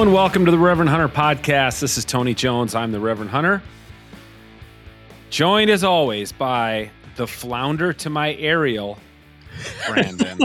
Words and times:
Hello 0.00 0.08
and 0.08 0.14
welcome 0.14 0.46
to 0.46 0.50
the 0.50 0.58
Reverend 0.58 0.88
Hunter 0.88 1.10
podcast. 1.10 1.80
This 1.80 1.98
is 1.98 2.06
Tony 2.06 2.32
Jones. 2.32 2.74
I'm 2.74 2.90
the 2.90 2.98
Reverend 2.98 3.30
Hunter. 3.30 3.62
Joined 5.28 5.68
as 5.68 5.84
always 5.84 6.32
by 6.32 6.90
the 7.16 7.26
flounder 7.26 7.92
to 7.92 8.08
my 8.08 8.34
Ariel, 8.36 8.96
Brandon. 9.86 10.38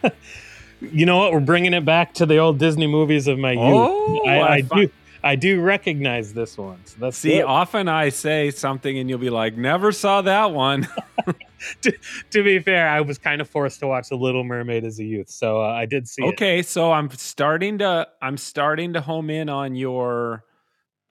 you 0.80 1.04
know 1.04 1.18
what? 1.18 1.34
We're 1.34 1.40
bringing 1.40 1.74
it 1.74 1.84
back 1.84 2.14
to 2.14 2.24
the 2.24 2.38
old 2.38 2.58
Disney 2.58 2.86
movies 2.86 3.28
of 3.28 3.38
my 3.38 3.52
youth. 3.52 3.60
Oh, 3.62 4.22
I, 4.26 4.38
I 4.38 4.54
I 4.54 4.60
do. 4.62 4.90
I 5.26 5.36
do 5.36 5.60
recognize 5.60 6.32
this 6.32 6.56
one. 6.56 6.78
So 6.84 6.96
that's 7.00 7.16
See, 7.18 7.42
often 7.42 7.88
I 7.88 8.10
say 8.10 8.50
something 8.50 8.96
and 8.98 9.10
you'll 9.10 9.18
be 9.18 9.30
like, 9.30 9.56
never 9.56 9.92
saw 9.92 10.22
that 10.22 10.52
one. 10.52 10.88
to, 11.82 11.92
to 12.30 12.44
be 12.44 12.58
fair, 12.60 12.88
I 12.88 13.00
was 13.00 13.18
kind 13.18 13.40
of 13.40 13.48
forced 13.48 13.80
to 13.80 13.86
watch 13.86 14.08
The 14.08 14.16
Little 14.16 14.44
Mermaid 14.44 14.84
as 14.84 14.98
a 15.00 15.04
youth, 15.04 15.28
so 15.28 15.60
uh, 15.62 15.68
I 15.68 15.86
did 15.86 16.06
see 16.08 16.22
it. 16.22 16.28
okay, 16.34 16.62
so 16.62 16.92
I'm 16.92 17.10
starting 17.10 17.78
to 17.78 18.06
I'm 18.22 18.36
starting 18.36 18.92
to 18.92 19.00
home 19.00 19.30
in 19.30 19.48
on 19.48 19.74
your 19.74 20.44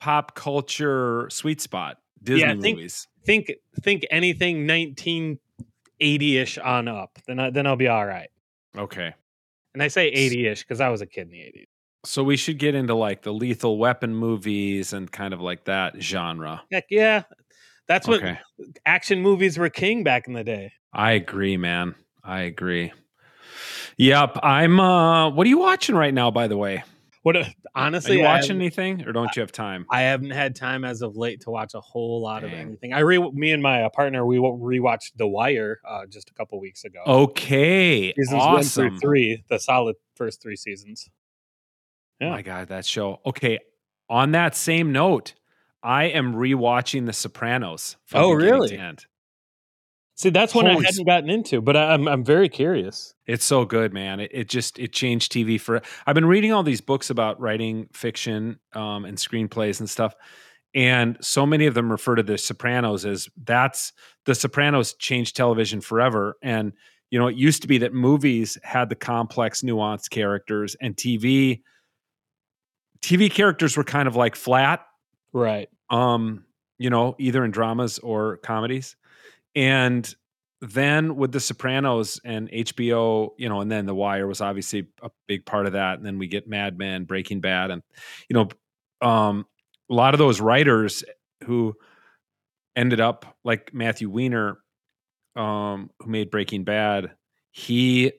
pop 0.00 0.34
culture 0.34 1.28
sweet 1.30 1.60
spot. 1.60 1.98
Disney 2.22 2.40
Yeah, 2.40 2.54
think- 2.60 2.76
movies. 2.78 3.08
Think 3.24 3.52
think 3.82 4.06
anything 4.10 4.68
1980ish 4.68 6.64
on 6.64 6.86
up, 6.86 7.18
then 7.26 7.40
I, 7.40 7.50
then 7.50 7.66
I'll 7.66 7.74
be 7.76 7.88
all 7.88 8.06
right. 8.06 8.28
Okay. 8.78 9.12
And 9.74 9.82
I 9.82 9.88
say 9.88 10.12
80ish 10.12 10.60
because 10.60 10.80
I 10.80 10.88
was 10.90 11.00
a 11.00 11.06
kid 11.06 11.22
in 11.22 11.30
the 11.30 11.38
80s. 11.38 11.66
So 12.06 12.22
we 12.22 12.36
should 12.36 12.58
get 12.58 12.74
into 12.74 12.94
like 12.94 13.22
the 13.22 13.32
lethal 13.32 13.78
weapon 13.78 14.14
movies 14.14 14.92
and 14.92 15.10
kind 15.10 15.34
of 15.34 15.40
like 15.40 15.64
that 15.64 16.00
genre. 16.00 16.62
Heck 16.70 16.84
yeah, 16.90 17.22
that's 17.88 18.06
what 18.06 18.22
Okay. 18.22 18.38
action 18.86 19.20
movies 19.22 19.58
were 19.58 19.68
king 19.68 20.04
back 20.04 20.26
in 20.28 20.32
the 20.34 20.44
day. 20.44 20.72
I 20.92 21.12
agree, 21.12 21.56
man. 21.56 21.94
I 22.24 22.40
agree. 22.42 22.92
Yep. 23.98 24.38
I'm 24.42 24.78
uh 24.80 25.30
what 25.30 25.46
are 25.46 25.50
you 25.50 25.58
watching 25.58 25.94
right 25.96 26.14
now, 26.14 26.30
by 26.30 26.46
the 26.48 26.56
way? 26.56 26.84
What 27.22 27.34
a- 27.34 27.40
Are 27.40 27.86
honestly, 27.86 28.18
you 28.18 28.22
watching 28.22 28.54
anything 28.56 29.04
or 29.04 29.10
don't 29.12 29.34
you 29.34 29.40
have 29.40 29.50
time? 29.50 29.84
I 29.90 30.02
haven't 30.02 30.30
had 30.30 30.54
time 30.54 30.84
as 30.84 31.02
of 31.02 31.16
late 31.16 31.40
to 31.40 31.50
watch 31.50 31.74
a 31.74 31.80
whole 31.80 32.22
lot 32.22 32.44
of 32.44 32.52
anything. 32.52 32.92
I 32.92 33.00
re 33.00 33.18
me 33.32 33.50
and 33.50 33.60
my 33.62 33.82
uh, 33.82 33.88
partner 33.88 34.24
we 34.24 34.38
wa- 34.38 34.52
rewatched 34.52 35.12
The 35.16 35.26
Wire 35.26 35.80
uh, 35.84 36.06
just 36.06 36.30
a 36.30 36.34
couple 36.34 36.60
weeks 36.60 36.84
ago. 36.84 37.00
Okay. 37.04 38.12
seasons 38.16 38.40
awesome. 38.40 38.84
one 38.84 38.90
through 38.92 38.98
three, 39.00 39.44
the 39.48 39.58
solid 39.58 39.96
first 40.14 40.40
three 40.40 40.54
seasons. 40.56 41.08
Yeah. 42.20 42.30
My 42.30 42.42
God, 42.42 42.68
that 42.68 42.86
show. 42.86 43.20
Okay. 43.26 43.58
On 44.08 44.32
that 44.32 44.54
same 44.54 44.92
note, 44.92 45.34
I 45.82 46.04
am 46.04 46.34
rewatching 46.34 47.06
The 47.06 47.12
Sopranos. 47.12 47.96
Oh, 48.12 48.32
really? 48.32 48.78
See, 50.16 50.30
that's 50.30 50.54
one 50.54 50.66
I 50.66 50.72
hadn't 50.72 51.06
gotten 51.06 51.28
into, 51.28 51.60
but 51.60 51.76
I, 51.76 51.92
I'm 51.92 52.08
I'm 52.08 52.24
very 52.24 52.48
curious. 52.48 53.14
It's 53.26 53.44
so 53.44 53.66
good, 53.66 53.92
man. 53.92 54.18
It, 54.18 54.30
it 54.32 54.48
just 54.48 54.78
it 54.78 54.92
changed 54.92 55.30
TV 55.30 55.60
for. 55.60 55.82
I've 56.06 56.14
been 56.14 56.24
reading 56.24 56.52
all 56.52 56.62
these 56.62 56.80
books 56.80 57.10
about 57.10 57.38
writing 57.38 57.88
fiction 57.92 58.58
um, 58.72 59.04
and 59.04 59.18
screenplays 59.18 59.78
and 59.78 59.90
stuff, 59.90 60.14
and 60.74 61.18
so 61.20 61.44
many 61.44 61.66
of 61.66 61.74
them 61.74 61.90
refer 61.90 62.14
to 62.14 62.22
The 62.22 62.38
Sopranos 62.38 63.04
as 63.04 63.28
that's 63.44 63.92
The 64.24 64.34
Sopranos 64.34 64.94
changed 64.94 65.36
television 65.36 65.82
forever. 65.82 66.36
And 66.42 66.72
you 67.10 67.18
know, 67.18 67.26
it 67.26 67.36
used 67.36 67.60
to 67.62 67.68
be 67.68 67.76
that 67.78 67.92
movies 67.92 68.56
had 68.62 68.88
the 68.88 68.94
complex, 68.94 69.60
nuanced 69.60 70.08
characters, 70.08 70.76
and 70.80 70.96
TV 70.96 71.60
TV 73.06 73.30
characters 73.30 73.76
were 73.76 73.84
kind 73.84 74.08
of 74.08 74.16
like 74.16 74.36
flat. 74.36 74.84
Right. 75.32 75.68
um 75.90 76.44
you 76.78 76.90
know 76.90 77.14
either 77.18 77.44
in 77.44 77.50
dramas 77.50 77.98
or 77.98 78.38
comedies. 78.38 78.96
And 79.54 80.14
then 80.60 81.16
with 81.16 81.32
the 81.32 81.40
sopranos 81.40 82.18
and 82.24 82.48
hbo 82.50 83.30
you 83.36 83.48
know 83.48 83.60
and 83.60 83.70
then 83.70 83.84
the 83.84 83.94
wire 83.94 84.26
was 84.26 84.40
obviously 84.40 84.88
a 85.02 85.10
big 85.28 85.44
part 85.46 85.66
of 85.66 85.72
that. 85.72 85.98
And 85.98 86.06
then 86.06 86.18
we 86.18 86.26
get 86.26 86.48
mad 86.48 86.78
men 86.78 87.04
breaking 87.04 87.40
bad 87.40 87.70
and 87.70 87.82
you 88.28 88.34
know 88.34 88.48
um 89.06 89.46
a 89.90 89.94
lot 89.94 90.14
of 90.14 90.18
those 90.18 90.40
writers 90.40 91.04
who 91.44 91.74
ended 92.74 93.00
up 93.00 93.36
like 93.44 93.72
matthew 93.72 94.10
weiner 94.10 94.58
um 95.36 95.90
who 96.00 96.10
made 96.10 96.30
breaking 96.30 96.64
bad 96.64 97.12
he 97.52 98.12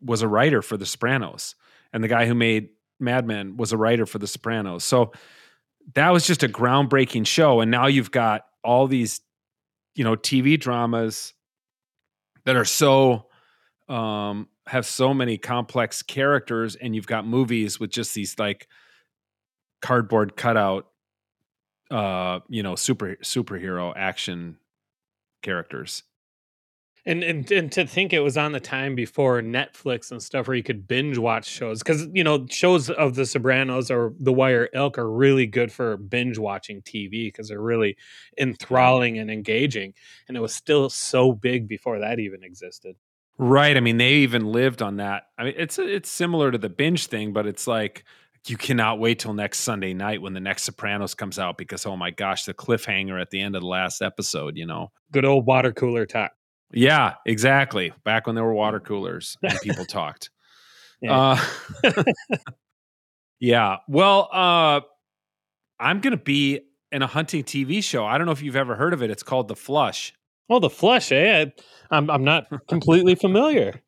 was 0.00 0.22
a 0.22 0.28
writer 0.28 0.62
for 0.62 0.76
the 0.76 0.86
sopranos. 0.86 1.54
And 1.92 2.02
the 2.02 2.08
guy 2.08 2.26
who 2.26 2.34
made 2.34 2.70
mad 2.98 3.26
men 3.26 3.56
was 3.56 3.72
a 3.72 3.76
writer 3.76 4.06
for 4.06 4.18
the 4.18 4.26
sopranos. 4.26 4.84
So 4.84 5.12
that 5.94 6.10
was 6.10 6.26
just 6.26 6.42
a 6.42 6.48
groundbreaking 6.48 7.26
show. 7.26 7.60
And 7.60 7.70
now 7.70 7.86
you've 7.86 8.10
got 8.10 8.42
all 8.64 8.86
these 8.86 9.20
you 9.94 10.04
know 10.04 10.16
tv 10.16 10.58
dramas 10.58 11.32
that 12.44 12.56
are 12.56 12.64
so 12.64 13.26
um 13.88 14.48
have 14.66 14.84
so 14.84 15.14
many 15.14 15.38
complex 15.38 16.02
characters. 16.02 16.74
And 16.76 16.94
you've 16.94 17.06
got 17.06 17.26
movies 17.26 17.78
with 17.78 17.90
just 17.90 18.14
these 18.14 18.38
like 18.38 18.66
cardboard 19.80 20.36
cutout 20.36 20.86
uh 21.90 22.40
you 22.48 22.62
know 22.62 22.74
super 22.74 23.16
superhero 23.22 23.92
action 23.94 24.56
characters 25.42 26.02
And, 27.08 27.22
and 27.22 27.50
and 27.52 27.70
to 27.70 27.86
think 27.86 28.12
it 28.12 28.18
was 28.18 28.36
on 28.36 28.50
the 28.50 28.58
time 28.58 28.96
before 28.96 29.40
Netflix 29.40 30.10
and 30.10 30.20
stuff 30.20 30.48
where 30.48 30.56
you 30.56 30.64
could 30.64 30.88
binge 30.88 31.18
watch 31.18 31.46
shows 31.46 31.78
because 31.78 32.08
you 32.12 32.24
know 32.24 32.46
shows 32.50 32.90
of 32.90 33.14
The 33.14 33.24
Sopranos 33.24 33.92
or 33.92 34.12
The 34.18 34.32
Wire 34.32 34.68
ilk 34.74 34.98
are 34.98 35.08
really 35.08 35.46
good 35.46 35.70
for 35.70 35.96
binge 35.96 36.36
watching 36.36 36.82
TV 36.82 37.28
because 37.28 37.48
they're 37.48 37.60
really 37.60 37.96
enthralling 38.36 39.18
and 39.18 39.30
engaging, 39.30 39.94
and 40.26 40.36
it 40.36 40.40
was 40.40 40.52
still 40.52 40.90
so 40.90 41.32
big 41.32 41.68
before 41.68 42.00
that 42.00 42.18
even 42.18 42.42
existed. 42.42 42.96
Right. 43.38 43.76
I 43.76 43.80
mean, 43.80 43.98
they 43.98 44.14
even 44.14 44.46
lived 44.50 44.82
on 44.82 44.96
that. 44.96 45.24
I 45.38 45.44
mean, 45.44 45.54
it's 45.56 45.78
it's 45.78 46.08
similar 46.08 46.50
to 46.50 46.58
the 46.58 46.70
binge 46.70 47.06
thing, 47.06 47.32
but 47.32 47.46
it's 47.46 47.68
like 47.68 48.04
you 48.48 48.56
cannot 48.56 48.98
wait 48.98 49.18
till 49.18 49.34
next 49.34 49.60
Sunday 49.60 49.92
night 49.92 50.22
when 50.22 50.32
the 50.32 50.40
next 50.40 50.64
Sopranos 50.64 51.14
comes 51.14 51.38
out 51.38 51.58
because 51.58 51.84
oh 51.86 51.96
my 51.96 52.10
gosh, 52.10 52.44
the 52.44 52.54
cliffhanger 52.54 53.20
at 53.20 53.30
the 53.30 53.40
end 53.40 53.54
of 53.54 53.62
the 53.62 53.68
last 53.68 54.02
episode, 54.02 54.56
you 54.56 54.66
know. 54.66 54.90
Good 55.12 55.24
old 55.24 55.46
water 55.46 55.72
cooler 55.72 56.06
talk. 56.06 56.32
Yeah, 56.76 57.14
exactly. 57.24 57.92
Back 58.04 58.26
when 58.26 58.36
there 58.36 58.44
were 58.44 58.54
water 58.54 58.80
coolers 58.80 59.36
and 59.42 59.58
people 59.60 59.84
talked. 59.88 60.30
Yeah. 61.00 61.38
Uh, 61.84 62.02
yeah. 63.40 63.76
Well, 63.88 64.28
uh, 64.30 64.80
I'm 65.80 66.00
gonna 66.00 66.16
be 66.18 66.60
in 66.92 67.02
a 67.02 67.06
hunting 67.06 67.44
TV 67.44 67.82
show. 67.82 68.04
I 68.04 68.18
don't 68.18 68.26
know 68.26 68.32
if 68.32 68.42
you've 68.42 68.56
ever 68.56 68.76
heard 68.76 68.92
of 68.92 69.02
it. 69.02 69.10
It's 69.10 69.22
called 69.22 69.48
The 69.48 69.56
Flush. 69.56 70.12
Oh, 70.48 70.60
the 70.60 70.70
flush, 70.70 71.10
eh? 71.10 71.46
I, 71.46 71.52
I'm 71.96 72.08
I'm 72.08 72.22
not 72.22 72.46
completely 72.68 73.14
familiar. 73.16 73.82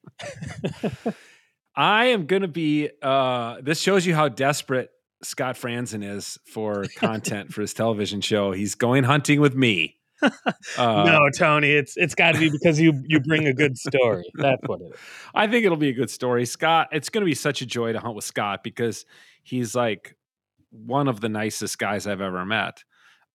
I 1.76 2.06
am 2.06 2.26
going 2.26 2.42
to 2.42 2.48
be. 2.48 2.90
Uh, 3.00 3.58
this 3.62 3.80
shows 3.80 4.04
you 4.04 4.14
how 4.14 4.28
desperate 4.28 4.90
Scott 5.22 5.54
Franzen 5.54 6.02
is 6.02 6.36
for 6.52 6.86
content 6.96 7.52
for 7.52 7.60
his 7.60 7.74
television 7.74 8.20
show. 8.20 8.50
He's 8.50 8.74
going 8.74 9.04
hunting 9.04 9.40
with 9.40 9.54
me. 9.54 9.97
Uh, 10.22 11.04
no, 11.04 11.30
Tony, 11.36 11.70
it's 11.70 11.96
it's 11.96 12.14
got 12.14 12.34
to 12.34 12.40
be 12.40 12.50
because 12.50 12.80
you 12.80 13.02
you 13.06 13.20
bring 13.20 13.46
a 13.46 13.54
good 13.54 13.76
story. 13.78 14.24
That's 14.34 14.62
what 14.66 14.80
it 14.80 14.92
is. 14.92 15.00
I 15.34 15.46
think 15.46 15.64
it'll 15.64 15.76
be 15.76 15.88
a 15.88 15.94
good 15.94 16.10
story. 16.10 16.44
Scott, 16.44 16.88
it's 16.92 17.08
going 17.08 17.22
to 17.22 17.26
be 17.26 17.34
such 17.34 17.62
a 17.62 17.66
joy 17.66 17.92
to 17.92 18.00
hunt 18.00 18.14
with 18.14 18.24
Scott 18.24 18.62
because 18.62 19.06
he's 19.42 19.74
like 19.74 20.16
one 20.70 21.08
of 21.08 21.20
the 21.20 21.28
nicest 21.28 21.78
guys 21.78 22.06
I've 22.06 22.20
ever 22.20 22.44
met. 22.44 22.82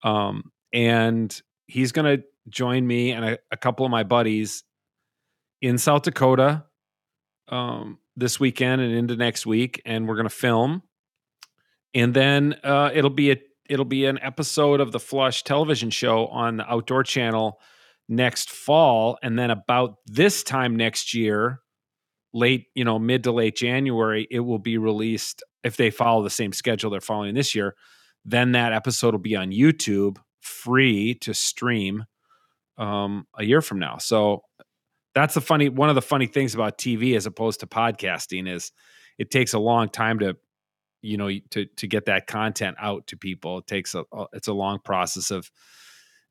Um, 0.03 0.51
and 0.71 1.41
he's 1.67 1.91
going 1.91 2.17
to 2.17 2.23
join 2.49 2.85
me 2.85 3.11
and 3.11 3.25
a, 3.25 3.39
a 3.51 3.57
couple 3.57 3.85
of 3.85 3.91
my 3.91 4.03
buddies 4.03 4.63
in 5.61 5.77
South 5.77 6.03
Dakota 6.03 6.65
um, 7.47 7.99
this 8.15 8.39
weekend 8.39 8.81
and 8.81 8.93
into 8.93 9.15
next 9.15 9.45
week. 9.45 9.81
And 9.85 10.07
we're 10.07 10.15
going 10.15 10.27
to 10.27 10.35
film. 10.35 10.83
And 11.93 12.13
then 12.13 12.55
uh, 12.63 12.89
it'll 12.93 13.09
be 13.09 13.31
a 13.31 13.37
it'll 13.73 13.85
be 13.85 14.05
an 14.05 14.19
episode 14.21 14.79
of 14.79 14.91
the 14.91 14.99
Flush 14.99 15.43
television 15.43 15.89
show 15.89 16.27
on 16.27 16.57
the 16.57 16.71
Outdoor 16.71 17.03
Channel 17.03 17.59
next 18.07 18.51
fall, 18.51 19.17
and 19.23 19.37
then 19.37 19.49
about 19.49 19.95
this 20.05 20.43
time 20.43 20.75
next 20.75 21.15
year, 21.15 21.59
late 22.33 22.67
you 22.75 22.85
know 22.85 22.99
mid 22.99 23.23
to 23.23 23.31
late 23.31 23.55
January, 23.55 24.27
it 24.29 24.41
will 24.41 24.59
be 24.59 24.77
released. 24.77 25.43
If 25.63 25.75
they 25.77 25.89
follow 25.89 26.23
the 26.23 26.29
same 26.29 26.53
schedule 26.53 26.91
they're 26.91 27.01
following 27.01 27.33
this 27.33 27.55
year, 27.55 27.75
then 28.23 28.51
that 28.51 28.73
episode 28.73 29.15
will 29.15 29.19
be 29.19 29.35
on 29.35 29.49
YouTube, 29.49 30.17
free 30.41 31.15
to 31.15 31.33
stream 31.33 32.05
um, 32.77 33.25
a 33.37 33.43
year 33.43 33.61
from 33.61 33.79
now. 33.79 33.97
So 33.97 34.43
that's 35.15 35.33
the 35.33 35.41
funny 35.41 35.69
one 35.69 35.89
of 35.89 35.95
the 35.95 36.01
funny 36.01 36.27
things 36.27 36.53
about 36.53 36.77
TV 36.77 37.15
as 37.15 37.25
opposed 37.25 37.61
to 37.61 37.67
podcasting 37.67 38.47
is 38.47 38.71
it 39.17 39.31
takes 39.31 39.53
a 39.53 39.59
long 39.59 39.89
time 39.89 40.19
to 40.19 40.35
you 41.03 41.17
know 41.17 41.29
to 41.51 41.65
to 41.65 41.87
get 41.87 42.05
that 42.05 42.25
content 42.27 42.75
out 42.79 43.05
to 43.07 43.17
people 43.17 43.59
it 43.59 43.67
takes 43.67 43.93
a 43.93 44.03
it's 44.33 44.47
a 44.47 44.53
long 44.53 44.79
process 44.79 45.31
of 45.31 45.51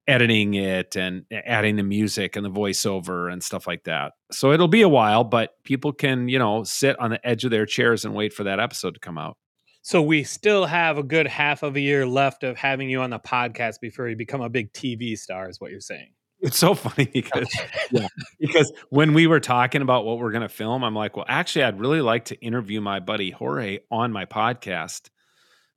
editing 0.09 0.55
it 0.55 0.97
and 0.97 1.25
adding 1.31 1.77
the 1.77 1.83
music 1.83 2.35
and 2.35 2.45
the 2.45 2.51
voiceover 2.51 3.33
and 3.33 3.43
stuff 3.43 3.67
like 3.69 3.85
that 3.85 4.13
so 4.33 4.51
it'll 4.51 4.67
be 4.67 4.83
a 4.83 4.89
while 4.89 5.23
but 5.23 5.63
people 5.63 5.93
can 5.93 6.29
you 6.29 6.39
know 6.39 6.65
sit 6.65 6.99
on 6.99 7.11
the 7.11 7.25
edge 7.27 7.45
of 7.45 7.53
their 7.53 7.67
chairs 7.67 8.05
and 8.05 8.15
wait 8.15 8.33
for 8.33 8.43
that 8.45 8.59
episode 8.59 8.95
to 8.95 9.01
come 9.01 9.17
out 9.17 9.37
So 9.85 10.01
we 10.01 10.23
still 10.23 10.67
have 10.67 10.97
a 10.97 11.03
good 11.03 11.27
half 11.27 11.63
of 11.65 11.75
a 11.77 11.81
year 11.81 12.07
left 12.07 12.45
of 12.45 12.57
having 12.57 12.89
you 12.89 13.01
on 13.03 13.11
the 13.11 13.19
podcast 13.19 13.81
before 13.81 14.09
you 14.09 14.15
become 14.17 14.41
a 14.41 14.49
big 14.49 14.73
TV 14.73 15.19
star, 15.19 15.49
is 15.49 15.61
what 15.61 15.73
you're 15.73 15.81
saying. 15.81 16.13
It's 16.43 16.59
so 16.59 16.75
funny 16.75 17.07
because 17.13 17.49
yeah, 17.91 18.09
because 18.39 18.73
when 18.91 19.15
we 19.15 19.27
were 19.27 19.41
talking 19.41 19.81
about 19.81 20.05
what 20.05 20.19
we're 20.19 20.33
going 20.33 20.43
to 20.43 20.49
film, 20.49 20.85
I'm 20.85 20.95
like, 20.95 21.17
well, 21.17 21.27
actually, 21.29 21.65
I'd 21.65 21.81
really 21.81 22.01
like 22.01 22.27
to 22.27 22.41
interview 22.41 22.81
my 22.81 23.01
buddy 23.01 23.31
Jorge 23.31 23.79
on 23.91 24.13
my 24.13 24.27
podcast. 24.27 25.09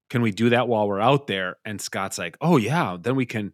Can 0.09 0.21
we 0.21 0.31
do 0.31 0.49
that 0.49 0.67
while 0.67 0.87
we're 0.87 0.99
out 0.99 1.27
there? 1.27 1.57
And 1.65 1.79
Scott's 1.79 2.17
like, 2.17 2.37
oh 2.41 2.57
yeah, 2.57 2.97
then 2.99 3.15
we 3.15 3.25
can, 3.25 3.53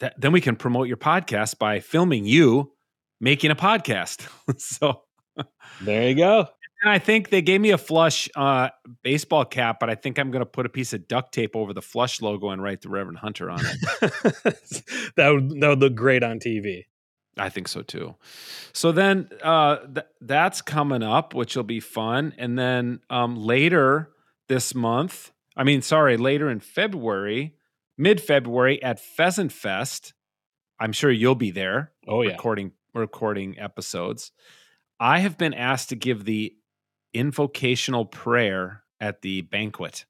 th- 0.00 0.12
then 0.16 0.32
we 0.32 0.40
can 0.40 0.56
promote 0.56 0.88
your 0.88 0.96
podcast 0.96 1.58
by 1.58 1.80
filming 1.80 2.24
you 2.24 2.72
making 3.20 3.50
a 3.50 3.56
podcast. 3.56 4.28
so 4.58 5.02
there 5.80 6.08
you 6.08 6.14
go. 6.14 6.48
And 6.86 6.92
I 6.92 7.00
think 7.00 7.30
they 7.30 7.42
gave 7.42 7.60
me 7.60 7.70
a 7.70 7.78
flush 7.78 8.28
uh, 8.36 8.68
baseball 9.02 9.44
cap, 9.44 9.78
but 9.80 9.90
I 9.90 9.96
think 9.96 10.20
I'm 10.20 10.30
going 10.30 10.42
to 10.42 10.46
put 10.46 10.66
a 10.66 10.68
piece 10.68 10.92
of 10.92 11.08
duct 11.08 11.34
tape 11.34 11.56
over 11.56 11.72
the 11.72 11.82
flush 11.82 12.22
logo 12.22 12.50
and 12.50 12.62
write 12.62 12.82
the 12.82 12.88
Reverend 12.88 13.18
Hunter 13.18 13.50
on 13.50 13.58
it. 13.58 13.80
that 15.16 15.30
would 15.30 15.60
that 15.60 15.68
would 15.68 15.80
look 15.80 15.96
great 15.96 16.22
on 16.22 16.38
TV. 16.38 16.84
I 17.36 17.48
think 17.48 17.66
so 17.66 17.82
too. 17.82 18.14
So 18.72 18.92
then 18.92 19.28
uh, 19.42 19.78
th- 19.78 20.06
that's 20.20 20.62
coming 20.62 21.02
up, 21.02 21.34
which 21.34 21.56
will 21.56 21.64
be 21.64 21.80
fun. 21.80 22.32
And 22.38 22.56
then 22.56 23.00
um, 23.10 23.34
later 23.34 24.10
this 24.46 24.72
month, 24.72 25.32
I 25.56 25.64
mean, 25.64 25.82
sorry, 25.82 26.16
later 26.16 26.48
in 26.48 26.60
February, 26.60 27.56
mid 27.98 28.20
February 28.20 28.80
at 28.80 29.00
Pheasant 29.00 29.50
Fest, 29.50 30.14
I'm 30.78 30.92
sure 30.92 31.10
you'll 31.10 31.34
be 31.34 31.50
there. 31.50 31.90
Oh 32.06 32.22
yeah, 32.22 32.30
recording 32.30 32.70
recording 32.94 33.58
episodes. 33.58 34.30
I 35.00 35.18
have 35.18 35.36
been 35.36 35.52
asked 35.52 35.88
to 35.88 35.96
give 35.96 36.24
the 36.24 36.54
invocational 37.18 38.04
prayer 38.04 38.82
at 39.00 39.22
the 39.22 39.42
banquet. 39.42 40.04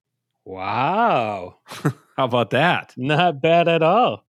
Wow. 0.45 1.57
How 1.67 2.25
about 2.25 2.51
that? 2.51 2.93
Not 2.97 3.41
bad 3.41 3.67
at 3.67 3.83
all. 3.83 4.25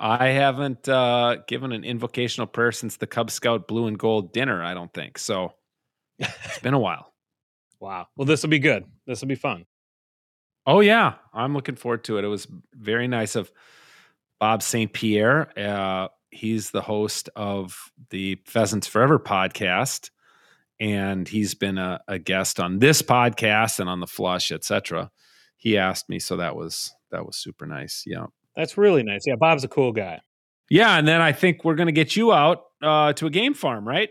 I 0.00 0.28
haven't 0.28 0.88
uh, 0.88 1.38
given 1.48 1.72
an 1.72 1.84
invocational 1.84 2.46
prayer 2.46 2.70
since 2.72 2.96
the 2.96 3.06
Cub 3.06 3.30
Scout 3.30 3.66
blue 3.66 3.86
and 3.86 3.98
gold 3.98 4.32
dinner, 4.32 4.62
I 4.62 4.74
don't 4.74 4.92
think. 4.94 5.18
So 5.18 5.52
it's 6.18 6.60
been 6.60 6.74
a 6.74 6.78
while. 6.78 7.12
Wow. 7.80 8.08
Well, 8.16 8.26
this 8.26 8.42
will 8.42 8.50
be 8.50 8.58
good. 8.58 8.86
This 9.06 9.20
will 9.20 9.28
be 9.28 9.36
fun. 9.36 9.64
Oh, 10.66 10.80
yeah. 10.80 11.14
I'm 11.32 11.54
looking 11.54 11.76
forward 11.76 12.02
to 12.04 12.18
it. 12.18 12.24
It 12.24 12.26
was 12.26 12.48
very 12.72 13.06
nice 13.06 13.36
of 13.36 13.52
Bob 14.40 14.64
St. 14.64 14.92
Pierre. 14.92 15.56
Uh, 15.56 16.08
he's 16.32 16.72
the 16.72 16.80
host 16.80 17.30
of 17.36 17.92
the 18.10 18.40
Pheasants 18.46 18.88
Forever 18.88 19.20
podcast 19.20 20.10
and 20.80 21.28
he's 21.28 21.54
been 21.54 21.78
a, 21.78 22.00
a 22.08 22.18
guest 22.18 22.60
on 22.60 22.78
this 22.78 23.02
podcast 23.02 23.80
and 23.80 23.88
on 23.88 24.00
the 24.00 24.06
flush 24.06 24.52
etc 24.52 25.10
he 25.56 25.76
asked 25.76 26.08
me 26.08 26.18
so 26.18 26.36
that 26.36 26.56
was 26.56 26.92
that 27.10 27.26
was 27.26 27.36
super 27.36 27.66
nice. 27.66 28.04
Yeah. 28.06 28.26
That's 28.56 28.76
really 28.76 29.02
nice. 29.02 29.22
Yeah 29.26 29.36
bob's 29.36 29.64
a 29.64 29.68
cool 29.68 29.92
guy. 29.92 30.20
Yeah 30.70 30.98
and 30.98 31.06
then 31.06 31.20
i 31.20 31.32
think 31.32 31.64
we're 31.64 31.74
going 31.74 31.86
to 31.86 31.92
get 31.92 32.16
you 32.16 32.32
out 32.32 32.64
uh, 32.82 33.12
to 33.14 33.26
a 33.26 33.30
game 33.30 33.54
farm 33.54 33.86
right? 33.86 34.10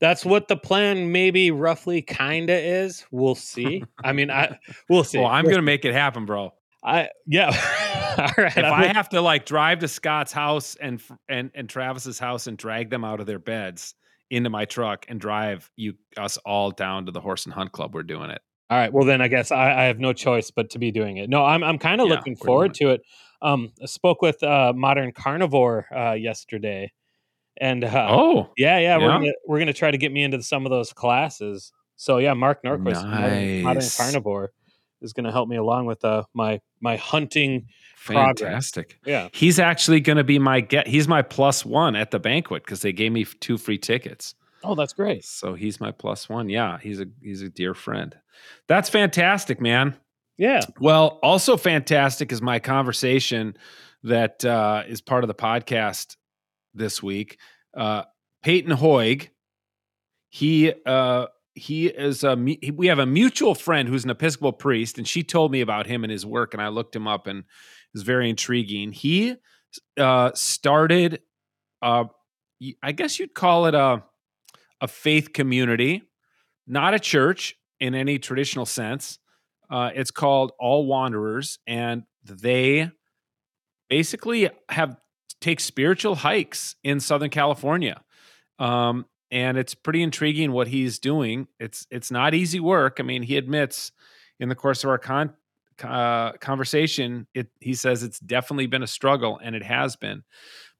That's 0.00 0.24
what 0.24 0.46
the 0.46 0.56
plan 0.56 1.10
maybe 1.10 1.50
roughly 1.50 2.02
kinda 2.02 2.56
is. 2.56 3.04
We'll 3.10 3.34
see. 3.34 3.84
I 4.04 4.12
mean 4.12 4.30
i 4.30 4.58
we'll 4.88 5.04
see. 5.04 5.18
Well 5.18 5.28
i'm 5.28 5.44
going 5.44 5.56
to 5.56 5.62
make 5.62 5.84
it 5.84 5.94
happen 5.94 6.26
bro. 6.26 6.52
I 6.82 7.08
yeah. 7.26 7.48
All 8.18 8.44
right. 8.44 8.56
If 8.56 8.64
I 8.64 8.86
have 8.86 9.08
to 9.10 9.20
like 9.20 9.46
drive 9.46 9.80
to 9.80 9.88
Scott's 9.88 10.32
house 10.32 10.76
and 10.76 11.00
and 11.28 11.50
and 11.54 11.68
Travis's 11.68 12.18
house 12.18 12.46
and 12.46 12.56
drag 12.56 12.90
them 12.90 13.04
out 13.04 13.20
of 13.20 13.26
their 13.26 13.38
beds, 13.38 13.94
into 14.30 14.50
my 14.50 14.64
truck 14.64 15.06
and 15.08 15.20
drive 15.20 15.70
you 15.76 15.94
us 16.16 16.36
all 16.38 16.70
down 16.70 17.06
to 17.06 17.12
the 17.12 17.20
horse 17.20 17.44
and 17.44 17.54
hunt 17.54 17.72
club. 17.72 17.94
We're 17.94 18.02
doing 18.02 18.30
it. 18.30 18.40
All 18.70 18.78
right. 18.78 18.92
Well, 18.92 19.06
then 19.06 19.22
I 19.22 19.28
guess 19.28 19.50
I, 19.50 19.82
I 19.82 19.84
have 19.84 19.98
no 19.98 20.12
choice 20.12 20.50
but 20.50 20.70
to 20.70 20.78
be 20.78 20.90
doing 20.90 21.16
it. 21.16 21.30
No, 21.30 21.44
I'm 21.44 21.64
I'm 21.64 21.78
kind 21.78 22.00
of 22.00 22.08
yeah, 22.08 22.14
looking 22.14 22.36
forward 22.36 22.74
to 22.74 22.90
it. 22.90 23.02
Um, 23.40 23.72
I 23.82 23.86
spoke 23.86 24.20
with 24.20 24.42
uh, 24.42 24.72
Modern 24.74 25.12
Carnivore 25.12 25.86
uh, 25.94 26.12
yesterday, 26.12 26.92
and 27.58 27.84
uh, 27.84 28.08
oh 28.10 28.50
yeah, 28.56 28.78
yeah, 28.78 28.98
yeah, 28.98 28.98
we're 28.98 29.12
gonna 29.12 29.32
we're 29.46 29.58
gonna 29.58 29.72
try 29.72 29.90
to 29.90 29.98
get 29.98 30.12
me 30.12 30.22
into 30.22 30.42
some 30.42 30.66
of 30.66 30.70
those 30.70 30.92
classes. 30.92 31.72
So 31.96 32.18
yeah, 32.18 32.34
Mark 32.34 32.62
Norquist, 32.62 33.02
nice. 33.02 33.04
Modern, 33.04 33.62
Modern 33.62 33.88
Carnivore, 33.96 34.52
is 35.00 35.12
going 35.12 35.24
to 35.24 35.32
help 35.32 35.48
me 35.48 35.56
along 35.56 35.86
with 35.86 36.04
uh, 36.04 36.24
my 36.34 36.60
my 36.80 36.96
hunting 36.96 37.66
Fantastic. 37.96 39.00
Progress. 39.02 39.24
Yeah. 39.24 39.28
He's 39.32 39.58
actually 39.58 40.00
going 40.00 40.16
to 40.16 40.24
be 40.24 40.38
my 40.38 40.60
get. 40.60 40.86
He's 40.86 41.08
my 41.08 41.20
plus 41.20 41.64
one 41.64 41.96
at 41.96 42.10
the 42.10 42.18
banquet 42.18 42.64
because 42.64 42.80
they 42.80 42.92
gave 42.92 43.12
me 43.12 43.24
two 43.24 43.58
free 43.58 43.78
tickets. 43.78 44.34
Oh, 44.62 44.74
that's 44.74 44.92
great. 44.92 45.24
So 45.24 45.54
he's 45.54 45.80
my 45.80 45.90
plus 45.90 46.28
one. 46.28 46.48
Yeah, 46.48 46.78
he's 46.78 47.00
a 47.00 47.06
he's 47.22 47.42
a 47.42 47.48
dear 47.48 47.74
friend. 47.74 48.16
That's 48.66 48.88
fantastic, 48.88 49.60
man. 49.60 49.96
Yeah. 50.36 50.60
Well, 50.80 51.18
also 51.22 51.56
fantastic 51.56 52.30
is 52.30 52.40
my 52.40 52.60
conversation 52.60 53.56
that 54.04 54.44
uh, 54.44 54.84
is 54.86 55.00
part 55.00 55.24
of 55.24 55.28
the 55.28 55.34
podcast 55.34 56.16
this 56.74 57.02
week. 57.02 57.38
Uh, 57.76 58.04
Payton 58.44 58.76
Hoegh, 58.76 59.28
he 60.28 60.72
uh, 60.86 61.26
he 61.58 61.86
is 61.88 62.24
a 62.24 62.36
we 62.36 62.86
have 62.86 62.98
a 62.98 63.06
mutual 63.06 63.54
friend 63.54 63.88
who's 63.88 64.04
an 64.04 64.10
Episcopal 64.10 64.52
priest, 64.52 64.98
and 64.98 65.06
she 65.06 65.22
told 65.22 65.52
me 65.52 65.60
about 65.60 65.86
him 65.86 66.04
and 66.04 66.10
his 66.10 66.24
work, 66.24 66.54
and 66.54 66.62
I 66.62 66.68
looked 66.68 66.94
him 66.94 67.06
up, 67.06 67.26
and 67.26 67.44
is 67.94 68.02
very 68.02 68.30
intriguing. 68.30 68.92
He 68.92 69.36
uh, 69.98 70.32
started, 70.34 71.20
uh, 71.82 72.04
I 72.82 72.92
guess 72.92 73.18
you'd 73.18 73.34
call 73.34 73.66
it 73.66 73.74
a 73.74 74.02
a 74.80 74.88
faith 74.88 75.32
community, 75.32 76.02
not 76.66 76.94
a 76.94 76.98
church 76.98 77.56
in 77.80 77.94
any 77.94 78.18
traditional 78.18 78.66
sense. 78.66 79.18
Uh, 79.70 79.90
it's 79.94 80.10
called 80.10 80.52
All 80.58 80.86
Wanderers, 80.86 81.58
and 81.66 82.04
they 82.24 82.90
basically 83.90 84.48
have 84.68 84.96
take 85.40 85.60
spiritual 85.60 86.16
hikes 86.16 86.76
in 86.82 87.00
Southern 87.00 87.30
California. 87.30 88.02
Um, 88.58 89.06
and 89.30 89.58
it's 89.58 89.74
pretty 89.74 90.02
intriguing 90.02 90.52
what 90.52 90.68
he's 90.68 90.98
doing. 90.98 91.48
It's 91.58 91.86
it's 91.90 92.10
not 92.10 92.34
easy 92.34 92.60
work. 92.60 92.98
I 92.98 93.02
mean, 93.02 93.22
he 93.22 93.36
admits 93.36 93.92
in 94.40 94.48
the 94.48 94.54
course 94.54 94.84
of 94.84 94.90
our 94.90 94.98
con- 94.98 95.34
uh, 95.82 96.32
conversation, 96.32 97.26
it 97.34 97.48
he 97.60 97.74
says 97.74 98.02
it's 98.02 98.18
definitely 98.20 98.66
been 98.66 98.82
a 98.82 98.88
struggle, 98.88 99.38
and 99.42 99.54
it 99.54 99.62
has 99.62 99.96
been, 99.96 100.24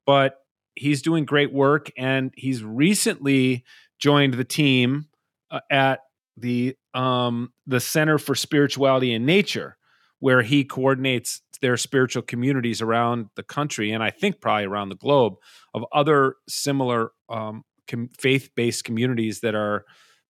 but 0.06 0.38
he's 0.74 1.02
doing 1.02 1.24
great 1.24 1.52
work, 1.52 1.90
and 1.96 2.32
he's 2.36 2.62
recently 2.62 3.64
joined 3.98 4.34
the 4.34 4.44
team 4.44 5.06
uh, 5.50 5.60
at 5.70 6.00
the 6.36 6.76
um, 6.94 7.52
the 7.66 7.80
Center 7.80 8.18
for 8.18 8.34
Spirituality 8.34 9.12
in 9.12 9.26
Nature, 9.26 9.76
where 10.20 10.42
he 10.42 10.64
coordinates 10.64 11.42
their 11.60 11.76
spiritual 11.76 12.22
communities 12.22 12.80
around 12.80 13.28
the 13.34 13.42
country, 13.42 13.90
and 13.90 14.02
I 14.02 14.10
think 14.10 14.40
probably 14.40 14.66
around 14.66 14.88
the 14.88 14.96
globe 14.96 15.34
of 15.74 15.84
other 15.92 16.36
similar 16.48 17.10
um, 17.28 17.64
com- 17.88 18.10
faith-based 18.18 18.84
communities 18.84 19.40
that 19.40 19.54
are 19.54 19.84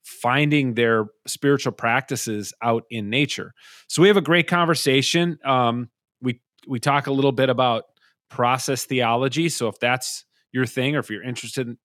finding 0.05 0.75
their 0.75 1.07
spiritual 1.27 1.73
practices 1.73 2.55
out 2.63 2.85
in 2.89 3.11
nature. 3.11 3.53
So 3.89 4.01
we 4.01 4.09
have 4.09 4.17
a 4.17 4.23
great 4.23 4.47
conversation. 4.47 5.39
Um, 5.45 5.91
we 6.23 6.41
we 6.67 6.81
talk 6.81 7.07
a 7.07 7.13
little 7.13 7.33
bit 7.33 7.51
about 7.51 7.85
process 8.31 8.85
theology. 8.85 9.49
So 9.49 9.69
if 9.69 9.79
that's 9.79 10.25
your 10.53 10.67
thing, 10.67 10.97
or 10.97 11.01
if 11.01 11.11
you're 11.11 11.23
interested 11.23 11.67
in 11.67 11.79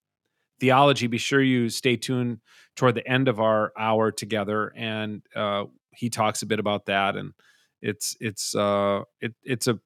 theology, 0.60 1.08
be 1.08 1.18
sure 1.18 1.42
you 1.42 1.70
stay 1.70 1.98
tuned 1.98 2.40
toward 2.76 2.96
the 2.96 3.08
end 3.08 3.28
of 3.28 3.40
our 3.40 3.74
hour 3.78 4.12
together. 4.12 4.72
And 4.76 5.22
uh, 5.36 5.66
he 5.92 6.10
talks 6.10 6.42
a 6.42 6.46
bit 6.46 6.60
about 6.60 6.86
that, 6.86 7.16
and 7.18 7.34
it's 7.82 8.16
it's 8.20 8.56
uh, 8.56 9.02
it, 9.20 9.34
it's 9.44 9.68
a 9.68 9.80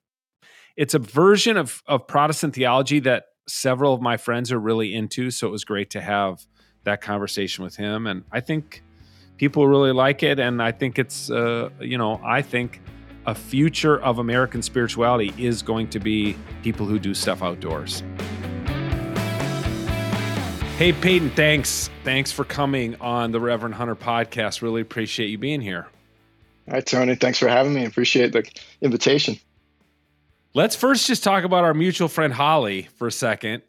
it's 0.75 0.93
a 0.93 0.99
version 0.99 1.57
of 1.57 1.81
of 1.87 2.07
Protestant 2.07 2.53
theology 2.53 2.99
that 2.99 3.25
several 3.47 3.93
of 3.93 4.01
my 4.01 4.17
friends 4.17 4.51
are 4.51 4.59
really 4.59 4.93
into. 4.93 5.31
So 5.31 5.47
it 5.47 5.51
was 5.51 5.63
great 5.63 5.89
to 5.91 6.01
have 6.01 6.45
that 6.83 7.01
conversation 7.01 7.63
with 7.63 7.75
him. 7.75 8.07
And 8.07 8.23
I 8.31 8.39
think 8.39 8.83
people 9.37 9.67
really 9.67 9.91
like 9.91 10.23
it. 10.23 10.39
And 10.39 10.61
I 10.61 10.71
think 10.71 10.99
it's, 10.99 11.29
uh, 11.29 11.69
you 11.79 11.97
know, 11.97 12.21
I 12.23 12.41
think 12.41 12.81
a 13.25 13.35
future 13.35 13.99
of 14.01 14.19
American 14.19 14.61
spirituality 14.61 15.33
is 15.37 15.61
going 15.61 15.89
to 15.89 15.99
be 15.99 16.37
people 16.63 16.85
who 16.85 16.97
do 16.97 17.13
stuff 17.13 17.43
outdoors. 17.43 18.03
Hey, 20.77 20.93
Payton, 20.93 21.31
thanks. 21.31 21.89
Thanks 22.03 22.31
for 22.31 22.43
coming 22.43 22.95
on 23.01 23.31
the 23.31 23.39
Reverend 23.39 23.75
Hunter 23.75 23.95
podcast. 23.95 24.61
Really 24.61 24.81
appreciate 24.81 25.27
you 25.27 25.37
being 25.37 25.59
here. 25.59 25.87
All 26.67 26.75
right, 26.75 26.85
Tony. 26.85 27.15
Thanks 27.15 27.39
for 27.39 27.47
having 27.47 27.73
me. 27.73 27.85
Appreciate 27.85 28.31
the 28.31 28.47
invitation. 28.81 29.39
Let's 30.53 30.75
first 30.75 31.07
just 31.07 31.23
talk 31.23 31.43
about 31.43 31.63
our 31.63 31.73
mutual 31.73 32.07
friend 32.07 32.33
Holly 32.33 32.83
for 32.97 33.07
a 33.07 33.11
second. 33.11 33.63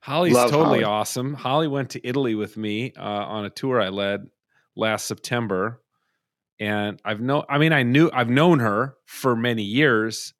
Holly's 0.00 0.34
Love 0.34 0.50
totally 0.50 0.82
Holly. 0.82 0.84
awesome. 0.84 1.34
Holly 1.34 1.66
went 1.66 1.90
to 1.90 2.06
Italy 2.06 2.34
with 2.34 2.56
me 2.56 2.92
uh, 2.96 3.02
on 3.02 3.44
a 3.44 3.50
tour 3.50 3.80
I 3.80 3.88
led 3.88 4.28
last 4.76 5.06
September, 5.06 5.80
and 6.60 7.00
I've 7.04 7.20
known. 7.20 7.44
I 7.48 7.58
mean, 7.58 7.72
I 7.72 7.82
knew 7.82 8.10
I've 8.12 8.28
known 8.30 8.60
her 8.60 8.94
for 9.06 9.34
many 9.34 9.62
years 9.62 10.32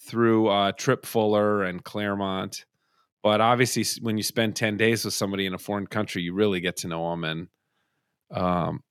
through 0.00 0.48
uh, 0.48 0.72
Tripp 0.72 1.04
Fuller 1.06 1.62
and 1.62 1.84
Claremont, 1.84 2.64
but 3.22 3.40
obviously, 3.40 3.84
when 4.02 4.16
you 4.16 4.22
spend 4.24 4.56
ten 4.56 4.76
days 4.76 5.04
with 5.04 5.14
somebody 5.14 5.46
in 5.46 5.54
a 5.54 5.58
foreign 5.58 5.86
country, 5.86 6.22
you 6.22 6.32
really 6.34 6.60
get 6.60 6.78
to 6.78 6.88
know 6.88 7.10
them, 7.10 7.24
and 7.24 7.48
um, 8.32 8.82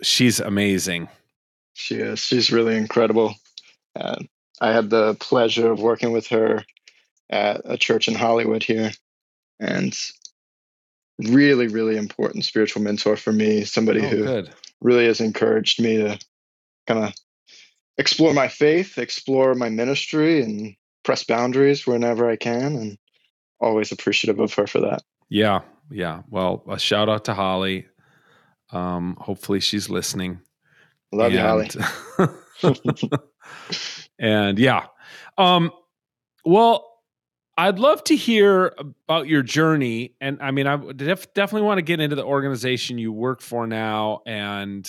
she's 0.00 0.40
amazing. 0.40 1.08
She 1.74 1.96
is. 1.96 2.20
She's 2.20 2.50
really 2.50 2.76
incredible. 2.76 3.34
And 3.98 4.28
I 4.60 4.72
had 4.72 4.90
the 4.90 5.14
pleasure 5.14 5.70
of 5.70 5.80
working 5.80 6.12
with 6.12 6.28
her 6.28 6.64
at 7.30 7.60
a 7.64 7.76
church 7.76 8.08
in 8.08 8.14
Hollywood 8.14 8.62
here, 8.62 8.92
and 9.60 9.96
really, 11.18 11.66
really 11.68 11.96
important 11.96 12.44
spiritual 12.44 12.82
mentor 12.82 13.16
for 13.16 13.32
me. 13.32 13.64
Somebody 13.64 14.00
Oh, 14.00 14.08
who 14.08 14.24
good. 14.24 14.54
really 14.80 15.06
has 15.06 15.20
encouraged 15.20 15.82
me 15.82 15.96
to 15.98 16.18
kind 16.86 17.04
of 17.04 17.14
explore 17.98 18.32
my 18.32 18.48
faith, 18.48 18.98
explore 18.98 19.54
my 19.54 19.68
ministry, 19.68 20.42
and 20.42 20.74
press 21.04 21.24
boundaries 21.24 21.86
whenever 21.86 22.30
I 22.30 22.36
can. 22.36 22.76
And 22.76 22.98
always 23.60 23.92
appreciative 23.92 24.38
of 24.40 24.54
her 24.54 24.66
for 24.66 24.80
that. 24.80 25.02
Yeah, 25.28 25.62
yeah. 25.90 26.22
Well, 26.28 26.64
a 26.68 26.78
shout 26.78 27.08
out 27.08 27.24
to 27.26 27.34
Holly. 27.34 27.86
Um, 28.70 29.16
hopefully 29.20 29.60
she's 29.60 29.90
listening. 29.90 30.40
Love 31.12 31.32
you, 31.32 31.40
Holly. 31.40 31.68
and, 34.18 34.58
yeah. 34.58 34.86
Um, 35.36 35.70
well, 36.44 36.84
I'd 37.56 37.78
love 37.78 38.04
to 38.04 38.14
hear 38.14 38.72
about 38.78 39.26
your 39.26 39.42
journey. 39.42 40.14
And 40.20 40.38
I 40.40 40.52
mean, 40.52 40.66
I 40.66 40.76
def- 40.92 41.34
definitely 41.34 41.66
want 41.66 41.78
to 41.78 41.82
get 41.82 42.00
into 42.00 42.14
the 42.14 42.24
organization 42.24 42.98
you 42.98 43.12
work 43.12 43.40
for 43.40 43.66
now 43.66 44.20
and 44.26 44.88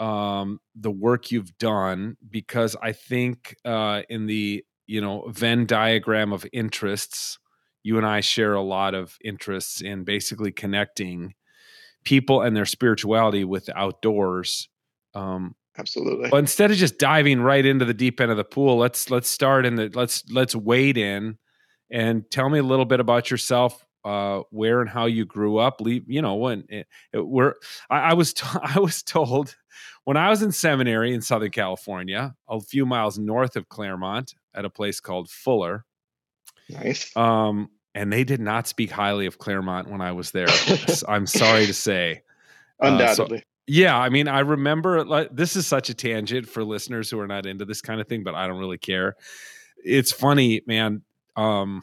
um, 0.00 0.60
the 0.74 0.90
work 0.90 1.30
you've 1.30 1.56
done, 1.58 2.16
because 2.28 2.74
I 2.82 2.90
think 2.90 3.56
uh, 3.64 4.02
in 4.08 4.26
the, 4.26 4.64
you 4.88 5.00
know, 5.00 5.28
Venn 5.28 5.64
diagram 5.64 6.32
of 6.32 6.44
interests, 6.52 7.38
you 7.84 7.96
and 7.96 8.06
I 8.06 8.20
share 8.20 8.54
a 8.54 8.62
lot 8.62 8.94
of 8.94 9.16
interests 9.24 9.80
in 9.80 10.02
basically 10.02 10.50
connecting 10.50 11.34
people 12.04 12.42
and 12.42 12.56
their 12.56 12.66
spirituality 12.66 13.44
with 13.44 13.66
the 13.66 13.78
outdoors. 13.78 14.68
Um, 15.14 15.54
Absolutely. 15.78 16.28
but 16.30 16.36
instead 16.38 16.70
of 16.70 16.76
just 16.76 16.98
diving 16.98 17.40
right 17.40 17.64
into 17.64 17.84
the 17.84 17.94
deep 17.94 18.20
end 18.20 18.30
of 18.30 18.36
the 18.36 18.44
pool, 18.44 18.76
let's 18.76 19.10
let's 19.10 19.28
start 19.28 19.64
in 19.64 19.76
the 19.76 19.90
let's 19.94 20.22
let's 20.30 20.54
wade 20.54 20.98
in 20.98 21.38
and 21.90 22.30
tell 22.30 22.48
me 22.48 22.58
a 22.58 22.62
little 22.62 22.84
bit 22.84 23.00
about 23.00 23.30
yourself, 23.30 23.84
uh, 24.04 24.40
where 24.50 24.80
and 24.80 24.90
how 24.90 25.06
you 25.06 25.24
grew 25.24 25.56
up. 25.58 25.80
Leave 25.80 26.04
you 26.08 26.20
know 26.20 26.34
when 26.34 26.64
it, 26.68 26.86
it, 27.12 27.26
we're 27.26 27.54
I, 27.88 28.10
I 28.10 28.14
was 28.14 28.32
t- 28.34 28.46
I 28.62 28.78
was 28.80 29.02
told 29.02 29.56
when 30.04 30.16
I 30.16 30.28
was 30.30 30.42
in 30.42 30.52
seminary 30.52 31.14
in 31.14 31.22
Southern 31.22 31.50
California, 31.50 32.34
a 32.48 32.60
few 32.60 32.84
miles 32.84 33.18
north 33.18 33.56
of 33.56 33.68
Claremont, 33.68 34.34
at 34.54 34.64
a 34.64 34.70
place 34.70 35.00
called 35.00 35.30
Fuller. 35.30 35.84
nice. 36.68 37.16
Um, 37.16 37.70
and 37.94 38.12
they 38.12 38.24
did 38.24 38.40
not 38.40 38.66
speak 38.66 38.90
highly 38.90 39.26
of 39.26 39.38
Claremont 39.38 39.88
when 39.90 40.00
I 40.00 40.12
was 40.12 40.30
there. 40.30 40.48
I'm 41.08 41.26
sorry 41.26 41.66
to 41.66 41.74
say. 41.74 42.22
uh, 42.82 42.86
Undoubtedly. 42.88 43.44
Yeah, 43.68 43.96
I 43.96 44.08
mean, 44.08 44.26
I 44.26 44.40
remember 44.40 45.04
like 45.04 45.34
this 45.34 45.54
is 45.54 45.66
such 45.66 45.88
a 45.88 45.94
tangent 45.94 46.48
for 46.48 46.64
listeners 46.64 47.10
who 47.10 47.20
are 47.20 47.28
not 47.28 47.46
into 47.46 47.64
this 47.64 47.80
kind 47.80 48.00
of 48.00 48.08
thing, 48.08 48.24
but 48.24 48.34
I 48.34 48.46
don't 48.46 48.58
really 48.58 48.78
care. 48.78 49.16
It's 49.84 50.12
funny, 50.12 50.62
man. 50.66 51.02
Um 51.36 51.82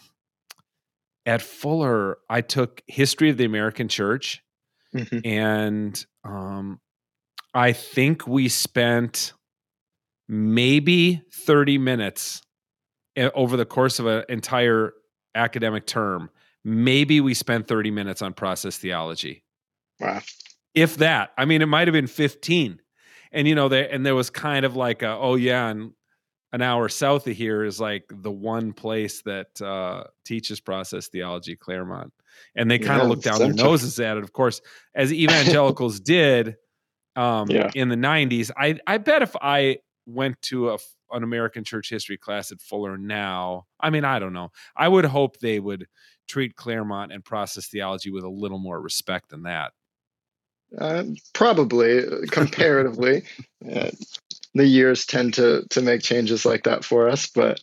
at 1.26 1.42
Fuller, 1.42 2.18
I 2.30 2.42
took 2.42 2.82
history 2.88 3.30
of 3.30 3.38
the 3.38 3.46
American 3.46 3.88
church 3.88 4.42
Mhm. 4.96 5.22
and 5.26 6.06
um 6.24 6.80
I 7.54 7.74
think 7.74 8.28
we 8.28 8.50
spent 8.50 9.34
maybe 10.28 11.22
30 11.34 11.78
minutes 11.78 12.42
eh, 13.18 13.30
over 13.36 13.58
the 13.58 13.66
course 13.66 14.00
of 14.00 14.08
an 14.08 14.24
entire 14.30 14.94
academic 15.36 15.86
term. 15.88 16.30
Maybe 16.64 17.22
we 17.22 17.34
spent 17.36 17.68
30 17.68 17.92
minutes 17.92 18.22
on 18.22 18.34
process 18.34 18.78
theology 18.78 19.44
Wow. 20.00 20.22
If 20.74 20.98
that. 20.98 21.32
I 21.38 21.46
mean, 21.46 21.62
it 21.62 21.68
might 21.68 21.88
have 21.88 21.94
been 21.94 22.08
15. 22.08 22.82
And 23.32 23.48
you 23.48 23.56
know, 23.56 23.68
there 23.70 23.88
and 23.92 24.06
there 24.06 24.16
was 24.16 24.30
kind 24.30 24.66
of 24.66 24.76
like 24.76 25.04
a, 25.04 25.10
oh 25.10 25.36
yeah, 25.36 25.68
and 25.70 25.94
an 26.52 26.62
hour 26.64 26.90
south 26.90 27.28
of 27.28 27.36
here 27.36 27.64
is 27.64 27.80
like 27.80 28.06
the 28.10 28.32
one 28.32 28.74
place 28.74 29.22
that 29.24 29.62
uh, 29.62 30.06
teaches 30.26 30.60
process 30.60 31.08
theology, 31.08 31.56
Claremont. 31.56 32.12
And 32.56 32.70
they 32.72 32.80
kind 32.80 33.02
of 33.02 33.08
Yeah, 33.08 33.10
look 33.10 33.22
down 33.22 33.42
their 33.44 33.54
noses 33.54 34.00
at 34.00 34.18
it, 34.18 34.24
of 34.24 34.34
course, 34.34 34.62
as 34.96 35.14
evangelicals 35.14 36.00
did 36.02 36.56
um, 37.16 37.50
Yeah. 37.50 37.70
in 37.74 37.90
the 37.90 37.96
90s. 37.96 38.52
I, 38.58 38.80
I 38.88 38.98
bet 38.98 39.22
if 39.22 39.36
I 39.42 39.80
went 40.06 40.42
to 40.44 40.72
a, 40.72 40.78
an 41.12 41.24
American 41.24 41.64
church 41.64 41.90
history 41.90 42.18
class 42.18 42.52
at 42.52 42.62
Fuller 42.62 42.98
now, 42.98 43.68
I 43.80 43.90
mean, 43.90 44.06
I 44.06 44.20
don't 44.20 44.34
know. 44.34 44.52
I 44.76 44.88
would 44.88 45.06
hope 45.06 45.38
they 45.40 45.60
would 45.60 45.88
treat 46.28 46.56
Claremont 46.56 47.12
and 47.12 47.24
process 47.24 47.68
theology 47.68 48.12
with 48.12 48.24
a 48.24 48.30
little 48.30 48.60
more 48.60 48.82
respect 48.82 49.30
than 49.30 49.44
that. 49.44 49.74
Uh, 50.78 51.04
probably 51.34 52.06
uh, 52.06 52.26
comparatively, 52.30 53.24
uh, 53.74 53.90
the 54.54 54.66
years 54.66 55.06
tend 55.06 55.34
to 55.36 55.66
to 55.70 55.82
make 55.82 56.02
changes 56.02 56.46
like 56.46 56.64
that 56.64 56.84
for 56.84 57.10
us. 57.10 57.28
But 57.28 57.62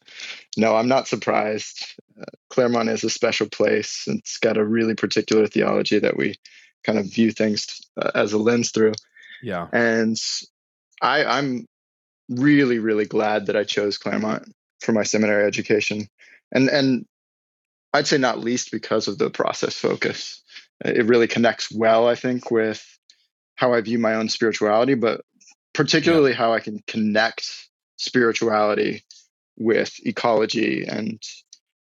no, 0.57 0.77
I'm 0.77 0.89
not 0.89 1.09
surprised. 1.09 1.85
Uh, 2.21 2.25
Claremont 2.51 2.89
is 2.89 3.05
a 3.05 3.11
special 3.11 3.49
place. 3.49 4.05
It's 4.07 4.39
got 4.39 4.57
a 4.57 4.65
really 4.65 4.95
particular 4.95 5.47
theology 5.47 5.99
that 5.99 6.17
we 6.17 6.37
kind 6.85 6.99
of 6.99 7.13
view 7.13 7.31
things 7.31 7.81
uh, 8.01 8.11
as 8.15 8.33
a 8.33 8.39
lens 8.39 8.71
through. 8.71 8.95
Yeah. 9.43 9.69
And 9.73 10.17
I, 11.03 11.25
I'm 11.25 11.67
really, 12.29 12.79
really 12.79 13.05
glad 13.05 13.47
that 13.47 13.57
I 13.57 13.65
chose 13.65 13.99
Claremont 13.99 14.53
for 14.81 14.93
my 14.93 15.03
seminary 15.03 15.45
education, 15.45 16.09
and 16.53 16.69
and 16.69 17.07
I'd 17.93 18.07
say 18.07 18.19
not 18.19 18.41
least 18.41 18.73
because 18.73 19.09
of 19.09 19.19
the 19.19 19.31
process 19.31 19.75
focus. 19.75 20.43
It 20.85 21.07
really 21.07 21.27
connects 21.27 21.73
well, 21.73 22.07
I 22.07 22.15
think, 22.15 22.51
with 22.51 22.96
how 23.57 23.75
I 23.75 23.81
view 23.81 23.99
my 23.99 24.15
own 24.15 24.29
spirituality, 24.29 24.95
but 24.95 25.23
particularly 25.75 26.33
how 26.33 26.55
I 26.55 26.61
can 26.61 26.83
connect 26.87 27.69
spirituality 27.97 29.05
with 29.59 29.95
ecology 30.05 30.85
and 30.87 31.23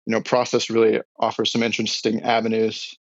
you 0.06 0.12
know 0.12 0.20
process 0.20 0.70
really 0.70 1.00
offers 1.18 1.52
some 1.52 1.62
interesting 1.62 2.22
avenues 2.22 2.96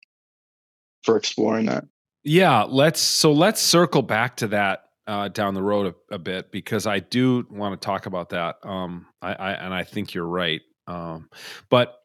for 1.03 1.17
exploring 1.17 1.65
that 1.65 1.85
Yeah, 2.23 2.63
let's 2.63 2.99
so 2.99 3.31
let's 3.31 3.61
circle 3.61 4.01
back 4.01 4.37
to 4.37 4.47
that 4.49 4.85
uh, 5.07 5.27
down 5.29 5.55
the 5.55 5.63
road 5.63 5.95
a, 6.11 6.15
a 6.15 6.19
bit 6.19 6.51
because 6.51 6.85
I 6.85 6.99
do 6.99 7.47
want 7.49 7.79
to 7.79 7.83
talk 7.83 8.05
about 8.05 8.29
that. 8.29 8.57
Um, 8.63 9.07
I, 9.21 9.33
I 9.33 9.51
and 9.53 9.73
I 9.73 9.83
think 9.83 10.13
you're 10.13 10.27
right. 10.27 10.61
Um, 10.85 11.29
but 11.69 11.99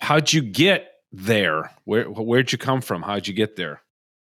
how'd 0.00 0.32
you 0.32 0.40
get 0.40 0.92
there? 1.12 1.70
Where 1.84 2.04
where'd 2.04 2.52
you 2.52 2.58
come 2.58 2.80
from? 2.80 3.02
How'd 3.02 3.26
you 3.26 3.34
get 3.34 3.56
there? 3.56 3.82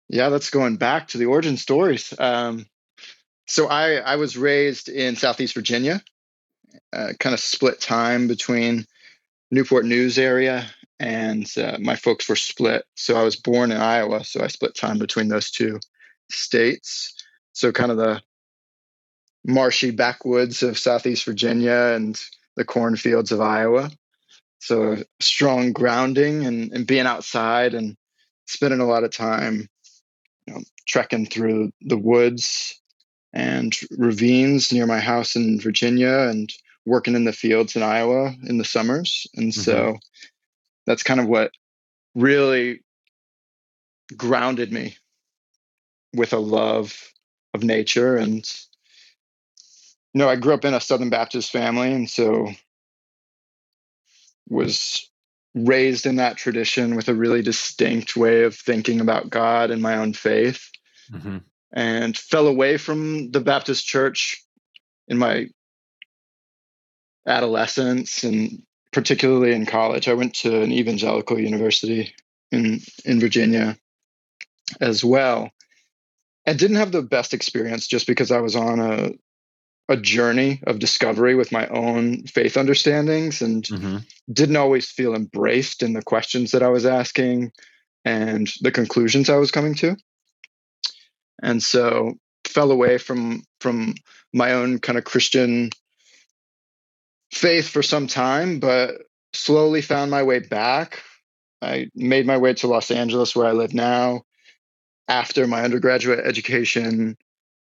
Yeah, 0.09 0.29
that's 0.29 0.51
going 0.51 0.77
back 0.77 1.09
to 1.09 1.19
the 1.19 1.27
origin 1.27 1.57
stories. 1.57 2.15
Um, 2.19 2.67
so 3.47 3.69
I 3.69 3.97
I 3.97 4.17
was 4.17 4.37
raised 4.37 4.89
in 4.89 5.17
Southeast 5.17 5.55
Virginia, 5.55 6.03
uh, 6.93 7.13
kind 7.19 7.35
of 7.35 7.41
split 7.41 7.81
time 7.81 8.29
between 8.29 8.87
Newport 9.51 9.85
News 9.85 10.19
area 10.19 10.67
and 10.99 11.47
uh, 11.59 11.77
my 11.81 11.97
folks 11.97 12.29
were 12.29 12.37
split. 12.37 12.85
So 12.95 13.17
I 13.17 13.23
was 13.23 13.37
born 13.37 13.71
in 13.71 13.79
Iowa, 13.79 14.25
so 14.25 14.43
I 14.43 14.47
split 14.47 14.75
time 14.75 14.99
between 14.99 15.29
those 15.29 15.51
two 15.51 15.79
states. 16.31 17.15
So 17.53 17.73
kind 17.73 17.91
of 17.91 17.99
the 17.99 18.23
marshy 19.45 19.91
backwoods 19.91 20.63
of 20.63 20.79
Southeast 20.79 21.25
Virginia 21.25 21.93
and 21.95 22.21
the 22.57 22.65
cornfields 22.65 23.33
of 23.33 23.41
Iowa. 23.41 23.91
So 24.61 24.97
strong 25.21 25.73
grounding 25.73 26.45
and, 26.47 26.73
and 26.73 26.87
being 26.87 27.07
outside 27.07 27.75
and 27.75 27.97
spending 28.47 28.81
a 28.81 28.87
lot 28.87 29.05
of 29.05 29.13
time 29.13 29.69
you 30.47 30.55
know, 30.55 30.61
trekking 30.87 31.27
through 31.27 31.73
the 31.81 31.99
woods 31.99 32.81
and 33.33 33.77
ravines 33.99 34.73
near 34.73 34.87
my 34.87 35.01
house 35.01 35.37
in 35.37 35.61
Virginia 35.61 36.29
and 36.31 36.53
working 36.85 37.15
in 37.15 37.25
the 37.25 37.33
fields 37.33 37.77
in 37.77 37.83
Iowa 37.83 38.35
in 38.45 38.59
the 38.59 38.65
summers. 38.65 39.27
And 39.35 39.53
so 39.53 39.75
mm-hmm. 39.75 39.97
that's 40.87 41.03
kind 41.03 41.21
of 41.21 41.27
what 41.27 41.51
really 42.15 42.81
grounded 44.17 44.73
me 44.73 44.97
with 46.15 46.33
a 46.33 46.39
love 46.39 47.13
of 47.53 47.65
nature. 47.65 48.17
And, 48.17 48.47
you 50.15 50.21
know, 50.21 50.29
I 50.29 50.37
grew 50.37 50.55
up 50.55 50.65
in 50.65 50.75
a 50.75 50.81
Southern 50.81 51.11
Baptist 51.11 51.51
family. 51.51 51.93
And 51.93 52.09
so 52.09 52.49
was 54.49 55.11
raised 55.57 56.07
in 56.07 56.17
that 56.17 56.37
tradition 56.37 56.95
with 56.95 57.09
a 57.09 57.15
really 57.15 57.43
distinct 57.43 58.17
way 58.17 58.45
of 58.45 58.55
thinking 58.55 59.01
about 59.01 59.31
God 59.31 59.73
and 59.73 59.83
my 59.83 59.97
own 59.97 60.13
faith 60.13 60.71
Mm-hmm. 61.13 61.39
and 61.73 62.19
fell 62.19 62.49
away 62.49 62.79
from 62.79 63.31
the 63.31 63.41
Baptist 63.41 63.87
church 63.87 64.43
in 65.07 65.19
my 65.19 65.49
adolescence 67.27 68.25
and 68.25 68.63
particularly 68.93 69.53
in 69.53 69.67
college. 69.67 70.09
I 70.09 70.15
went 70.15 70.35
to 70.37 70.63
an 70.63 70.73
evangelical 70.73 71.39
university 71.39 72.13
in 72.51 72.81
in 73.05 73.21
Virginia 73.21 73.77
as 74.81 75.05
well. 75.05 75.51
I 76.47 76.55
didn't 76.55 76.79
have 76.79 76.93
the 76.93 77.03
best 77.03 77.35
experience 77.35 77.87
just 77.87 78.09
because 78.09 78.33
I 78.33 78.41
was 78.41 78.57
on 78.57 78.81
a 78.81 79.11
a 79.89 79.97
journey 79.97 80.61
of 80.67 80.79
discovery 80.79 81.35
with 81.35 81.53
my 81.53 81.67
own 81.69 82.25
faith 82.25 82.57
understandings 82.57 83.41
and 83.43 83.65
Mm-hmm. 83.65 83.99
didn't 84.33 84.57
always 84.57 84.91
feel 84.91 85.15
embraced 85.15 85.83
in 85.83 85.93
the 85.93 86.03
questions 86.03 86.51
that 86.51 86.63
I 86.63 86.69
was 86.69 86.87
asking 86.87 87.53
and 88.05 88.53
the 88.61 88.73
conclusions 88.73 89.31
I 89.31 89.37
was 89.37 89.51
coming 89.51 89.75
to. 89.77 89.97
And 91.43 91.63
so 91.63 92.15
fell 92.45 92.71
away 92.71 92.99
from 92.99 93.43
from 93.61 93.95
my 94.33 94.53
own 94.53 94.79
kind 94.79 94.99
of 94.99 95.05
Christian 95.05 95.71
faith 97.33 97.69
for 97.69 97.83
some 97.83 98.07
time, 98.07 98.61
but 98.61 99.03
slowly 99.33 99.83
found 99.83 100.11
my 100.11 100.23
way 100.23 100.39
back. 100.39 101.03
I 101.63 101.89
made 101.95 102.27
my 102.27 102.39
way 102.39 102.55
to 102.55 102.67
Los 102.67 102.91
Angeles, 102.91 103.35
where 103.35 103.47
I 103.47 103.53
live 103.53 103.75
now, 103.75 104.23
after 105.09 105.47
my 105.47 105.63
undergraduate 105.63 106.25
education, 106.25 107.17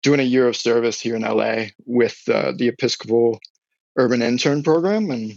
doing 0.03 0.21
a 0.21 0.25
year 0.25 0.49
of 0.49 0.57
service 0.57 1.01
here 1.01 1.17
in 1.17 1.23
LA 1.23 1.67
with 1.87 2.21
uh, 2.29 2.53
the 2.57 2.69
Episcopal 2.69 3.41
Urban 3.97 4.23
Intern 4.23 4.63
Program. 4.63 5.11
And, 5.11 5.33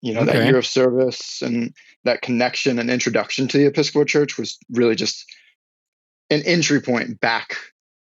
you 0.00 0.14
know, 0.14 0.20
okay. 0.20 0.38
that 0.38 0.46
year 0.46 0.58
of 0.58 0.66
service 0.66 1.42
and 1.42 1.74
that 2.04 2.22
connection 2.22 2.78
and 2.78 2.90
introduction 2.90 3.48
to 3.48 3.58
the 3.58 3.66
Episcopal 3.66 4.04
Church 4.04 4.38
was 4.38 4.58
really 4.70 4.94
just 4.94 5.26
an 6.30 6.42
entry 6.46 6.80
point 6.80 7.20
back 7.20 7.56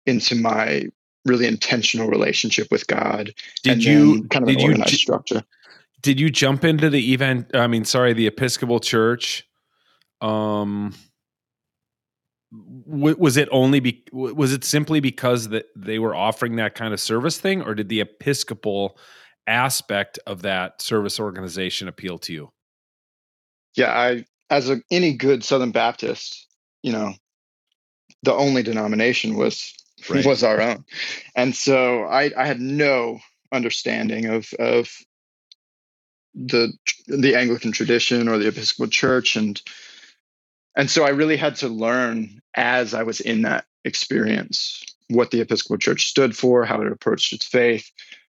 into 0.06 0.34
my 0.34 0.86
really 1.24 1.46
intentional 1.46 2.08
relationship 2.08 2.68
with 2.70 2.86
God. 2.86 3.34
Did 3.62 3.84
you 3.84 4.26
kind 4.28 4.44
of 4.44 4.48
did 4.48 4.58
an 4.58 4.70
organized 4.70 4.92
you, 4.92 4.98
structure? 4.98 5.42
Did 6.02 6.20
you 6.20 6.30
jump 6.30 6.64
into 6.64 6.88
the 6.88 7.12
event? 7.12 7.50
I 7.54 7.66
mean, 7.66 7.84
sorry, 7.84 8.12
the 8.12 8.26
Episcopal 8.26 8.80
Church. 8.80 9.46
Um, 10.20 10.94
was 12.86 13.36
it 13.36 13.48
only 13.52 13.80
be 13.80 14.04
was 14.12 14.52
it 14.52 14.64
simply 14.64 15.00
because 15.00 15.48
that 15.48 15.66
they 15.76 15.98
were 15.98 16.14
offering 16.14 16.56
that 16.56 16.74
kind 16.74 16.94
of 16.94 17.00
service 17.00 17.38
thing, 17.38 17.62
or 17.62 17.74
did 17.74 17.88
the 17.88 18.00
Episcopal 18.00 18.98
aspect 19.46 20.18
of 20.26 20.42
that 20.42 20.80
service 20.80 21.20
organization 21.20 21.88
appeal 21.88 22.18
to 22.18 22.32
you? 22.32 22.52
Yeah, 23.76 23.92
I 23.92 24.24
as 24.50 24.70
a, 24.70 24.80
any 24.90 25.14
good 25.14 25.44
Southern 25.44 25.72
Baptist, 25.72 26.46
you 26.82 26.92
know, 26.92 27.14
the 28.22 28.32
only 28.32 28.62
denomination 28.62 29.36
was 29.36 29.74
right. 30.10 30.24
was 30.24 30.42
our 30.42 30.60
own, 30.60 30.84
and 31.34 31.54
so 31.54 32.04
I, 32.04 32.30
I 32.36 32.46
had 32.46 32.60
no 32.60 33.18
understanding 33.52 34.26
of 34.26 34.48
of 34.58 34.90
the 36.34 36.72
the 37.06 37.34
Anglican 37.34 37.72
tradition 37.72 38.28
or 38.28 38.38
the 38.38 38.48
Episcopal 38.48 38.88
Church, 38.88 39.36
and 39.36 39.60
and 40.76 40.90
so 40.90 41.04
I 41.04 41.10
really 41.10 41.36
had 41.36 41.56
to 41.56 41.68
learn 41.68 42.40
as 42.54 42.94
I 42.94 43.02
was 43.02 43.20
in 43.20 43.42
that 43.42 43.64
experience 43.84 44.84
what 45.08 45.30
the 45.30 45.40
Episcopal 45.40 45.78
Church 45.78 46.06
stood 46.06 46.36
for, 46.36 46.64
how 46.64 46.80
it 46.82 46.92
approached 46.92 47.32
its 47.32 47.46
faith, 47.46 47.90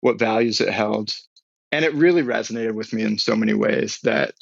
what 0.01 0.19
values 0.19 0.61
it 0.61 0.69
held, 0.69 1.17
and 1.73 1.85
it 1.85 1.95
really 1.95 2.23
resonated 2.23 2.75
with 2.75 2.93
me 2.93 3.03
in 3.03 3.19
so 3.19 3.35
many 3.35 3.55
ways 3.55 3.99
that 4.03 4.35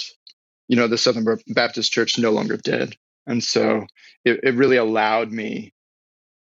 you 0.68 0.76
know 0.76 0.88
the 0.88 0.98
Southern 0.98 1.24
Baptist 1.48 1.92
Church 1.92 2.18
no 2.18 2.30
longer 2.30 2.56
did, 2.56 2.96
and 3.26 3.42
so 3.42 3.86
it, 4.24 4.40
it 4.42 4.54
really 4.54 4.76
allowed 4.76 5.30
me 5.30 5.72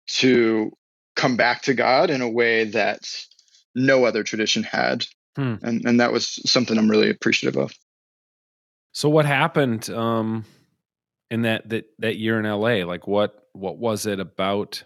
to 0.08 0.72
come 1.16 1.36
back 1.36 1.62
to 1.62 1.74
God 1.74 2.10
in 2.10 2.20
a 2.20 2.30
way 2.30 2.64
that 2.64 3.08
no 3.74 4.04
other 4.04 4.22
tradition 4.22 4.62
had. 4.62 5.06
Hmm. 5.34 5.56
And 5.62 5.84
and 5.84 6.00
that 6.00 6.12
was 6.12 6.40
something 6.50 6.78
I'm 6.78 6.90
really 6.90 7.10
appreciative 7.10 7.60
of. 7.60 7.74
So 8.92 9.10
what 9.10 9.26
happened 9.26 9.90
um 9.90 10.44
in 11.30 11.42
that 11.42 11.68
that 11.68 11.86
that 11.98 12.16
year 12.16 12.38
in 12.38 12.46
LA? 12.46 12.84
Like 12.86 13.06
what 13.06 13.46
what 13.52 13.78
was 13.78 14.06
it 14.06 14.20
about 14.20 14.82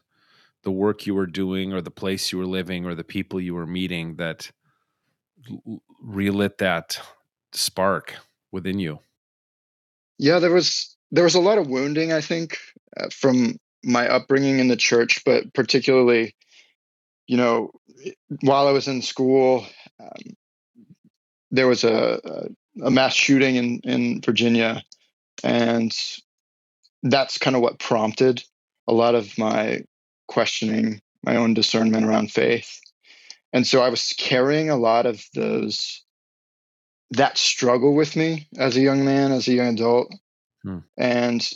the 0.62 0.70
work 0.70 1.06
you 1.06 1.14
were 1.14 1.26
doing 1.26 1.72
or 1.72 1.80
the 1.80 1.90
place 1.90 2.32
you 2.32 2.38
were 2.38 2.46
living 2.46 2.84
or 2.84 2.94
the 2.94 3.04
people 3.04 3.40
you 3.40 3.54
were 3.54 3.66
meeting 3.66 4.16
that 4.16 4.50
relit 6.02 6.58
that 6.58 7.00
spark 7.52 8.14
within 8.52 8.78
you? 8.78 8.98
Yeah, 10.18 10.38
there 10.38 10.52
was 10.52 10.96
there 11.10 11.24
was 11.24 11.34
a 11.34 11.40
lot 11.40 11.58
of 11.58 11.66
wounding 11.66 12.12
I 12.12 12.20
think 12.20 12.58
uh, 12.96 13.08
from 13.10 13.58
my 13.82 14.08
upbringing 14.08 14.58
in 14.58 14.68
the 14.68 14.76
church, 14.76 15.22
but 15.24 15.52
particularly, 15.54 16.34
you 17.26 17.36
know, 17.36 17.70
while 18.42 18.68
I 18.68 18.72
was 18.72 18.88
in 18.88 19.02
school, 19.02 19.64
um, 19.98 20.36
there 21.50 21.66
was 21.66 21.84
a, 21.84 22.48
a 22.82 22.90
mass 22.90 23.14
shooting 23.14 23.56
in, 23.56 23.80
in 23.84 24.20
Virginia, 24.20 24.82
and 25.42 25.96
that's 27.02 27.38
kind 27.38 27.56
of 27.56 27.62
what 27.62 27.78
prompted 27.78 28.42
a 28.86 28.92
lot 28.92 29.14
of 29.14 29.36
my 29.38 29.84
questioning, 30.28 31.00
my 31.24 31.36
own 31.36 31.54
discernment 31.54 32.06
around 32.06 32.30
faith. 32.30 32.80
And 33.52 33.66
so 33.66 33.82
I 33.82 33.88
was 33.88 34.14
carrying 34.16 34.70
a 34.70 34.76
lot 34.76 35.06
of 35.06 35.24
those 35.34 36.04
that 37.12 37.36
struggle 37.36 37.94
with 37.94 38.14
me 38.14 38.48
as 38.56 38.76
a 38.76 38.80
young 38.80 39.04
man, 39.04 39.32
as 39.32 39.48
a 39.48 39.52
young 39.52 39.74
adult. 39.74 40.14
Hmm. 40.62 40.78
And 40.96 41.48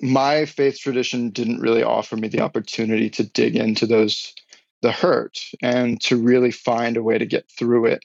my 0.00 0.44
faith 0.44 0.78
tradition 0.78 1.30
didn't 1.30 1.60
really 1.60 1.82
offer 1.82 2.16
me 2.16 2.28
the 2.28 2.40
opportunity 2.40 3.10
to 3.10 3.24
dig 3.24 3.56
into 3.56 3.86
those 3.86 4.34
the 4.80 4.92
hurt 4.92 5.40
and 5.60 6.00
to 6.02 6.16
really 6.16 6.52
find 6.52 6.96
a 6.96 7.02
way 7.02 7.18
to 7.18 7.26
get 7.26 7.50
through 7.50 7.86
it 7.86 8.04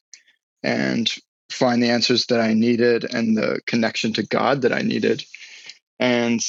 and 0.63 1.13
find 1.52 1.84
the 1.84 1.89
answers 1.89 2.26
that 2.28 2.39
I 2.39 2.54
needed 2.54 3.04
and 3.13 3.38
the 3.38 3.62
connection 3.67 4.13
to 4.13 4.24
God 4.24 4.63
that 4.63 4.74
I 4.74 4.82
needed. 4.82 5.24
And 6.00 6.42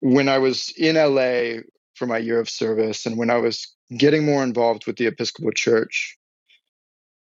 when 0.00 0.28
I 0.28 0.38
was 0.38 0.72
in 0.76 0.96
LA 0.96 1.62
for 1.94 2.06
my 2.06 2.18
year 2.18 2.40
of 2.40 2.48
service 2.48 3.06
and 3.06 3.16
when 3.16 3.30
I 3.30 3.36
was 3.36 3.74
getting 3.96 4.24
more 4.24 4.42
involved 4.42 4.86
with 4.86 4.96
the 4.96 5.06
Episcopal 5.06 5.52
Church, 5.52 6.16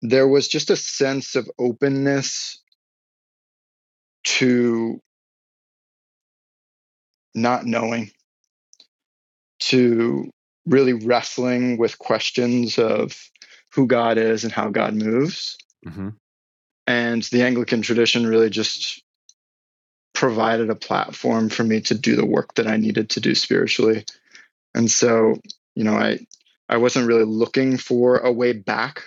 there 0.01 0.27
was 0.27 0.47
just 0.47 0.69
a 0.69 0.75
sense 0.75 1.35
of 1.35 1.49
openness 1.57 2.61
to 4.23 4.99
not 7.33 7.65
knowing 7.65 8.11
to 9.59 10.29
really 10.65 10.93
wrestling 10.93 11.77
with 11.77 11.99
questions 11.99 12.77
of 12.77 13.29
who 13.73 13.87
God 13.87 14.17
is 14.17 14.43
and 14.43 14.53
how 14.53 14.69
God 14.69 14.95
moves. 14.95 15.57
Mm-hmm. 15.85 16.09
And 16.87 17.23
the 17.23 17.43
Anglican 17.43 17.81
tradition 17.81 18.25
really 18.25 18.49
just 18.49 19.03
provided 20.15 20.69
a 20.69 20.75
platform 20.75 21.49
for 21.49 21.63
me 21.63 21.81
to 21.81 21.93
do 21.93 22.15
the 22.15 22.25
work 22.25 22.55
that 22.55 22.67
I 22.67 22.77
needed 22.77 23.09
to 23.11 23.19
do 23.19 23.35
spiritually. 23.35 24.05
And 24.73 24.89
so, 24.89 25.39
you 25.75 25.83
know, 25.83 25.93
I 25.93 26.19
I 26.67 26.77
wasn't 26.77 27.07
really 27.07 27.25
looking 27.25 27.77
for 27.77 28.17
a 28.17 28.31
way 28.31 28.53
back 28.53 29.03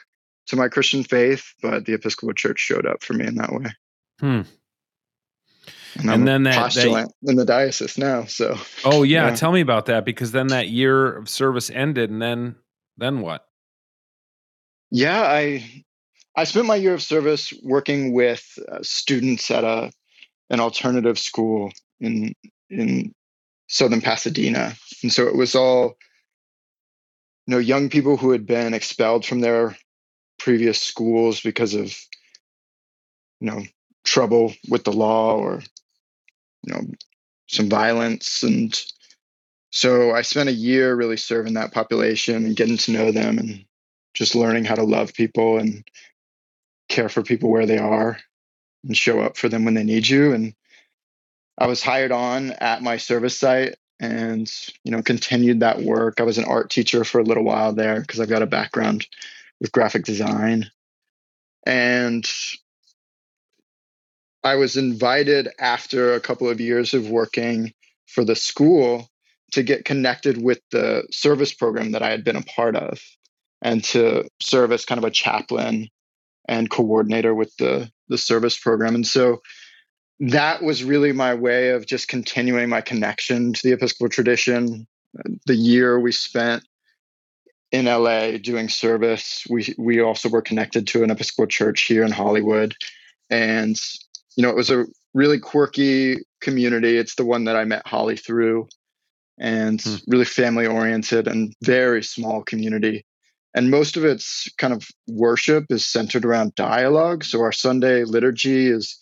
to 0.46 0.56
my 0.56 0.68
Christian 0.68 1.02
faith, 1.02 1.52
but 1.60 1.84
the 1.84 1.94
Episcopal 1.94 2.34
Church 2.34 2.60
showed 2.60 2.86
up 2.86 3.02
for 3.02 3.14
me 3.14 3.26
in 3.26 3.34
that 3.36 3.52
way. 3.52 3.66
Hmm. 4.20 4.42
And, 5.98 6.10
and 6.10 6.28
then 6.28 6.42
that, 6.44 6.72
that, 6.74 7.12
in 7.22 7.36
the 7.36 7.44
diocese 7.44 7.98
now. 7.98 8.24
So 8.26 8.56
Oh 8.84 9.02
yeah. 9.02 9.28
yeah, 9.28 9.34
tell 9.34 9.50
me 9.50 9.60
about 9.60 9.86
that 9.86 10.04
because 10.04 10.32
then 10.32 10.48
that 10.48 10.68
year 10.68 11.16
of 11.16 11.28
service 11.28 11.70
ended 11.70 12.10
and 12.10 12.22
then 12.22 12.56
then 12.96 13.20
what? 13.20 13.44
Yeah, 14.90 15.22
I 15.22 15.84
I 16.36 16.44
spent 16.44 16.66
my 16.66 16.76
year 16.76 16.94
of 16.94 17.02
service 17.02 17.52
working 17.64 18.12
with 18.12 18.58
uh, 18.70 18.78
students 18.82 19.50
at 19.50 19.64
a 19.64 19.90
an 20.50 20.60
alternative 20.60 21.18
school 21.18 21.72
in 22.00 22.34
in 22.70 23.12
southern 23.68 24.00
Pasadena. 24.00 24.74
And 25.02 25.12
so 25.12 25.26
it 25.26 25.36
was 25.36 25.54
all 25.54 25.96
you 27.46 27.54
know 27.54 27.58
young 27.58 27.88
people 27.88 28.16
who 28.16 28.30
had 28.30 28.46
been 28.46 28.74
expelled 28.74 29.24
from 29.24 29.40
their 29.40 29.76
previous 30.38 30.80
schools 30.80 31.40
because 31.40 31.74
of 31.74 31.94
you 33.40 33.50
know 33.50 33.62
trouble 34.04 34.54
with 34.68 34.84
the 34.84 34.92
law 34.92 35.36
or 35.36 35.62
you 36.62 36.72
know 36.72 36.80
some 37.48 37.68
violence 37.68 38.42
and 38.42 38.80
so 39.70 40.12
i 40.12 40.22
spent 40.22 40.48
a 40.48 40.52
year 40.52 40.94
really 40.94 41.16
serving 41.16 41.54
that 41.54 41.72
population 41.72 42.46
and 42.46 42.56
getting 42.56 42.76
to 42.76 42.92
know 42.92 43.12
them 43.12 43.38
and 43.38 43.64
just 44.14 44.34
learning 44.34 44.64
how 44.64 44.74
to 44.74 44.82
love 44.82 45.12
people 45.12 45.58
and 45.58 45.86
care 46.88 47.08
for 47.08 47.22
people 47.22 47.50
where 47.50 47.66
they 47.66 47.78
are 47.78 48.18
and 48.84 48.96
show 48.96 49.20
up 49.20 49.36
for 49.36 49.48
them 49.48 49.64
when 49.64 49.74
they 49.74 49.84
need 49.84 50.08
you. 50.08 50.32
And 50.32 50.54
i 51.58 51.66
was 51.66 51.82
hired 51.82 52.12
on 52.12 52.52
at 52.52 52.82
my 52.82 52.96
service 52.96 53.38
site 53.38 53.74
and 54.00 54.50
you 54.84 54.92
know 54.92 55.02
continued 55.02 55.60
that 55.60 55.82
work. 55.82 56.20
I 56.20 56.24
was 56.24 56.38
an 56.38 56.44
art 56.44 56.70
teacher 56.70 57.04
for 57.04 57.18
a 57.18 57.24
little 57.24 57.44
while 57.44 57.72
there 57.72 58.00
because 58.00 58.20
i've 58.20 58.28
got 58.28 58.42
a 58.42 58.46
background 58.46 59.06
with 59.60 59.72
graphic 59.72 60.04
design. 60.04 60.70
And 61.66 62.28
I 64.44 64.54
was 64.54 64.76
invited 64.76 65.48
after 65.58 66.14
a 66.14 66.20
couple 66.20 66.48
of 66.48 66.60
years 66.60 66.94
of 66.94 67.10
working 67.10 67.72
for 68.06 68.24
the 68.24 68.36
school 68.36 69.08
to 69.52 69.62
get 69.62 69.84
connected 69.84 70.40
with 70.42 70.60
the 70.70 71.06
service 71.10 71.52
program 71.52 71.92
that 71.92 72.02
I 72.02 72.10
had 72.10 72.24
been 72.24 72.36
a 72.36 72.42
part 72.42 72.76
of 72.76 73.00
and 73.62 73.82
to 73.84 74.28
serve 74.40 74.72
as 74.72 74.84
kind 74.84 74.98
of 74.98 75.04
a 75.04 75.10
chaplain 75.10 75.88
and 76.48 76.70
coordinator 76.70 77.34
with 77.34 77.54
the 77.58 77.90
the 78.08 78.18
service 78.18 78.58
program. 78.58 78.94
And 78.94 79.06
so 79.06 79.42
that 80.20 80.62
was 80.62 80.82
really 80.82 81.12
my 81.12 81.34
way 81.34 81.70
of 81.70 81.86
just 81.86 82.08
continuing 82.08 82.68
my 82.68 82.80
connection 82.80 83.52
to 83.52 83.62
the 83.62 83.72
Episcopal 83.72 84.08
tradition. 84.08 84.86
The 85.46 85.54
year 85.54 86.00
we 86.00 86.10
spent 86.10 86.64
in 87.70 87.84
LA 87.84 88.38
doing 88.38 88.68
service, 88.68 89.46
we 89.48 89.74
we 89.78 90.00
also 90.00 90.28
were 90.28 90.42
connected 90.42 90.86
to 90.88 91.04
an 91.04 91.10
Episcopal 91.10 91.46
church 91.46 91.82
here 91.82 92.02
in 92.02 92.10
Hollywood. 92.10 92.74
And 93.30 93.78
you 94.36 94.42
know, 94.42 94.48
it 94.48 94.56
was 94.56 94.70
a 94.70 94.86
really 95.14 95.38
quirky 95.38 96.18
community. 96.40 96.96
It's 96.96 97.14
the 97.14 97.24
one 97.24 97.44
that 97.44 97.56
I 97.56 97.64
met 97.64 97.86
Holly 97.86 98.16
through, 98.16 98.68
and 99.38 99.80
hmm. 99.80 99.96
really 100.06 100.24
family 100.24 100.66
oriented 100.66 101.28
and 101.28 101.52
very 101.62 102.02
small 102.02 102.42
community. 102.42 103.04
And 103.58 103.72
most 103.72 103.96
of 103.96 104.04
its 104.04 104.48
kind 104.56 104.72
of 104.72 104.86
worship 105.08 105.64
is 105.70 105.84
centered 105.84 106.24
around 106.24 106.54
dialogue. 106.54 107.24
So 107.24 107.40
our 107.40 107.50
Sunday 107.50 108.04
liturgy 108.04 108.68
is 108.68 108.96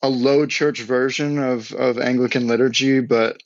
a 0.00 0.08
low 0.08 0.46
church 0.46 0.80
version 0.82 1.40
of 1.40 1.72
of 1.72 1.98
Anglican 1.98 2.46
liturgy, 2.46 3.00
but 3.00 3.38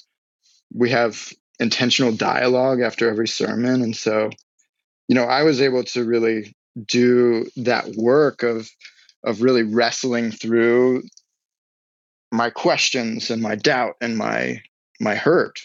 we 0.71 0.91
have 0.91 1.33
intentional 1.59 2.13
dialogue 2.13 2.83
after 2.83 3.09
every 3.09 3.27
sermon, 3.27 3.81
and 3.81 3.97
so 3.97 4.29
you 5.09 5.15
know 5.15 5.25
I 5.25 5.45
was 5.45 5.63
able 5.63 5.85
to 5.85 6.05
really 6.05 6.55
do 6.87 7.47
that 7.57 7.87
work 7.97 8.43
of 8.43 8.69
of 9.25 9.41
really 9.41 9.63
wrestling 9.63 10.31
through 10.31 11.05
my 12.31 12.51
questions 12.51 13.31
and 13.31 13.41
my 13.41 13.55
doubt 13.55 13.95
and 14.03 14.19
my 14.19 14.61
my 15.01 15.15
hurt 15.15 15.59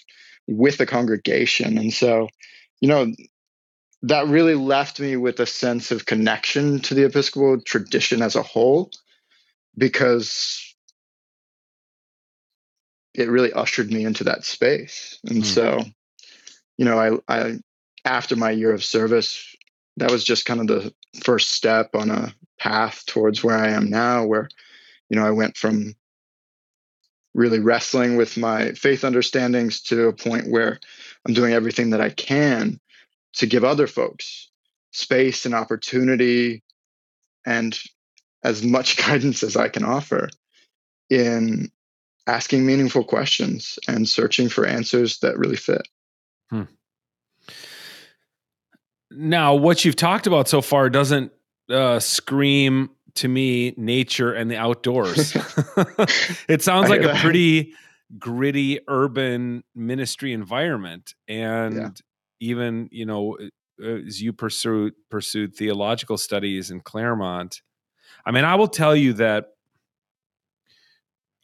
with 0.47 0.77
the 0.77 0.85
congregation 0.85 1.77
and 1.77 1.93
so 1.93 2.29
you 2.81 2.87
know 2.87 3.13
that 4.03 4.27
really 4.27 4.55
left 4.55 4.99
me 4.99 5.17
with 5.17 5.39
a 5.39 5.45
sense 5.45 5.91
of 5.91 6.05
connection 6.05 6.79
to 6.79 6.93
the 6.93 7.03
episcopal 7.03 7.59
tradition 7.61 8.21
as 8.21 8.35
a 8.35 8.43
whole 8.43 8.91
because 9.77 10.75
it 13.13 13.29
really 13.29 13.51
ushered 13.51 13.91
me 13.91 14.05
into 14.05 14.23
that 14.23 14.45
space 14.45 15.19
and 15.25 15.43
mm. 15.43 15.45
so 15.45 15.83
you 16.77 16.85
know 16.85 16.97
I, 16.97 17.17
I 17.27 17.59
after 18.05 18.35
my 18.35 18.51
year 18.51 18.73
of 18.73 18.83
service 18.83 19.55
that 19.97 20.11
was 20.11 20.23
just 20.23 20.45
kind 20.45 20.61
of 20.61 20.67
the 20.67 20.93
first 21.21 21.49
step 21.49 21.89
on 21.93 22.09
a 22.09 22.33
path 22.57 23.03
towards 23.05 23.43
where 23.43 23.57
i 23.57 23.69
am 23.69 23.89
now 23.89 24.25
where 24.25 24.49
you 25.09 25.17
know 25.17 25.25
i 25.25 25.31
went 25.31 25.57
from 25.57 25.95
really 27.33 27.59
wrestling 27.59 28.15
with 28.15 28.37
my 28.37 28.71
faith 28.73 29.03
understandings 29.03 29.81
to 29.83 30.07
a 30.07 30.13
point 30.13 30.49
where 30.49 30.79
I'm 31.27 31.33
doing 31.33 31.53
everything 31.53 31.91
that 31.91 32.01
I 32.01 32.09
can 32.09 32.79
to 33.33 33.45
give 33.45 33.63
other 33.63 33.87
folks 33.87 34.49
space 34.91 35.45
and 35.45 35.53
opportunity 35.53 36.63
and 37.45 37.79
as 38.43 38.63
much 38.63 38.97
guidance 39.05 39.43
as 39.43 39.55
I 39.55 39.69
can 39.69 39.83
offer 39.83 40.29
in 41.09 41.71
asking 42.27 42.65
meaningful 42.65 43.03
questions 43.03 43.79
and 43.87 44.07
searching 44.07 44.49
for 44.49 44.65
answers 44.65 45.19
that 45.19 45.37
really 45.37 45.55
fit. 45.55 45.87
Hmm. 46.49 46.63
Now, 49.11 49.55
what 49.55 49.83
you've 49.83 49.95
talked 49.95 50.27
about 50.27 50.47
so 50.47 50.61
far 50.61 50.89
doesn't 50.89 51.31
uh, 51.69 51.99
scream 51.99 52.91
to 53.19 53.27
me 53.27 53.73
nature 53.75 54.33
and 54.33 54.49
the 54.49 54.57
outdoors. 54.57 55.35
it 56.47 56.61
sounds 56.61 56.89
like 56.89 57.01
a 57.01 57.13
pretty 57.15 57.73
gritty 58.17 58.79
urban 58.87 59.63
ministry 59.75 60.33
environment. 60.33 61.13
And 61.27 61.75
yeah. 61.75 61.89
even 62.39 62.89
you 62.91 63.05
know 63.05 63.37
as 63.83 64.21
you 64.21 64.33
pursued 64.33 64.93
pursued 65.09 65.55
theological 65.55 66.17
studies 66.17 66.69
in 66.69 66.81
Claremont 66.81 67.61
I 68.25 68.31
mean 68.31 68.43
I 68.43 68.55
will 68.55 68.67
tell 68.67 68.95
you 68.95 69.13
that 69.13 69.45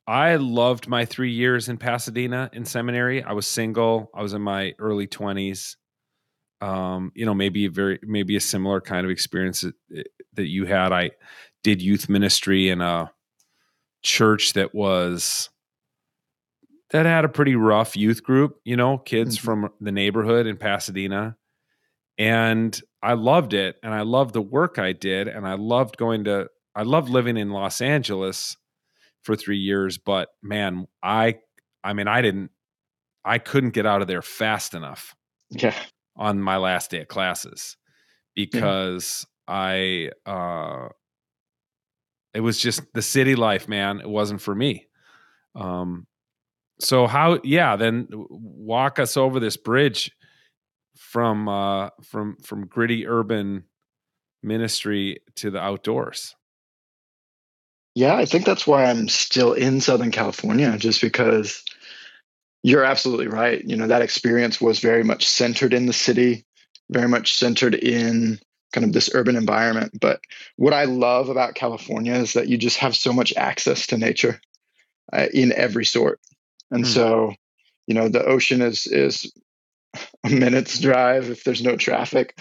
I 0.07 0.35
loved 0.35 0.87
my 0.87 1.05
3 1.05 1.31
years 1.31 1.67
in 1.67 1.77
Pasadena 1.77 2.49
in 2.53 2.65
seminary. 2.65 3.23
I 3.23 3.33
was 3.33 3.47
single. 3.47 4.11
I 4.13 4.21
was 4.21 4.33
in 4.33 4.41
my 4.41 4.73
early 4.79 5.07
20s 5.07 5.75
um, 6.61 7.11
you 7.15 7.25
know 7.25 7.33
maybe 7.33 7.65
a 7.65 7.69
very 7.69 7.99
maybe 8.03 8.35
a 8.35 8.41
similar 8.41 8.81
kind 8.81 9.05
of 9.05 9.11
experience 9.11 9.61
that, 9.61 10.07
that 10.33 10.47
you 10.47 10.65
had. 10.65 10.91
I 10.91 11.11
did 11.65 11.81
youth 11.81 12.07
ministry 12.09 12.69
in 12.69 12.79
a 12.79 13.11
church 14.03 14.53
that 14.53 14.75
was 14.75 15.49
that 16.91 17.07
had 17.07 17.25
a 17.25 17.29
pretty 17.29 17.55
rough 17.55 17.97
youth 17.97 18.21
group, 18.21 18.59
you 18.63 18.77
know, 18.77 18.99
kids 18.99 19.35
mm-hmm. 19.35 19.45
from 19.45 19.69
the 19.81 19.91
neighborhood 19.91 20.45
in 20.45 20.57
Pasadena. 20.57 21.35
And 22.19 22.79
I 23.01 23.13
loved 23.13 23.55
it 23.55 23.77
and 23.81 23.95
I 23.95 24.01
loved 24.01 24.35
the 24.35 24.43
work 24.43 24.77
I 24.77 24.93
did 24.93 25.27
and 25.27 25.47
I 25.47 25.55
loved 25.55 25.97
going 25.97 26.25
to 26.25 26.49
I 26.75 26.83
loved 26.83 27.09
living 27.09 27.35
in 27.35 27.49
Los 27.49 27.81
Angeles 27.81 28.57
for 29.23 29.35
3 29.35 29.57
years, 29.57 29.97
but 29.97 30.29
man, 30.43 30.85
I 31.01 31.39
I 31.83 31.93
mean 31.93 32.07
I 32.07 32.21
didn't 32.21 32.51
I 33.25 33.39
couldn't 33.39 33.71
get 33.71 33.87
out 33.87 34.03
of 34.03 34.07
there 34.07 34.21
fast 34.21 34.75
enough. 34.75 35.15
Yeah. 35.49 35.73
On 36.15 36.39
my 36.39 36.57
last 36.57 36.91
day 36.91 37.01
of 37.01 37.07
classes 37.07 37.75
because 38.35 39.25
yeah. 39.49 39.55
I 39.55 40.09
uh 40.27 40.89
it 42.35 42.41
was 42.41 42.59
just 42.59 42.81
the 42.93 43.01
city 43.01 43.35
life, 43.35 43.67
man. 43.67 44.01
It 44.01 44.09
wasn't 44.09 44.41
for 44.41 44.53
me. 44.53 44.87
Um, 45.55 46.05
so 46.79 47.07
how? 47.07 47.39
Yeah, 47.43 47.77
then 47.77 48.07
walk 48.11 48.99
us 48.99 49.15
over 49.15 49.39
this 49.39 49.55
bridge 49.55 50.11
from 50.97 51.47
uh, 51.47 51.89
from 52.03 52.35
from 52.43 52.67
gritty 52.67 53.07
urban 53.07 53.63
ministry 54.43 55.21
to 55.35 55.49
the 55.49 55.59
outdoors. 55.59 56.35
Yeah, 57.95 58.15
I 58.15 58.25
think 58.25 58.45
that's 58.45 58.67
why 58.67 58.85
I'm 58.85 59.07
still 59.07 59.53
in 59.53 59.79
Southern 59.79 60.11
California, 60.11 60.77
just 60.77 61.01
because 61.01 61.63
you're 62.61 62.83
absolutely 62.83 63.27
right. 63.27 63.63
You 63.63 63.77
know, 63.77 63.87
that 63.87 64.01
experience 64.01 64.59
was 64.59 64.79
very 64.79 65.05
much 65.05 65.25
centered 65.25 65.73
in 65.73 65.85
the 65.85 65.93
city, 65.93 66.45
very 66.89 67.07
much 67.07 67.37
centered 67.37 67.75
in 67.75 68.39
kind 68.75 68.85
of 68.85 68.91
this 68.91 69.09
urban 69.13 69.37
environment. 69.37 69.97
But 69.99 70.19
what 70.57 70.73
I 70.73 70.83
love 70.83 71.29
about 71.29 71.55
California 71.55 72.13
is 72.13 72.33
that 72.33 72.49
you 72.49 72.57
just 72.57 72.77
have 72.79 72.95
so 72.95 73.13
much 73.13 73.33
access 73.37 73.87
to 73.87 73.97
nature 73.97 74.41
uh, 75.11 75.27
in 75.33 75.53
every 75.53 75.85
sort. 75.85 76.19
And 76.69 76.83
mm. 76.83 76.87
so, 76.87 77.33
you 77.87 77.95
know, 77.95 78.09
the 78.09 78.25
ocean 78.25 78.61
is 78.61 78.85
is 78.85 79.31
a 80.25 80.29
minute's 80.29 80.79
drive 80.79 81.29
if 81.29 81.45
there's 81.45 81.63
no 81.63 81.77
traffic, 81.77 82.37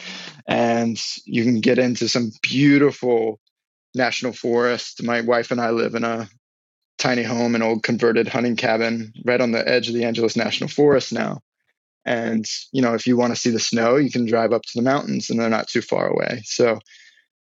and 0.49 1.01
you 1.25 1.44
can 1.44 1.61
get 1.61 1.79
into 1.79 2.09
some 2.09 2.33
beautiful 2.42 3.38
national 3.94 4.33
forest. 4.33 5.05
My 5.05 5.20
wife 5.20 5.53
and 5.53 5.61
I 5.61 5.70
live 5.70 5.94
in 5.94 6.03
a 6.03 6.29
tiny 6.99 7.23
home, 7.23 7.55
an 7.55 7.62
old 7.62 7.85
converted 7.85 8.27
hunting 8.27 8.57
cabin 8.57 9.12
right 9.25 9.40
on 9.40 9.53
the 9.53 9.66
edge 9.68 9.87
of 9.87 9.94
the 9.94 10.05
Angeles 10.05 10.37
National 10.37 10.68
Forest 10.68 11.12
now. 11.12 11.42
And, 12.07 12.45
you 12.73 12.83
know, 12.83 12.95
if 12.95 13.07
you 13.07 13.17
want 13.17 13.35
to 13.35 13.40
see 13.40 13.51
the 13.51 13.59
snow, 13.59 13.97
you 13.97 14.11
can 14.11 14.27
drive 14.27 14.53
up 14.53 14.62
to 14.62 14.73
the 14.75 14.83
mountains 14.83 15.31
and 15.31 15.40
they're 15.40 15.49
not 15.49 15.69
too 15.69 15.81
far 15.81 16.07
away. 16.07 16.43
So, 16.45 16.79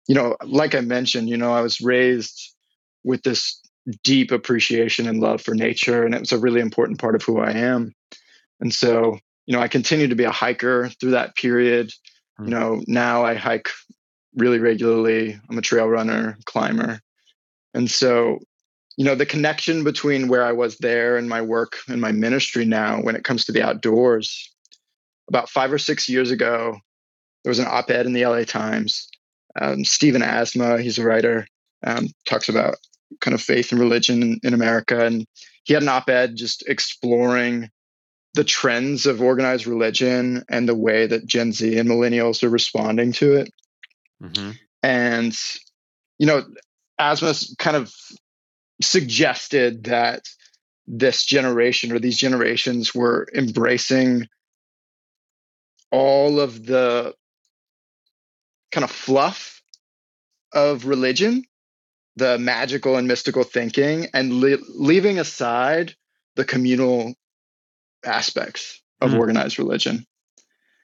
you 0.07 0.15
know, 0.15 0.35
like 0.43 0.75
I 0.75 0.81
mentioned, 0.81 1.29
you 1.29 1.37
know, 1.37 1.53
I 1.53 1.61
was 1.61 1.81
raised 1.81 2.53
with 3.03 3.23
this 3.23 3.59
deep 4.03 4.31
appreciation 4.31 5.07
and 5.07 5.19
love 5.19 5.41
for 5.41 5.55
nature, 5.55 6.05
and 6.05 6.13
it 6.13 6.19
was 6.19 6.31
a 6.31 6.37
really 6.37 6.61
important 6.61 6.99
part 6.99 7.15
of 7.15 7.23
who 7.23 7.39
I 7.39 7.51
am. 7.51 7.93
And 8.59 8.73
so, 8.73 9.17
you 9.45 9.55
know, 9.55 9.61
I 9.61 9.67
continue 9.67 10.07
to 10.07 10.15
be 10.15 10.23
a 10.23 10.31
hiker 10.31 10.89
through 10.99 11.11
that 11.11 11.35
period. 11.35 11.91
You 12.37 12.45
mm-hmm. 12.45 12.51
know, 12.51 12.83
now 12.87 13.25
I 13.25 13.33
hike 13.33 13.69
really 14.35 14.59
regularly. 14.59 15.39
I'm 15.49 15.57
a 15.57 15.61
trail 15.61 15.87
runner, 15.87 16.37
climber. 16.45 16.99
And 17.73 17.89
so, 17.89 18.39
you 18.97 19.05
know 19.05 19.15
the 19.15 19.25
connection 19.25 19.83
between 19.83 20.27
where 20.27 20.43
i 20.43 20.51
was 20.51 20.77
there 20.77 21.17
and 21.17 21.29
my 21.29 21.41
work 21.41 21.77
and 21.87 22.01
my 22.01 22.11
ministry 22.11 22.65
now 22.65 23.01
when 23.01 23.15
it 23.15 23.23
comes 23.23 23.45
to 23.45 23.51
the 23.51 23.63
outdoors. 23.63 24.49
About 25.29 25.49
five 25.49 25.71
or 25.71 25.77
six 25.77 26.09
years 26.09 26.31
ago 26.31 26.77
there 27.43 27.49
was 27.49 27.59
an 27.59 27.67
op-ed 27.67 28.05
in 28.05 28.13
the 28.13 28.25
la 28.25 28.43
times. 28.43 29.07
Um, 29.59 29.85
stephen 29.85 30.21
asma 30.21 30.81
he's 30.81 30.97
a 30.97 31.03
writer 31.03 31.47
um, 31.85 32.07
talks 32.27 32.49
about 32.49 32.75
kind 33.19 33.33
of 33.33 33.41
faith 33.41 33.71
and 33.71 33.81
religion 33.81 34.21
in, 34.21 34.39
in 34.43 34.53
america. 34.53 35.05
And 35.05 35.25
he 35.63 35.73
had 35.73 35.83
an 35.83 35.89
op-ed 35.89 36.35
just 36.35 36.63
exploring 36.67 37.69
the 38.33 38.43
trends 38.45 39.05
of 39.05 39.21
organized 39.21 39.67
religion 39.67 40.43
and 40.49 40.67
the 40.67 40.75
way 40.75 41.05
that 41.07 41.25
gen 41.25 41.51
z 41.51 41.77
and 41.77 41.89
millennials 41.89 42.43
are 42.43 42.49
responding 42.49 43.11
to 43.13 43.35
it. 43.35 43.51
Mm-hmm. 44.21 44.51
and 44.83 45.35
you 46.19 46.27
know 46.27 46.43
asma's 46.99 47.55
kind 47.57 47.75
of 47.75 47.91
suggested 48.81 49.85
that 49.85 50.27
this 50.87 51.25
generation 51.25 51.91
or 51.91 51.99
these 51.99 52.17
generations 52.17 52.93
were 52.93 53.27
embracing 53.33 54.27
all 55.91 56.39
of 56.39 56.65
the 56.65 57.13
kind 58.71 58.83
of 58.83 58.91
fluff 58.91 59.61
of 60.53 60.85
religion, 60.85 61.43
the 62.15 62.37
magical 62.37 62.95
and 62.97 63.07
mystical 63.07 63.43
thinking, 63.43 64.07
and 64.13 64.33
leaving 64.33 65.19
aside 65.19 65.95
the 66.35 66.45
communal 66.45 67.13
aspects 68.05 68.81
of 68.99 69.11
mm. 69.11 69.19
organized 69.19 69.59
religion. 69.59 70.05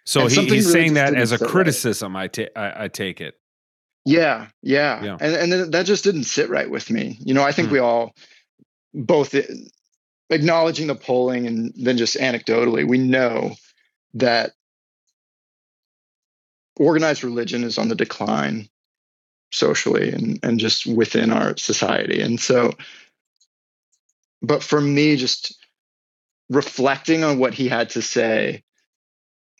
So 0.05 0.27
he, 0.27 0.45
he's 0.45 0.71
saying 0.71 0.93
that 0.93 1.15
as 1.15 1.31
a 1.31 1.37
criticism. 1.37 2.15
Right. 2.15 2.23
I, 2.23 2.43
ta- 2.43 2.51
I, 2.55 2.83
I 2.85 2.87
take 2.87 3.19
it. 3.19 3.35
Yeah, 4.07 4.47
yeah, 4.63 5.03
yeah. 5.03 5.17
And 5.19 5.53
and 5.53 5.73
that 5.73 5.85
just 5.85 6.05
didn't 6.05 6.23
sit 6.23 6.49
right 6.49 6.69
with 6.69 6.89
me. 6.89 7.17
You 7.19 7.33
know, 7.33 7.43
I 7.43 7.51
think 7.51 7.67
mm. 7.67 7.73
we 7.73 7.79
all 7.79 8.15
both 8.93 9.35
acknowledging 10.29 10.87
the 10.87 10.95
polling 10.95 11.45
and 11.45 11.73
then 11.75 11.97
just 11.97 12.15
anecdotally, 12.15 12.87
we 12.87 12.99
know 12.99 13.55
that 14.13 14.51
organized 16.77 17.25
religion 17.25 17.65
is 17.65 17.77
on 17.77 17.89
the 17.89 17.95
decline 17.95 18.69
socially 19.51 20.09
and 20.13 20.39
and 20.41 20.57
just 20.57 20.87
within 20.87 21.29
our 21.29 21.57
society. 21.57 22.21
And 22.21 22.39
so 22.39 22.71
but 24.41 24.63
for 24.63 24.79
me 24.79 25.17
just 25.17 25.57
reflecting 26.49 27.25
on 27.25 27.39
what 27.39 27.53
he 27.53 27.67
had 27.67 27.89
to 27.89 28.01
say 28.01 28.63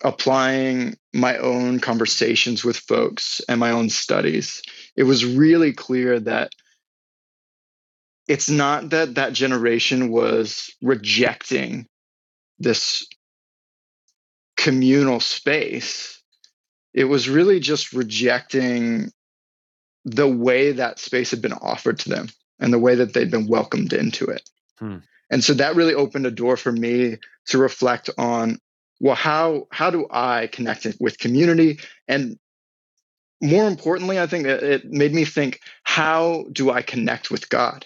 applying 0.03 0.95
my 1.13 1.37
own 1.37 1.79
conversations 1.79 2.63
with 2.63 2.77
folks 2.77 3.41
and 3.49 3.59
my 3.59 3.71
own 3.71 3.89
studies, 3.89 4.61
it 4.95 5.03
was 5.03 5.25
really 5.25 5.73
clear 5.73 6.19
that 6.19 6.51
it's 8.27 8.49
not 8.49 8.89
that 8.89 9.15
that 9.15 9.33
generation 9.33 10.09
was 10.09 10.69
rejecting 10.81 11.87
this 12.59 13.07
communal 14.57 15.19
space. 15.19 16.21
It 16.93 17.05
was 17.05 17.29
really 17.29 17.59
just 17.59 17.93
rejecting 17.93 19.11
the 20.03 20.27
way 20.27 20.73
that 20.73 20.99
space 20.99 21.31
had 21.31 21.41
been 21.41 21.53
offered 21.53 21.99
to 21.99 22.09
them 22.09 22.27
and 22.59 22.73
the 22.73 22.79
way 22.79 22.95
that 22.95 23.13
they'd 23.13 23.31
been 23.31 23.47
welcomed 23.47 23.93
into 23.93 24.25
it. 24.25 24.49
Hmm. 24.79 24.97
And 25.29 25.43
so 25.43 25.53
that 25.55 25.75
really 25.75 25.93
opened 25.93 26.25
a 26.25 26.31
door 26.31 26.57
for 26.57 26.71
me 26.71 27.17
to 27.47 27.57
reflect 27.57 28.09
on 28.17 28.59
well 28.99 29.15
how 29.15 29.67
how 29.71 29.89
do 29.89 30.07
I 30.09 30.47
connect 30.47 30.87
with 30.99 31.19
community 31.19 31.79
and 32.07 32.37
more 33.41 33.67
importantly 33.67 34.19
I 34.19 34.27
think 34.27 34.47
it 34.47 34.85
made 34.85 35.13
me 35.13 35.25
think 35.25 35.59
how 35.83 36.45
do 36.51 36.71
I 36.71 36.81
connect 36.81 37.29
with 37.31 37.49
God? 37.49 37.85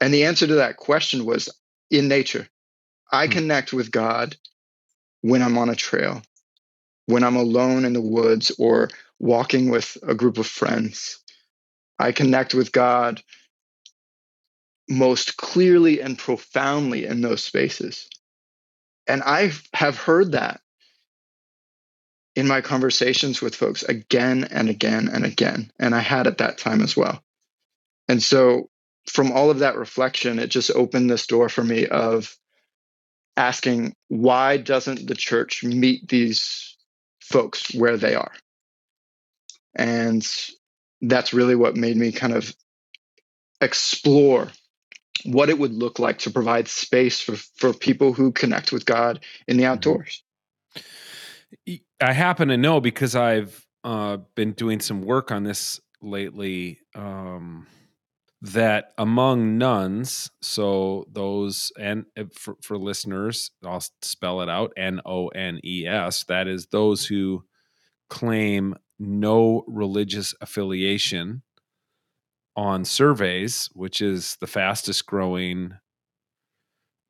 And 0.00 0.12
the 0.12 0.24
answer 0.24 0.46
to 0.46 0.56
that 0.56 0.76
question 0.76 1.24
was 1.24 1.48
in 1.90 2.08
nature. 2.08 2.48
I 3.10 3.26
hmm. 3.26 3.32
connect 3.32 3.72
with 3.72 3.90
God 3.90 4.36
when 5.22 5.42
I'm 5.42 5.58
on 5.58 5.70
a 5.70 5.74
trail, 5.74 6.22
when 7.06 7.24
I'm 7.24 7.36
alone 7.36 7.84
in 7.84 7.92
the 7.92 8.00
woods 8.00 8.52
or 8.58 8.90
walking 9.18 9.70
with 9.70 9.96
a 10.02 10.14
group 10.14 10.38
of 10.38 10.46
friends. 10.46 11.18
I 11.98 12.12
connect 12.12 12.54
with 12.54 12.72
God 12.72 13.22
most 14.88 15.36
clearly 15.36 16.00
and 16.00 16.18
profoundly 16.18 17.06
in 17.06 17.22
those 17.22 17.42
spaces. 17.42 18.08
And 19.06 19.22
I 19.22 19.52
have 19.72 19.98
heard 19.98 20.32
that 20.32 20.60
in 22.34 22.46
my 22.46 22.60
conversations 22.60 23.40
with 23.40 23.54
folks 23.54 23.82
again 23.82 24.44
and 24.50 24.68
again 24.68 25.08
and 25.08 25.24
again. 25.24 25.70
And 25.78 25.94
I 25.94 26.00
had 26.00 26.26
at 26.26 26.38
that 26.38 26.58
time 26.58 26.82
as 26.82 26.96
well. 26.96 27.22
And 28.08 28.22
so 28.22 28.68
from 29.08 29.32
all 29.32 29.50
of 29.50 29.60
that 29.60 29.76
reflection, 29.76 30.38
it 30.38 30.48
just 30.48 30.70
opened 30.70 31.08
this 31.08 31.26
door 31.26 31.48
for 31.48 31.64
me 31.64 31.86
of 31.86 32.36
asking 33.36 33.94
why 34.08 34.56
doesn't 34.56 35.06
the 35.06 35.14
church 35.14 35.62
meet 35.64 36.08
these 36.08 36.76
folks 37.20 37.74
where 37.74 37.96
they 37.96 38.14
are? 38.14 38.32
And 39.74 40.26
that's 41.00 41.34
really 41.34 41.54
what 41.54 41.76
made 41.76 41.96
me 41.96 42.12
kind 42.12 42.32
of 42.32 42.54
explore 43.60 44.50
what 45.24 45.48
it 45.48 45.58
would 45.58 45.72
look 45.72 45.98
like 45.98 46.18
to 46.18 46.30
provide 46.30 46.68
space 46.68 47.20
for, 47.20 47.36
for 47.36 47.72
people 47.72 48.12
who 48.12 48.32
connect 48.32 48.72
with 48.72 48.86
God 48.86 49.24
in 49.48 49.56
the 49.56 49.64
mm-hmm. 49.64 49.72
outdoors. 49.72 50.22
I 52.00 52.12
happen 52.12 52.48
to 52.48 52.56
know 52.56 52.80
because 52.80 53.16
I've 53.16 53.66
uh, 53.84 54.18
been 54.34 54.52
doing 54.52 54.80
some 54.80 55.02
work 55.02 55.30
on 55.30 55.44
this 55.44 55.80
lately. 56.02 56.78
Um, 56.94 57.66
that 58.42 58.92
among 58.98 59.58
nuns, 59.58 60.30
so 60.42 61.06
those 61.10 61.72
and 61.78 62.04
uh, 62.16 62.24
for, 62.32 62.56
for 62.62 62.76
listeners, 62.76 63.50
I'll 63.64 63.82
spell 64.02 64.42
it 64.42 64.48
out 64.48 64.72
N 64.76 65.00
O 65.06 65.28
N 65.28 65.58
E 65.64 65.86
S, 65.86 66.24
that 66.24 66.46
is 66.46 66.66
those 66.66 67.06
who 67.06 67.44
claim 68.08 68.76
no 68.98 69.64
religious 69.66 70.34
affiliation 70.40 71.42
on 72.56 72.84
surveys, 72.84 73.68
which 73.74 74.00
is 74.00 74.36
the 74.40 74.46
fastest 74.46 75.06
growing 75.06 75.74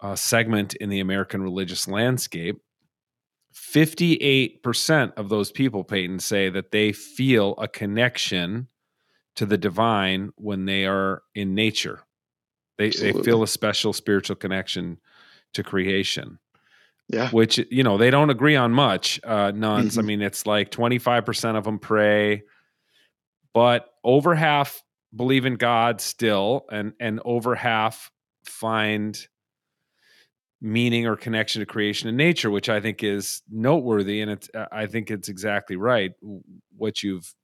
uh, 0.00 0.16
segment 0.16 0.74
in 0.74 0.90
the 0.90 1.00
American 1.00 1.42
religious 1.42 1.88
landscape. 1.88 2.60
58% 3.54 5.14
of 5.14 5.28
those 5.28 5.50
people, 5.50 5.82
Payton, 5.82 6.18
say 6.18 6.50
that 6.50 6.72
they 6.72 6.92
feel 6.92 7.54
a 7.56 7.68
connection 7.68 8.68
to 9.36 9.46
the 9.46 9.56
divine 9.56 10.32
when 10.36 10.66
they 10.66 10.84
are 10.84 11.22
in 11.34 11.54
nature. 11.54 12.00
They 12.78 12.90
they 12.90 13.12
feel 13.12 13.42
a 13.42 13.48
special 13.48 13.94
spiritual 13.94 14.36
connection 14.36 14.98
to 15.54 15.62
creation. 15.62 16.38
Yeah. 17.08 17.30
Which 17.30 17.58
you 17.70 17.82
know, 17.82 17.96
they 17.96 18.10
don't 18.10 18.28
agree 18.28 18.56
on 18.56 18.72
much. 18.72 19.20
Uh 19.24 19.52
nones. 19.52 19.92
Mm-hmm. 19.92 20.00
I 20.00 20.02
mean, 20.02 20.22
it's 20.22 20.44
like 20.44 20.70
25% 20.70 21.56
of 21.56 21.64
them 21.64 21.78
pray, 21.78 22.42
but 23.54 23.88
over 24.04 24.34
half 24.34 24.82
believe 25.16 25.46
in 25.46 25.56
God 25.56 26.00
still 26.00 26.66
and 26.70 26.92
and 27.00 27.20
over 27.24 27.54
half 27.54 28.10
find 28.44 29.26
meaning 30.60 31.06
or 31.06 31.16
connection 31.16 31.60
to 31.60 31.66
creation 31.66 32.08
and 32.08 32.16
nature 32.16 32.50
which 32.50 32.70
i 32.70 32.80
think 32.80 33.02
is 33.04 33.42
noteworthy 33.50 34.22
and 34.22 34.30
it's 34.30 34.48
uh, 34.54 34.64
i 34.72 34.86
think 34.86 35.10
it's 35.10 35.28
exactly 35.28 35.76
right 35.76 36.12
what 36.74 37.02
you've 37.02 37.34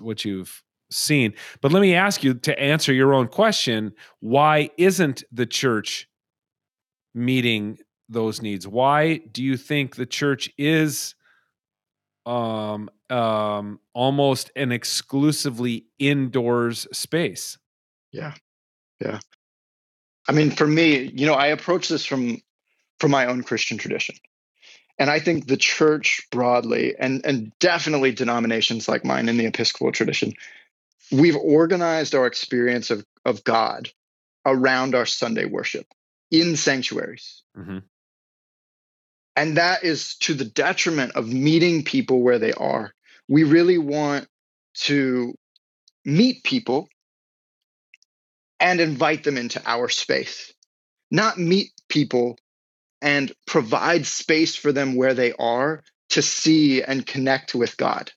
what 0.00 0.24
you've 0.24 0.62
seen. 0.90 1.34
But 1.60 1.72
let 1.72 1.80
me 1.80 1.94
ask 1.94 2.22
you 2.22 2.34
to 2.34 2.58
answer 2.58 2.92
your 2.92 3.14
own 3.14 3.28
question 3.28 3.92
why 4.20 4.70
isn't 4.76 5.24
the 5.32 5.46
church 5.46 6.08
meeting 7.14 7.78
those 8.08 8.42
needs? 8.42 8.66
Why 8.66 9.18
do 9.32 9.42
you 9.42 9.56
think 9.56 9.96
the 9.96 10.06
church 10.06 10.50
is 10.58 11.14
um, 12.26 12.90
um, 13.10 13.80
almost 13.92 14.50
an 14.56 14.72
exclusively 14.72 15.86
indoors 15.98 16.86
space? 16.92 17.58
Yeah. 18.12 18.34
Yeah. 19.00 19.20
I 20.28 20.32
mean, 20.32 20.50
for 20.50 20.66
me, 20.66 21.10
you 21.14 21.26
know, 21.26 21.34
I 21.34 21.48
approach 21.48 21.88
this 21.88 22.06
from 22.06 22.40
from 23.00 23.10
my 23.10 23.26
own 23.26 23.42
Christian 23.42 23.76
tradition. 23.76 24.14
And 24.98 25.10
I 25.10 25.18
think 25.18 25.46
the 25.46 25.56
church 25.56 26.26
broadly, 26.30 26.94
and, 26.98 27.24
and 27.26 27.52
definitely 27.58 28.12
denominations 28.12 28.88
like 28.88 29.04
mine 29.04 29.28
in 29.28 29.36
the 29.36 29.46
Episcopal 29.46 29.90
tradition, 29.90 30.32
we've 31.10 31.36
organized 31.36 32.14
our 32.14 32.26
experience 32.26 32.90
of, 32.90 33.04
of 33.24 33.42
God 33.42 33.90
around 34.46 34.94
our 34.94 35.06
Sunday 35.06 35.46
worship 35.46 35.86
in 36.30 36.56
sanctuaries. 36.56 37.42
Mm-hmm. 37.58 37.78
And 39.36 39.56
that 39.56 39.84
is 39.84 40.16
to 40.18 40.34
the 40.34 40.44
detriment 40.44 41.12
of 41.12 41.32
meeting 41.32 41.82
people 41.82 42.22
where 42.22 42.38
they 42.38 42.52
are. 42.52 42.92
We 43.28 43.44
really 43.44 43.78
want 43.78 44.28
to 44.84 45.34
meet 46.04 46.44
people 46.44 46.88
and 48.60 48.80
invite 48.80 49.24
them 49.24 49.36
into 49.36 49.60
our 49.66 49.88
space, 49.88 50.52
not 51.10 51.38
meet 51.38 51.72
people 51.88 52.38
and 53.02 53.32
provide 53.46 54.06
space 54.06 54.56
for 54.56 54.72
them 54.72 54.94
where 54.94 55.14
they 55.14 55.32
are 55.32 55.82
to 56.10 56.22
see 56.22 56.82
and 56.82 57.06
connect 57.06 57.54
with 57.54 57.76
God. 57.76 58.12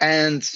And 0.00 0.48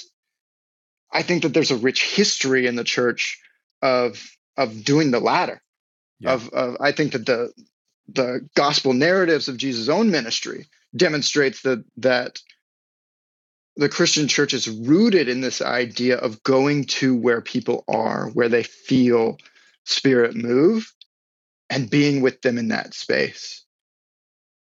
I 1.11 1.23
think 1.23 1.43
that 1.43 1.53
there's 1.53 1.71
a 1.71 1.77
rich 1.77 2.03
history 2.03 2.67
in 2.67 2.75
the 2.75 2.83
church 2.83 3.39
of 3.81 4.29
of 4.57 4.83
doing 4.83 5.11
the 5.11 5.19
latter. 5.19 5.61
Yeah. 6.19 6.33
Of, 6.33 6.49
of 6.49 6.77
I 6.79 6.91
think 6.91 7.13
that 7.13 7.25
the 7.25 7.53
the 8.13 8.47
gospel 8.55 8.93
narratives 8.93 9.47
of 9.47 9.57
Jesus' 9.57 9.89
own 9.89 10.11
ministry 10.11 10.67
demonstrates 10.95 11.61
that 11.63 11.83
that 11.97 12.39
the 13.75 13.89
Christian 13.89 14.27
church 14.27 14.53
is 14.53 14.67
rooted 14.67 15.29
in 15.29 15.41
this 15.41 15.61
idea 15.61 16.17
of 16.17 16.43
going 16.43 16.85
to 16.85 17.15
where 17.15 17.41
people 17.41 17.85
are, 17.87 18.29
where 18.29 18.49
they 18.49 18.63
feel 18.63 19.37
spirit 19.85 20.35
move, 20.35 20.93
and 21.69 21.89
being 21.89 22.21
with 22.21 22.41
them 22.41 22.57
in 22.57 22.69
that 22.69 22.93
space. 22.93 23.63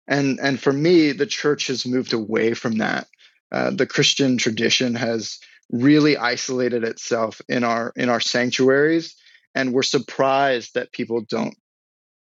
And 0.06 0.38
and 0.40 0.60
for 0.60 0.72
me, 0.72 1.12
the 1.12 1.26
church 1.26 1.68
has 1.68 1.86
moved 1.86 2.12
away 2.12 2.54
from 2.54 2.78
that. 2.78 3.08
Uh, 3.52 3.70
the 3.70 3.86
Christian 3.86 4.38
tradition 4.38 4.94
has 4.94 5.38
really 5.70 6.16
isolated 6.16 6.84
itself 6.84 7.40
in 7.48 7.64
our 7.64 7.92
in 7.96 8.08
our 8.08 8.20
sanctuaries 8.20 9.16
and 9.54 9.72
we're 9.72 9.82
surprised 9.82 10.74
that 10.74 10.92
people 10.92 11.20
don't 11.22 11.56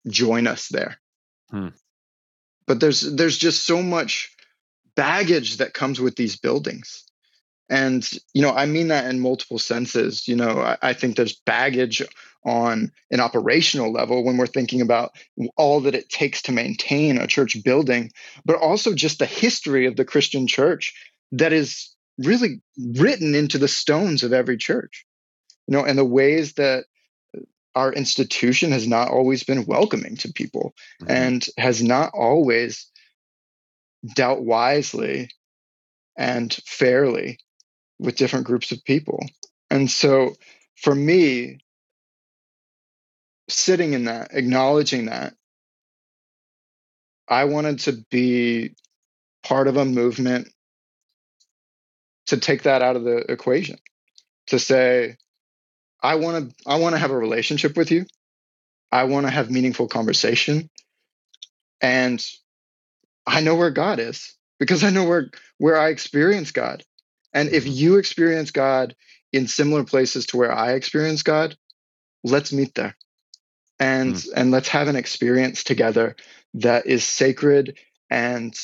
join 0.09 0.47
us 0.47 0.69
there. 0.69 0.97
Hmm. 1.51 1.69
but 2.67 2.79
there's 2.79 3.01
there's 3.01 3.37
just 3.37 3.67
so 3.67 3.83
much 3.83 4.33
baggage 4.95 5.57
that 5.57 5.75
comes 5.75 6.01
with 6.01 6.15
these 6.15 6.37
buildings. 6.37 7.05
And 7.69 8.09
you 8.33 8.43
know 8.43 8.53
i 8.53 8.67
mean 8.67 8.89
that 8.89 9.07
in 9.07 9.21
multiple 9.21 9.59
senses. 9.59 10.29
You 10.29 10.37
know 10.37 10.61
I, 10.61 10.77
I, 10.83 10.93
think 10.93 11.17
there's 11.17 11.41
baggage 11.47 12.03
on 12.45 12.93
an 13.11 13.21
operational 13.21 13.93
level 13.93 14.25
when 14.25 14.37
we're 14.37 14.47
thinking 14.47 14.81
about 14.81 15.11
all 15.57 15.81
that 15.81 15.95
it 15.95 16.09
takes 16.09 16.43
to 16.43 16.53
maintain 16.53 17.19
a 17.19 17.27
church 17.27 17.57
building 17.65 18.11
but 18.45 18.57
also 18.57 18.95
just 18.95 19.19
the 19.19 19.27
history 19.27 19.87
of 19.87 19.97
the 19.97 20.07
christian 20.07 20.47
church 20.47 20.95
that 21.33 21.53
is 21.53 21.95
really 22.19 22.61
written 22.97 23.35
into 23.35 23.59
the 23.59 23.69
stones 23.69 24.23
of 24.23 24.33
every 24.33 24.57
church. 24.57 25.07
You 25.67 25.77
know 25.77 25.85
and 25.85 25.99
the 25.99 26.05
ways 26.05 26.55
that 26.55 26.85
our 27.75 27.93
institution 27.93 28.73
has 28.73 28.87
not 28.87 29.09
always 29.09 29.45
been 29.45 29.65
welcoming 29.67 30.17
to 30.17 30.33
people 30.33 30.75
mm-hmm. 31.03 31.11
and 31.11 31.47
has 31.57 31.83
not 31.83 32.13
always 32.15 32.91
dealt 34.15 34.41
wisely 34.41 35.29
and 36.17 36.53
fairly 36.67 37.39
with 37.99 38.17
different 38.17 38.47
groups 38.47 38.73
of 38.73 38.83
people 38.85 39.25
and 39.71 39.91
so 39.91 40.35
for 40.77 40.95
me 40.95 41.59
sitting 43.49 43.93
in 43.93 44.05
that 44.05 44.29
acknowledging 44.33 45.07
that 45.07 45.35
I 47.29 47.45
wanted 47.45 47.79
to 47.81 48.05
be 48.11 48.75
part 49.45 49.69
of 49.69 49.77
a 49.77 49.85
movement 49.85 50.49
to 52.27 52.37
take 52.37 52.63
that 52.65 52.83
out 52.83 52.97
of 52.97 53.05
the 53.05 53.19
equation 53.31 53.79
to 54.49 54.59
say 54.59 55.17
i 56.03 56.15
want 56.15 56.51
to 56.51 56.55
i 56.67 56.79
want 56.79 56.95
to 56.95 56.99
have 56.99 57.11
a 57.11 57.17
relationship 57.17 57.77
with 57.77 57.91
you 57.91 58.05
i 58.93 59.05
want 59.05 59.27
to 59.27 59.31
have 59.31 59.51
meaningful 59.51 59.89
conversation 59.89 60.69
and 61.81 62.25
i 63.27 63.41
know 63.41 63.57
where 63.57 63.71
god 63.71 63.99
is 63.99 64.35
because 64.59 64.85
i 64.85 64.91
know 64.91 65.05
where 65.05 65.31
where 65.59 65.79
i 65.79 65.89
experience 65.89 66.53
god 66.53 66.83
and 67.33 67.49
if 67.51 67.65
mm-hmm. 67.65 67.73
you 67.73 67.97
experience 67.97 68.51
god 68.51 68.95
in 69.33 69.47
similar 69.47 69.85
places 69.85 70.27
to 70.27 70.37
where 70.37 70.53
i 70.53 70.73
experience 70.73 71.23
god 71.23 71.57
let's 72.25 72.53
meet 72.53 72.75
there 72.75 72.97
and 73.79 74.15
mm. 74.15 74.29
and 74.37 74.51
let's 74.51 74.69
have 74.69 74.89
an 74.89 74.97
experience 74.97 75.65
together 75.65 76.17
that 76.55 76.87
is 76.87 77.05
sacred 77.05 77.79
and 78.11 78.55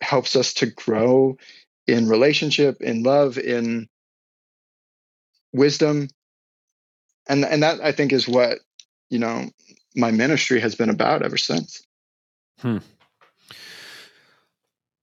helps 0.00 0.36
us 0.36 0.54
to 0.54 0.66
grow 0.66 1.36
in 1.86 2.08
relationship, 2.08 2.80
in 2.80 3.02
love, 3.02 3.38
in 3.38 3.88
wisdom. 5.52 6.08
And 7.28 7.44
and 7.44 7.62
that 7.62 7.80
I 7.82 7.92
think 7.92 8.12
is 8.12 8.28
what, 8.28 8.58
you 9.10 9.18
know, 9.18 9.50
my 9.96 10.10
ministry 10.10 10.60
has 10.60 10.74
been 10.74 10.90
about 10.90 11.22
ever 11.22 11.36
since. 11.36 11.82
Hmm. 12.60 12.78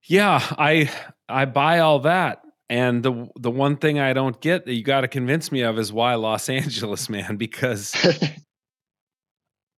Yeah, 0.04 0.40
I 0.58 0.90
I 1.28 1.44
buy 1.46 1.80
all 1.80 2.00
that. 2.00 2.42
And 2.68 3.02
the 3.02 3.28
the 3.38 3.50
one 3.50 3.76
thing 3.76 3.98
I 3.98 4.12
don't 4.12 4.40
get 4.40 4.66
that 4.66 4.74
you 4.74 4.82
got 4.82 5.02
to 5.02 5.08
convince 5.08 5.52
me 5.52 5.62
of 5.62 5.78
is 5.78 5.92
why 5.92 6.14
Los 6.14 6.48
Angeles, 6.48 7.08
man, 7.08 7.36
because 7.36 7.94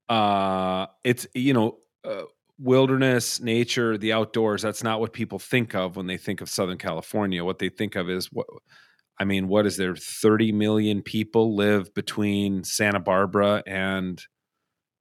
uh 0.09 0.87
it's 1.03 1.27
you 1.35 1.55
know, 1.55 1.79
uh, 2.05 2.23
wilderness, 2.59 3.41
nature, 3.41 3.99
the 3.99 4.13
outdoors, 4.13 4.63
that's 4.63 4.83
not 4.83 5.01
what 5.01 5.13
people 5.13 5.39
think 5.39 5.75
of 5.75 5.97
when 5.97 6.07
they 6.07 6.17
think 6.17 6.41
of 6.41 6.49
Southern 6.49 6.79
California. 6.79 7.45
What 7.45 7.59
they 7.59 7.69
think 7.69 7.97
of 7.97 8.09
is 8.09 8.27
what 8.33 8.47
I 9.19 9.25
mean, 9.25 9.49
what 9.49 9.67
is 9.67 9.77
there 9.77 9.95
30 9.95 10.53
million 10.53 11.03
people 11.03 11.55
live 11.55 11.95
between 11.95 12.65
Santa 12.65 13.01
Barbara 13.01 13.63
and 13.67 14.21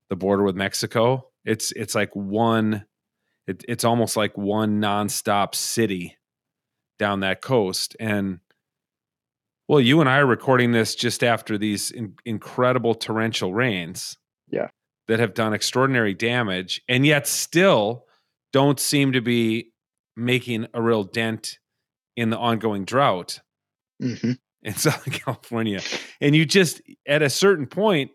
the 0.10 0.16
border 0.16 0.44
with 0.44 0.56
Mexico? 0.56 1.30
It's 1.46 1.72
it's 1.74 1.96
like 1.96 2.16
one 2.16 2.86
it, 3.48 3.66
it's 3.68 3.84
almost 3.84 4.16
like 4.16 4.38
one 4.38 4.80
nonstop 4.80 5.56
city 5.56 6.18
down 7.00 7.22
that 7.22 7.42
coast 7.42 7.96
and 8.00 8.40
well, 9.68 9.80
you 9.80 10.02
and 10.02 10.10
I 10.10 10.18
are 10.18 10.26
recording 10.26 10.74
this 10.74 10.94
just 10.94 11.24
after 11.24 11.58
these 11.58 11.90
in, 11.90 12.16
incredible 12.26 12.94
torrential 12.96 13.54
rains. 13.54 14.18
Yeah 14.50 14.68
that 15.08 15.20
have 15.20 15.34
done 15.34 15.54
extraordinary 15.54 16.14
damage 16.14 16.82
and 16.88 17.06
yet 17.06 17.28
still 17.28 18.06
don't 18.52 18.80
seem 18.80 19.14
to 19.14 19.22
be 19.22 19.72
making 20.16 20.68
a 20.74 20.82
real 20.82 21.04
dent 21.04 21.60
in 22.16 22.30
the 22.30 22.38
ongoing 22.38 22.86
drought 22.86 23.40
mm-hmm. 24.04 24.32
in 24.64 24.74
Southern 24.76 25.14
California. 25.14 25.82
And 26.22 26.36
you 26.36 26.46
just 26.46 26.82
at 27.08 27.22
a 27.22 27.30
certain 27.30 27.68
point, 27.68 28.12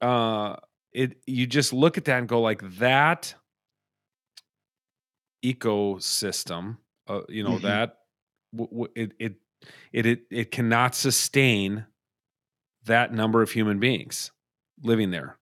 uh, 0.00 0.56
it 0.92 1.16
you 1.26 1.46
just 1.46 1.72
look 1.72 1.98
at 1.98 2.04
that 2.06 2.18
and 2.18 2.28
go 2.28 2.40
like 2.40 2.62
that 2.78 3.34
ecosystem, 5.44 6.78
uh, 7.08 7.20
you 7.28 7.42
know 7.42 7.56
mm-hmm. 7.56 7.66
that 7.66 7.98
w- 8.54 8.70
w- 8.70 8.92
it, 8.94 9.12
it 9.18 9.34
it 9.92 10.06
it 10.06 10.20
it 10.30 10.50
cannot 10.50 10.94
sustain 10.94 11.86
that 12.84 13.12
number 13.12 13.42
of 13.42 13.50
human 13.50 13.78
beings 13.78 14.30
living 14.82 15.10
there. 15.10 15.38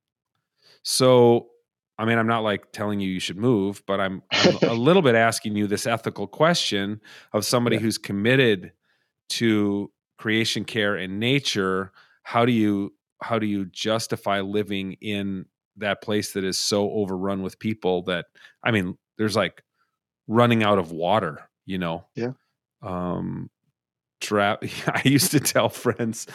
So, 0.82 1.48
I 1.98 2.04
mean, 2.04 2.18
I'm 2.18 2.26
not 2.26 2.42
like 2.42 2.72
telling 2.72 3.00
you 3.00 3.08
you 3.08 3.20
should 3.20 3.36
move, 3.36 3.82
but 3.86 4.00
I'm, 4.00 4.22
I'm 4.32 4.56
a 4.68 4.74
little 4.74 5.02
bit 5.02 5.14
asking 5.14 5.56
you 5.56 5.66
this 5.66 5.86
ethical 5.86 6.26
question 6.26 7.00
of 7.32 7.44
somebody 7.44 7.76
yeah. 7.76 7.82
who's 7.82 7.98
committed 7.98 8.72
to 9.38 9.90
creation 10.18 10.64
care 10.64 10.96
and 10.96 11.18
nature. 11.20 11.92
How 12.22 12.44
do 12.44 12.52
you 12.52 12.94
how 13.22 13.38
do 13.38 13.46
you 13.46 13.66
justify 13.66 14.40
living 14.40 14.94
in 15.00 15.46
that 15.76 16.02
place 16.02 16.32
that 16.32 16.44
is 16.44 16.58
so 16.58 16.90
overrun 16.90 17.42
with 17.42 17.58
people 17.58 18.02
that 18.02 18.26
I 18.62 18.70
mean, 18.70 18.96
there's 19.18 19.36
like 19.36 19.62
running 20.26 20.62
out 20.62 20.78
of 20.78 20.92
water, 20.92 21.48
you 21.66 21.78
know? 21.78 22.06
Yeah. 22.14 22.32
Um, 22.82 23.50
trap. 24.20 24.64
I 24.86 25.02
used 25.04 25.30
to 25.32 25.40
tell 25.40 25.68
friends 25.68 26.26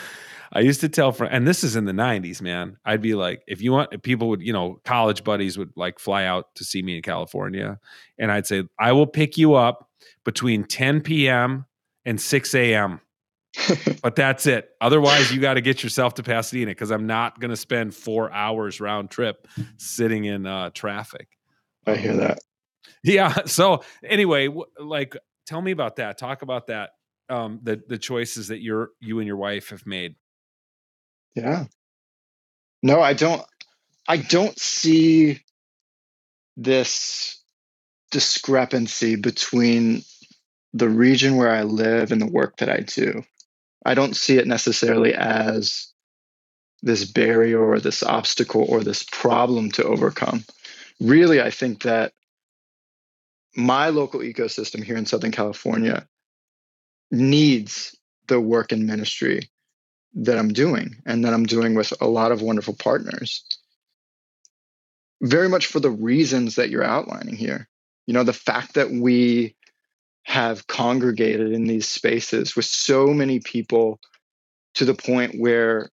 I 0.51 0.61
used 0.61 0.81
to 0.81 0.89
tell 0.89 1.11
friends, 1.11 1.31
and 1.33 1.47
this 1.47 1.63
is 1.63 1.75
in 1.75 1.85
the 1.85 1.91
90s, 1.91 2.41
man. 2.41 2.77
I'd 2.85 3.01
be 3.01 3.15
like, 3.15 3.41
if 3.47 3.61
you 3.61 3.71
want, 3.71 4.01
people 4.03 4.29
would, 4.29 4.41
you 4.41 4.53
know, 4.53 4.79
college 4.85 5.23
buddies 5.23 5.57
would 5.57 5.71
like 5.75 5.99
fly 5.99 6.25
out 6.25 6.55
to 6.55 6.63
see 6.63 6.81
me 6.81 6.95
in 6.97 7.01
California. 7.01 7.79
And 8.17 8.31
I'd 8.31 8.47
say, 8.47 8.63
I 8.79 8.93
will 8.93 9.07
pick 9.07 9.37
you 9.37 9.55
up 9.55 9.89
between 10.23 10.63
10 10.63 11.01
p.m. 11.01 11.65
and 12.07 12.19
6 12.19 12.55
a.m. 12.55 13.01
but 14.01 14.15
that's 14.15 14.47
it. 14.47 14.69
Otherwise, 14.79 15.31
you 15.31 15.41
got 15.41 15.55
to 15.55 15.61
get 15.61 15.83
yourself 15.83 16.15
to 16.15 16.23
Pasadena 16.23 16.71
because 16.71 16.89
I'm 16.89 17.05
not 17.05 17.39
going 17.39 17.49
to 17.49 17.57
spend 17.57 17.93
four 17.93 18.31
hours 18.31 18.79
round 18.79 19.11
trip 19.11 19.47
sitting 19.77 20.25
in 20.25 20.45
uh, 20.45 20.69
traffic. 20.73 21.27
I 21.85 21.95
hear 21.95 22.15
that. 22.15 22.39
Yeah. 23.03 23.45
So 23.45 23.83
anyway, 24.03 24.47
w- 24.47 24.65
like, 24.79 25.15
tell 25.45 25.61
me 25.61 25.71
about 25.71 25.97
that. 25.97 26.17
Talk 26.17 26.41
about 26.41 26.67
that. 26.67 26.91
Um, 27.29 27.59
the 27.61 27.81
the 27.87 27.97
choices 27.97 28.47
that 28.47 28.61
you're 28.61 28.91
you 29.01 29.19
and 29.19 29.27
your 29.27 29.35
wife 29.35 29.69
have 29.69 29.85
made. 29.85 30.15
Yeah. 31.35 31.65
No, 32.81 33.01
I 33.01 33.13
don't 33.13 33.43
I 34.07 34.17
don't 34.17 34.57
see 34.57 35.41
this 36.55 37.41
discrepancy 38.11 39.17
between 39.17 40.03
the 40.77 40.89
region 40.89 41.37
where 41.37 41.49
I 41.49 41.63
live 41.63 42.11
and 42.11 42.21
the 42.21 42.31
work 42.31 42.57
that 42.57 42.69
I 42.69 42.79
do. 42.79 43.23
I 43.85 43.95
don't 43.95 44.15
see 44.15 44.37
it 44.37 44.47
necessarily 44.47 45.13
as 45.13 45.91
this 46.83 47.05
barrier 47.05 47.59
or 47.59 47.79
this 47.79 48.03
obstacle 48.03 48.65
or 48.67 48.83
this 48.83 49.03
problem 49.03 49.71
to 49.71 49.83
overcome. 49.83 50.43
Really, 50.99 51.41
I 51.41 51.49
think 51.49 51.83
that 51.83 52.13
my 53.55 53.89
local 53.89 54.19
ecosystem 54.19 54.83
here 54.83 54.97
in 54.97 55.07
Southern 55.07 55.31
California 55.31 56.07
needs 57.09 57.95
the 58.27 58.39
work 58.39 58.71
and 58.71 58.85
ministry 58.85 59.49
that 60.13 60.37
I'm 60.37 60.53
doing 60.53 60.97
and 61.05 61.25
that 61.25 61.33
I'm 61.33 61.45
doing 61.45 61.73
with 61.73 61.91
a 61.99 62.07
lot 62.07 62.31
of 62.31 62.41
wonderful 62.41 62.75
partners. 62.75 63.43
Very 65.21 65.49
much 65.49 65.65
for 65.65 65.79
the 65.79 65.89
reasons 65.89 66.55
that 66.55 66.69
you're 66.69 66.83
outlining 66.83 67.35
here. 67.35 67.67
You 68.05 68.13
know, 68.13 68.23
the 68.23 68.33
fact 68.33 68.75
that 68.75 68.91
we 68.91 69.55
have 70.27 70.67
congregated 70.67 71.53
in 71.53 71.63
these 71.63 71.87
spaces 71.87 72.53
with 72.53 72.65
so 72.65 73.07
many 73.07 73.39
people 73.39 73.97
to 74.73 74.83
the 74.83 74.93
point 74.93 75.39
where 75.39 75.89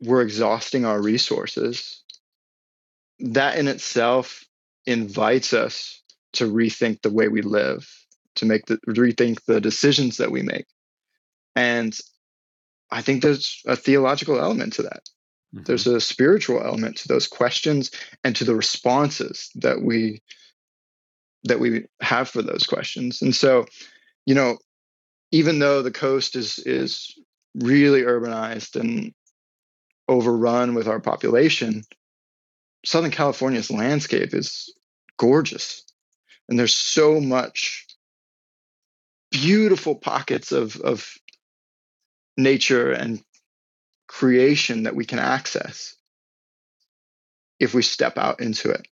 we're 0.00 0.22
exhausting 0.22 0.86
our 0.86 1.00
resources, 1.02 2.02
that 3.18 3.58
in 3.58 3.68
itself 3.68 4.42
invites 4.86 5.52
us 5.52 6.02
to 6.32 6.50
rethink 6.50 7.02
the 7.02 7.12
way 7.12 7.28
we 7.28 7.42
live, 7.42 7.86
to 8.36 8.46
make 8.46 8.64
the 8.64 8.78
rethink 8.88 9.44
the 9.44 9.60
decisions 9.60 10.16
that 10.16 10.30
we 10.30 10.40
make. 10.40 10.64
And 11.54 11.96
I 12.90 13.02
think 13.02 13.20
there's 13.20 13.60
a 13.66 13.76
theological 13.76 14.40
element 14.40 14.72
to 14.74 14.82
that. 14.84 15.02
Mm-hmm. 15.54 15.64
There's 15.64 15.86
a 15.86 16.00
spiritual 16.00 16.62
element 16.64 16.96
to 16.96 17.08
those 17.08 17.26
questions 17.26 17.90
and 18.24 18.34
to 18.36 18.44
the 18.44 18.54
responses 18.54 19.50
that 19.56 19.82
we 19.82 20.22
that 21.44 21.60
we 21.60 21.86
have 22.00 22.28
for 22.28 22.42
those 22.42 22.64
questions. 22.64 23.22
And 23.22 23.34
so, 23.34 23.66
you 24.26 24.34
know, 24.34 24.58
even 25.32 25.58
though 25.58 25.82
the 25.82 25.90
coast 25.90 26.36
is 26.36 26.58
is 26.58 27.14
really 27.54 28.02
urbanized 28.02 28.78
and 28.78 29.12
overrun 30.08 30.74
with 30.74 30.88
our 30.88 31.00
population, 31.00 31.84
Southern 32.84 33.10
California's 33.10 33.70
landscape 33.70 34.34
is 34.34 34.72
gorgeous. 35.16 35.84
And 36.48 36.58
there's 36.58 36.74
so 36.74 37.20
much 37.20 37.86
beautiful 39.30 39.94
pockets 39.94 40.50
of, 40.50 40.76
of 40.80 41.14
nature 42.36 42.90
and 42.90 43.22
creation 44.08 44.84
that 44.84 44.96
we 44.96 45.04
can 45.04 45.20
access 45.20 45.94
if 47.60 47.74
we 47.74 47.82
step 47.82 48.18
out 48.18 48.40
into 48.40 48.70
it. 48.70 48.88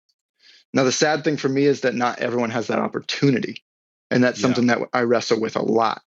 Now, 0.74 0.84
the 0.84 0.92
sad 0.92 1.24
thing 1.24 1.38
for 1.38 1.50
me 1.50 1.66
is 1.66 1.82
that 1.82 1.96
not 1.96 2.20
everyone 2.20 2.50
has 2.52 2.68
that 2.68 2.80
opportunity. 2.80 3.64
And 4.12 4.24
that's 4.24 4.40
yeah. 4.40 4.44
something 4.44 4.68
that 4.68 4.80
I 4.94 5.02
wrestle 5.02 5.40
with 5.40 5.56
a 5.56 5.62
lot. 5.62 6.02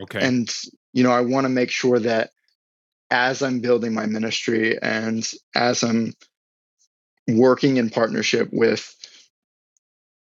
Okay. 0.00 0.26
And, 0.26 0.52
you 0.92 1.02
know, 1.02 1.10
I 1.10 1.20
want 1.20 1.44
to 1.44 1.50
make 1.50 1.70
sure 1.70 1.98
that 1.98 2.30
as 3.10 3.42
I'm 3.42 3.60
building 3.60 3.94
my 3.94 4.06
ministry 4.06 4.80
and 4.80 5.30
as 5.54 5.82
I'm 5.82 6.14
working 7.28 7.76
in 7.76 7.90
partnership 7.90 8.48
with 8.52 8.94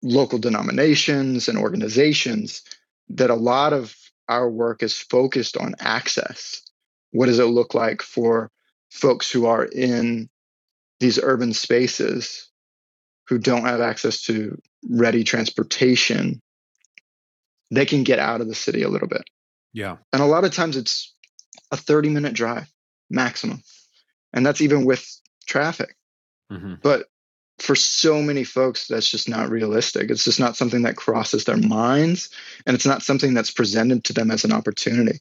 local 0.03 0.39
denominations 0.39 1.49
and 1.49 1.59
organizations, 1.59 2.63
that 3.11 3.31
a 3.31 3.35
lot 3.35 3.73
of 3.73 3.95
our 4.29 4.49
work 4.49 4.83
is 4.83 4.97
focused 4.97 5.57
on 5.57 5.75
access. 5.81 6.63
What 7.13 7.27
does 7.27 7.39
it 7.39 7.45
look 7.45 7.75
like 7.75 8.03
for 8.03 8.51
folks 8.91 9.31
who 9.31 9.47
are 9.47 9.65
in 9.65 10.29
these 11.01 11.19
urban 11.23 11.53
spaces 11.53 12.50
who 13.31 13.39
don't 13.39 13.65
have 13.65 13.81
access 13.81 14.23
to 14.23 14.61
ready 14.89 15.23
transportation, 15.23 16.43
they 17.71 17.87
can 17.87 18.03
get 18.03 18.19
out 18.19 18.41
of 18.41 18.49
the 18.49 18.55
city 18.57 18.83
a 18.83 18.89
little 18.89 19.07
bit. 19.07 19.23
Yeah. 19.73 19.99
And 20.13 20.21
a 20.21 20.27
lot 20.27 20.45
of 20.45 20.53
times 20.53 20.77
it's 20.77 21.15
a 21.71 21.77
30 21.77 22.11
minute 22.11 22.35
drive 22.35 22.69
maximum. 23.09 23.63
And 24.33 24.45
that's 24.45 24.61
even 24.61 24.85
with 24.85 25.09
traffic. 25.47 25.97
Mm-hmm. 26.53 26.75
But 26.83 27.07
for 27.61 27.77
so 27.77 28.21
many 28.21 28.43
folks, 28.43 28.89
that's 28.89 29.09
just 29.09 29.29
not 29.29 29.49
realistic. 29.49 30.11
It's 30.11 30.25
just 30.25 30.41
not 30.41 30.57
something 30.57 30.83
that 30.83 30.97
crosses 30.97 31.45
their 31.45 31.57
minds. 31.57 32.31
And 32.67 32.75
it's 32.75 32.87
not 32.87 33.03
something 33.03 33.33
that's 33.33 33.53
presented 33.53 34.03
to 34.05 34.13
them 34.13 34.33
as 34.33 34.45
an 34.45 34.51
opportunity. 34.51 35.21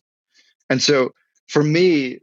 And 0.67 0.81
so 0.81 1.13
for 1.47 1.63
me, 1.63 2.21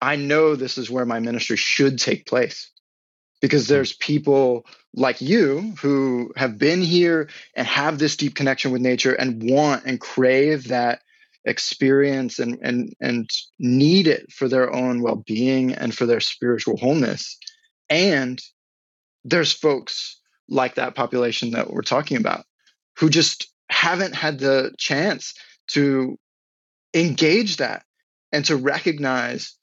I 0.00 0.16
know 0.16 0.56
this 0.56 0.78
is 0.78 0.90
where 0.90 1.04
my 1.04 1.20
ministry 1.20 1.58
should 1.58 1.98
take 1.98 2.24
place 2.24 2.70
because 3.42 3.66
hmm. 3.66 3.74
there's 3.74 3.92
people 3.92 4.64
like 4.94 5.20
you 5.20 5.74
who 5.82 6.32
have 6.36 6.56
been 6.56 6.80
here 6.80 7.28
and 7.54 7.66
have 7.66 7.98
this 7.98 8.16
deep 8.16 8.34
connection 8.34 8.70
with 8.70 8.80
nature 8.80 9.12
and 9.12 9.50
want 9.50 9.84
and 9.84 10.00
crave 10.00 10.68
that 10.68 11.02
experience 11.44 12.38
and 12.38 12.56
and 12.62 12.94
and 13.00 13.28
need 13.58 14.06
it 14.06 14.30
for 14.32 14.48
their 14.48 14.72
own 14.72 15.02
well-being 15.02 15.74
and 15.74 15.94
for 15.94 16.06
their 16.06 16.20
spiritual 16.20 16.76
wholeness. 16.76 17.36
And 17.90 18.40
there's 19.24 19.52
folks 19.52 20.20
like 20.48 20.76
that 20.76 20.94
population 20.94 21.50
that 21.50 21.70
we're 21.70 21.82
talking 21.82 22.16
about 22.16 22.44
who 22.98 23.10
just 23.10 23.50
haven't 23.70 24.14
had 24.14 24.38
the 24.38 24.72
chance 24.78 25.34
to 25.68 26.18
engage 26.94 27.56
that 27.56 27.84
and 28.32 28.44
to 28.44 28.56
recognize 28.56 29.56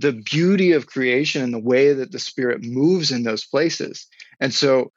the 0.00 0.12
beauty 0.12 0.72
of 0.72 0.86
creation 0.86 1.42
and 1.42 1.52
the 1.52 1.58
way 1.58 1.92
that 1.92 2.10
the 2.10 2.18
spirit 2.18 2.62
moves 2.62 3.12
in 3.12 3.22
those 3.22 3.44
places. 3.44 4.06
And 4.40 4.52
so 4.52 4.92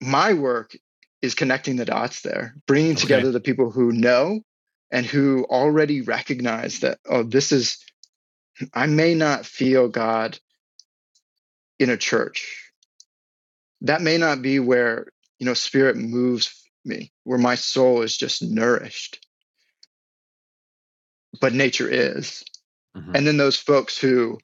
my 0.00 0.32
work 0.32 0.74
is 1.20 1.34
connecting 1.34 1.76
the 1.76 1.84
dots 1.84 2.22
there, 2.22 2.54
bringing 2.66 2.92
okay. 2.92 3.00
together 3.00 3.30
the 3.30 3.40
people 3.40 3.70
who 3.70 3.92
know 3.92 4.40
and 4.90 5.04
who 5.04 5.44
already 5.44 6.00
recognize 6.00 6.80
that, 6.80 6.98
oh, 7.06 7.22
this 7.22 7.52
is, 7.52 7.84
I 8.72 8.86
may 8.86 9.14
not 9.14 9.44
feel 9.44 9.88
God 9.88 10.38
in 11.78 11.90
a 11.90 11.96
church. 11.96 12.72
That 13.82 14.00
may 14.00 14.16
not 14.16 14.40
be 14.40 14.60
where, 14.60 15.08
you 15.38 15.44
know, 15.44 15.54
spirit 15.54 15.96
moves 15.96 16.64
me, 16.86 17.12
where 17.24 17.38
my 17.38 17.54
soul 17.54 18.00
is 18.00 18.16
just 18.16 18.42
nourished. 18.42 19.24
But 21.38 21.52
nature 21.52 21.88
is. 21.88 22.44
Mm-hmm. 22.98 23.16
And 23.16 23.26
then 23.26 23.36
those 23.36 23.56
folks 23.56 23.96
who 23.96 24.38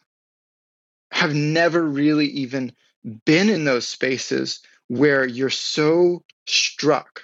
have 1.10 1.34
never 1.34 1.82
really 1.82 2.26
even 2.26 2.72
been 3.24 3.48
in 3.48 3.64
those 3.64 3.86
spaces 3.86 4.60
where 4.88 5.26
you're 5.26 5.50
so 5.50 6.22
struck 6.46 7.22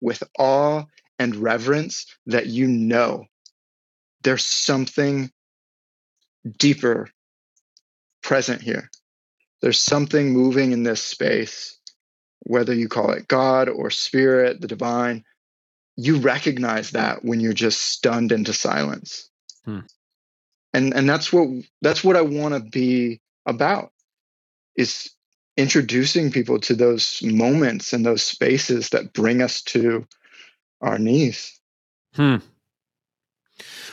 with 0.00 0.22
awe 0.38 0.84
and 1.18 1.36
reverence 1.36 2.06
that 2.26 2.46
you 2.46 2.66
know 2.66 3.26
there's 4.22 4.44
something 4.44 5.30
deeper 6.58 7.08
present 8.22 8.62
here. 8.62 8.90
There's 9.60 9.80
something 9.80 10.32
moving 10.32 10.72
in 10.72 10.82
this 10.82 11.02
space, 11.02 11.78
whether 12.40 12.74
you 12.74 12.88
call 12.88 13.12
it 13.12 13.28
God 13.28 13.68
or 13.68 13.90
spirit, 13.90 14.60
the 14.60 14.68
divine. 14.68 15.24
You 15.96 16.18
recognize 16.18 16.92
that 16.92 17.24
when 17.24 17.40
you're 17.40 17.52
just 17.52 17.80
stunned 17.80 18.32
into 18.32 18.52
silence. 18.52 19.28
Hmm 19.64 19.80
and 20.72 20.94
and 20.94 21.08
that's 21.08 21.32
what 21.32 21.48
that's 21.82 22.04
what 22.04 22.16
I 22.16 22.22
want 22.22 22.54
to 22.54 22.60
be 22.60 23.20
about 23.46 23.92
is 24.76 25.10
introducing 25.56 26.30
people 26.30 26.58
to 26.60 26.74
those 26.74 27.20
moments 27.22 27.92
and 27.92 28.04
those 28.06 28.22
spaces 28.22 28.90
that 28.90 29.12
bring 29.12 29.42
us 29.42 29.62
to 29.62 30.06
our 30.80 30.98
knees. 30.98 31.60
Hmm. 32.14 32.36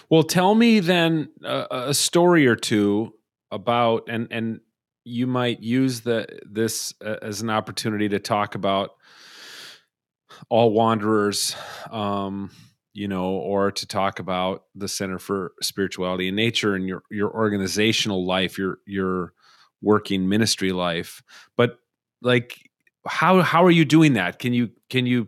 Well, 0.09 0.23
tell 0.23 0.55
me 0.55 0.79
then 0.79 1.29
a 1.43 1.93
story 1.93 2.47
or 2.47 2.55
two 2.55 3.13
about 3.51 4.03
and 4.07 4.27
and 4.31 4.59
you 5.03 5.27
might 5.27 5.61
use 5.61 6.01
the 6.01 6.27
this 6.45 6.93
uh, 7.03 7.15
as 7.21 7.41
an 7.41 7.49
opportunity 7.49 8.09
to 8.09 8.19
talk 8.19 8.55
about 8.55 8.91
all 10.49 10.71
wanderers 10.71 11.55
um, 11.89 12.51
you 12.97 13.07
know, 13.07 13.25
or 13.25 13.71
to 13.71 13.85
talk 13.85 14.17
about 14.17 14.63
the 14.73 14.87
Center 14.87 15.19
for 15.19 15.51
Spirituality 15.61 16.29
in 16.29 16.35
Nature 16.35 16.73
and 16.73 16.87
your 16.87 17.03
your 17.11 17.31
organizational 17.31 18.25
life, 18.25 18.57
your 18.57 18.79
your 18.87 19.33
working 19.83 20.27
ministry 20.27 20.71
life. 20.71 21.21
But 21.55 21.77
like 22.23 22.71
how 23.05 23.43
how 23.43 23.63
are 23.63 23.71
you 23.71 23.85
doing 23.85 24.13
that? 24.13 24.39
Can 24.39 24.51
you 24.51 24.71
can 24.89 25.05
you 25.05 25.27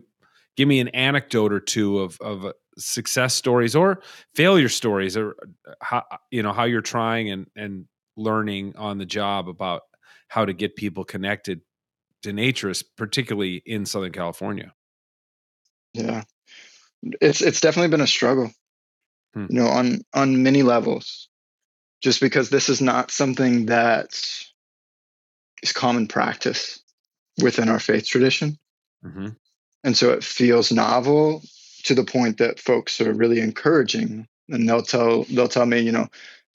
give 0.56 0.66
me 0.66 0.80
an 0.80 0.88
anecdote 0.88 1.52
or 1.52 1.60
two 1.60 2.00
of 2.00 2.20
of 2.20 2.44
uh, 2.44 2.54
success 2.76 3.34
stories 3.34 3.76
or 3.76 4.02
failure 4.34 4.68
stories 4.68 5.16
or 5.16 5.36
uh, 5.64 5.74
how 5.80 6.02
you 6.32 6.42
know 6.42 6.52
how 6.52 6.64
you're 6.64 6.80
trying 6.80 7.30
and 7.30 7.46
and 7.54 7.84
learning 8.16 8.74
on 8.74 8.98
the 8.98 9.06
job 9.06 9.48
about 9.48 9.82
how 10.26 10.44
to 10.44 10.52
get 10.52 10.74
people 10.74 11.04
connected 11.04 11.60
to 12.22 12.32
nature, 12.32 12.72
particularly 12.96 13.62
in 13.64 13.86
Southern 13.86 14.10
California? 14.10 14.74
Yeah 15.94 16.24
it's 17.02 17.40
it's 17.40 17.60
definitely 17.60 17.88
been 17.88 18.00
a 18.00 18.06
struggle 18.06 18.50
hmm. 19.34 19.46
you 19.48 19.60
know 19.60 19.68
on 19.68 20.00
on 20.12 20.42
many 20.42 20.62
levels 20.62 21.28
just 22.02 22.20
because 22.20 22.50
this 22.50 22.68
is 22.68 22.80
not 22.80 23.10
something 23.10 23.66
that 23.66 24.08
is 25.62 25.72
common 25.72 26.06
practice 26.06 26.82
within 27.42 27.68
our 27.68 27.80
faith 27.80 28.06
tradition 28.06 28.58
mm-hmm. 29.04 29.28
and 29.84 29.96
so 29.96 30.12
it 30.12 30.24
feels 30.24 30.72
novel 30.72 31.42
to 31.84 31.94
the 31.94 32.04
point 32.04 32.38
that 32.38 32.60
folks 32.60 33.00
are 33.00 33.12
really 33.12 33.40
encouraging 33.40 34.26
and 34.48 34.68
they'll 34.68 34.82
tell 34.82 35.24
they'll 35.24 35.48
tell 35.48 35.66
me 35.66 35.80
you 35.80 35.92
know 35.92 36.08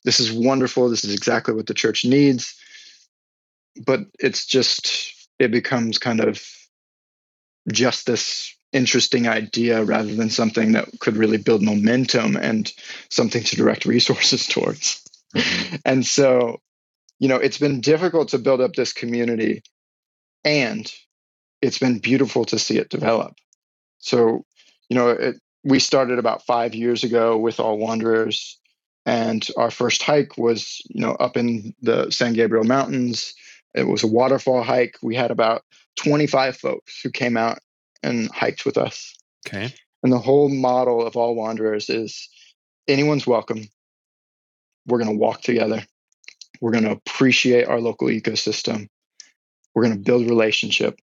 this 0.04 0.20
is 0.20 0.32
wonderful 0.32 0.90
this 0.90 1.04
is 1.04 1.14
exactly 1.14 1.54
what 1.54 1.66
the 1.68 1.74
church 1.74 2.06
needs 2.06 2.60
but 3.86 4.02
it's 4.20 4.46
just 4.46 5.14
it 5.40 5.52
becomes 5.52 5.98
kind 5.98 6.20
of 6.20 6.42
just 7.72 8.06
this 8.06 8.56
interesting 8.76 9.26
idea 9.26 9.84
rather 9.84 10.14
than 10.14 10.30
something 10.30 10.74
that 10.74 10.90
could 11.00 11.16
really 11.16 11.38
build 11.38 11.64
momentum 11.64 12.36
and 12.36 12.72
something 13.10 13.42
to 13.42 13.56
direct 13.56 13.86
resources 13.86 14.46
towards. 14.54 15.02
Mm-hmm. 15.34 15.76
and 15.86 16.06
so, 16.06 16.62
you 17.20 17.28
know, 17.28 17.38
it's 17.38 17.58
been 17.58 17.82
difficult 17.82 18.30
to 18.30 18.38
build 18.38 18.62
up 18.62 18.74
this 18.74 18.94
community 18.94 19.64
and 20.44 20.94
it's 21.62 21.80
been 21.80 22.00
beautiful 22.00 22.46
to 22.46 22.60
see 22.60 22.78
it 22.78 22.90
develop. 22.90 23.34
So, 24.00 24.46
you 24.90 24.96
know, 24.96 25.10
it, 25.10 25.36
we 25.64 25.80
started 25.80 26.20
about 26.20 26.46
five 26.46 26.76
years 26.76 27.04
ago 27.04 27.38
with 27.38 27.60
All 27.60 27.78
Wanderers, 27.78 28.60
and 29.06 29.48
our 29.58 29.72
first 29.72 30.04
hike 30.04 30.38
was, 30.38 30.82
you 30.86 31.02
know, 31.02 31.14
up 31.14 31.38
in 31.38 31.74
the 31.82 32.12
San 32.12 32.34
Gabriel 32.34 32.66
Mountains. 32.66 33.34
It 33.74 33.88
was 33.88 34.04
a 34.04 34.08
waterfall 34.08 34.64
hike. 34.64 34.96
We 35.02 35.16
had 35.16 35.32
about 35.32 35.64
25 35.98 36.58
folks 36.58 37.02
who 37.02 37.10
came 37.10 37.36
out 37.36 37.60
and 38.06 38.32
hiked 38.32 38.66
with 38.66 38.78
us. 38.78 39.16
Okay. 39.48 39.74
And 40.04 40.12
the 40.12 40.20
whole 40.20 40.50
model 40.50 41.06
of 41.06 41.16
all 41.16 41.36
wanderers 41.36 41.90
is 41.90 42.30
anyone's 42.88 43.26
welcome. 43.26 43.68
We're 44.86 45.00
going 45.00 45.12
to 45.12 45.20
walk 45.20 45.42
together. 45.42 45.84
We're 46.62 46.72
going 46.72 46.84
to 46.84 46.92
appreciate 46.92 47.68
our 47.68 47.82
local 47.82 48.08
ecosystem. 48.08 48.88
We're 49.74 49.84
going 49.84 49.98
to 49.98 50.04
build 50.04 50.30
relationship 50.30 51.00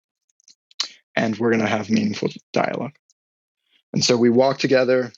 and 1.16 1.36
we're 1.36 1.50
going 1.50 1.60
to 1.60 1.66
have 1.66 1.90
meaningful 1.90 2.30
dialogue. 2.52 2.94
And 3.92 4.02
so 4.02 4.16
we 4.16 4.30
walk 4.30 4.58
together, 4.58 5.12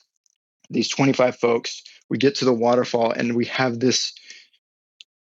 these 0.69 0.89
25 0.89 1.37
folks, 1.37 1.83
we 2.09 2.17
get 2.17 2.35
to 2.35 2.45
the 2.45 2.53
waterfall 2.53 3.11
and 3.11 3.35
we 3.35 3.45
have 3.45 3.79
this 3.79 4.13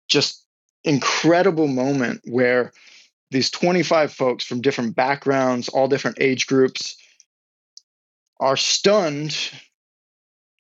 just 0.08 0.44
incredible 0.84 1.68
moment 1.68 2.20
where 2.24 2.72
these 3.30 3.50
25 3.50 4.12
folks 4.12 4.44
from 4.44 4.60
different 4.60 4.96
backgrounds, 4.96 5.68
all 5.68 5.88
different 5.88 6.18
age 6.20 6.46
groups, 6.46 6.96
are 8.40 8.56
stunned 8.56 9.36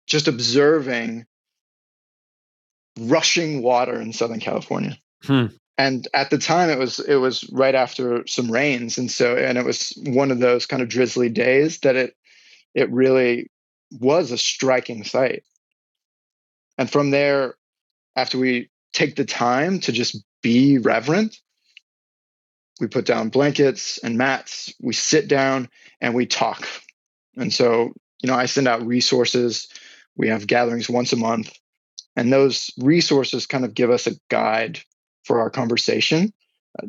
just 0.06 0.28
observing 0.28 1.26
rushing 2.98 3.62
water 3.62 4.00
in 4.00 4.12
Southern 4.12 4.40
California. 4.40 4.98
Hmm. 5.22 5.46
And 5.76 6.08
at 6.12 6.30
the 6.30 6.38
time 6.38 6.70
it 6.70 6.78
was 6.78 6.98
it 6.98 7.16
was 7.16 7.48
right 7.52 7.74
after 7.74 8.26
some 8.26 8.50
rains 8.50 8.98
and 8.98 9.10
so 9.10 9.36
and 9.36 9.56
it 9.56 9.64
was 9.64 9.92
one 10.06 10.32
of 10.32 10.40
those 10.40 10.66
kind 10.66 10.82
of 10.82 10.88
drizzly 10.88 11.28
days 11.28 11.78
that 11.80 11.94
it 11.94 12.16
it 12.74 12.90
really 12.90 13.50
was 13.92 14.32
a 14.32 14.38
striking 14.38 15.04
sight. 15.04 15.44
And 16.78 16.90
from 16.90 17.10
there 17.10 17.54
after 18.16 18.38
we 18.38 18.70
take 18.92 19.14
the 19.14 19.24
time 19.24 19.78
to 19.80 19.92
just 19.92 20.22
be 20.42 20.78
reverent 20.78 21.38
we 22.80 22.86
put 22.86 23.06
down 23.06 23.28
blankets 23.28 23.98
and 23.98 24.18
mats. 24.18 24.72
We 24.80 24.94
sit 24.94 25.28
down 25.28 25.68
and 26.00 26.14
we 26.14 26.26
talk. 26.26 26.68
And 27.36 27.52
so 27.52 27.92
you 28.22 28.28
know 28.28 28.34
i 28.34 28.46
send 28.46 28.68
out 28.68 28.86
resources. 28.86 29.68
We 30.16 30.28
have 30.28 30.46
gatherings 30.46 30.88
once 30.88 31.12
a 31.12 31.16
month. 31.16 31.52
And 32.16 32.32
those 32.32 32.70
resources 32.78 33.46
kind 33.46 33.64
of 33.64 33.74
give 33.74 33.90
us 33.90 34.06
a 34.06 34.16
guide 34.28 34.80
for 35.24 35.40
our 35.40 35.50
conversation 35.50 36.32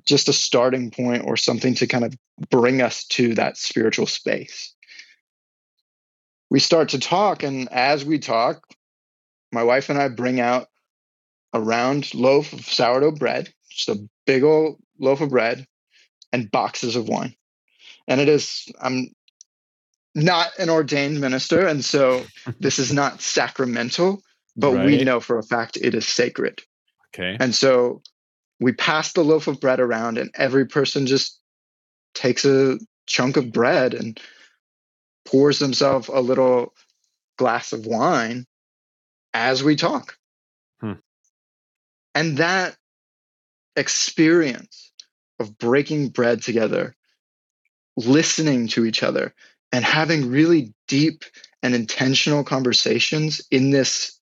just 0.06 0.30
a 0.30 0.34
starting 0.34 0.92
point 0.92 1.24
or 1.26 1.38
something 1.38 1.74
to 1.76 1.88
kind 1.88 2.06
of 2.06 2.16
bring 2.50 2.82
us 2.82 3.06
to 3.06 3.36
that 3.36 3.58
spiritual 3.58 4.06
space. 4.06 4.74
We 6.50 6.60
start 6.60 6.90
to 6.90 7.00
talk, 7.00 7.44
and 7.44 7.70
as 7.72 8.04
we 8.04 8.20
talk, 8.20 8.64
my 9.52 9.64
wife 9.64 9.90
and 9.90 10.00
I 10.00 10.10
bring 10.10 10.40
out 10.40 10.68
a 11.54 11.62
round 11.62 12.14
loaf 12.14 12.54
of 12.54 12.62
sourdough 12.62 13.12
bread, 13.12 13.52
just 13.70 13.90
a 13.90 14.08
big 14.26 14.44
old 14.44 14.80
loaf 15.00 15.22
of 15.22 15.30
bread, 15.30 15.66
and 16.32 16.52
boxes 16.52 16.96
of 16.96 17.08
wine. 17.08 17.36
And 18.08 18.20
it 18.20 18.30
is, 18.30 18.68
I'm 18.82 19.14
not 20.16 20.52
an 20.58 20.70
ordained 20.70 21.20
minister, 21.22 21.66
and 21.68 21.84
so 21.84 22.26
this 22.60 22.80
is 22.80 22.92
not 22.92 23.22
sacramental, 23.22 24.22
but 24.56 24.74
right. 24.74 24.86
we 24.86 25.04
know 25.04 25.20
for 25.20 25.38
a 25.38 25.44
fact 25.44 25.78
it 25.78 25.96
is 25.96 26.08
sacred. 26.08 26.62
Okay. 27.14 27.38
And 27.40 27.54
so 27.54 28.02
we 28.60 28.74
pass 28.74 29.14
the 29.14 29.24
loaf 29.24 29.48
of 29.48 29.60
bread 29.60 29.80
around, 29.80 30.18
and 30.18 30.32
every 30.36 30.66
person 30.66 31.08
just 31.08 31.40
takes 32.14 32.46
a 32.46 32.80
chunk 33.06 33.38
of 33.38 33.52
bread 33.52 33.94
and 33.94 34.20
pours 35.26 35.60
themselves 35.60 36.08
a 36.08 36.20
little 36.20 36.74
glass 37.38 37.72
of 37.72 37.86
wine 37.86 38.46
as 39.34 39.64
we 39.64 39.76
talk. 39.76 40.18
Hmm. 40.82 40.94
And 42.16 42.38
that 42.38 42.76
experience 43.76 44.89
of 45.40 45.58
breaking 45.58 46.10
bread 46.10 46.42
together, 46.42 46.96
listening 47.98 48.68
to 48.70 48.86
each 48.86 49.04
other, 49.04 49.34
and 49.72 49.86
having 49.86 50.30
really 50.30 50.74
deep 50.88 51.24
and 51.62 51.76
intentional 51.76 52.44
conversations 52.44 53.42
in 53.52 53.70
this 53.70 54.18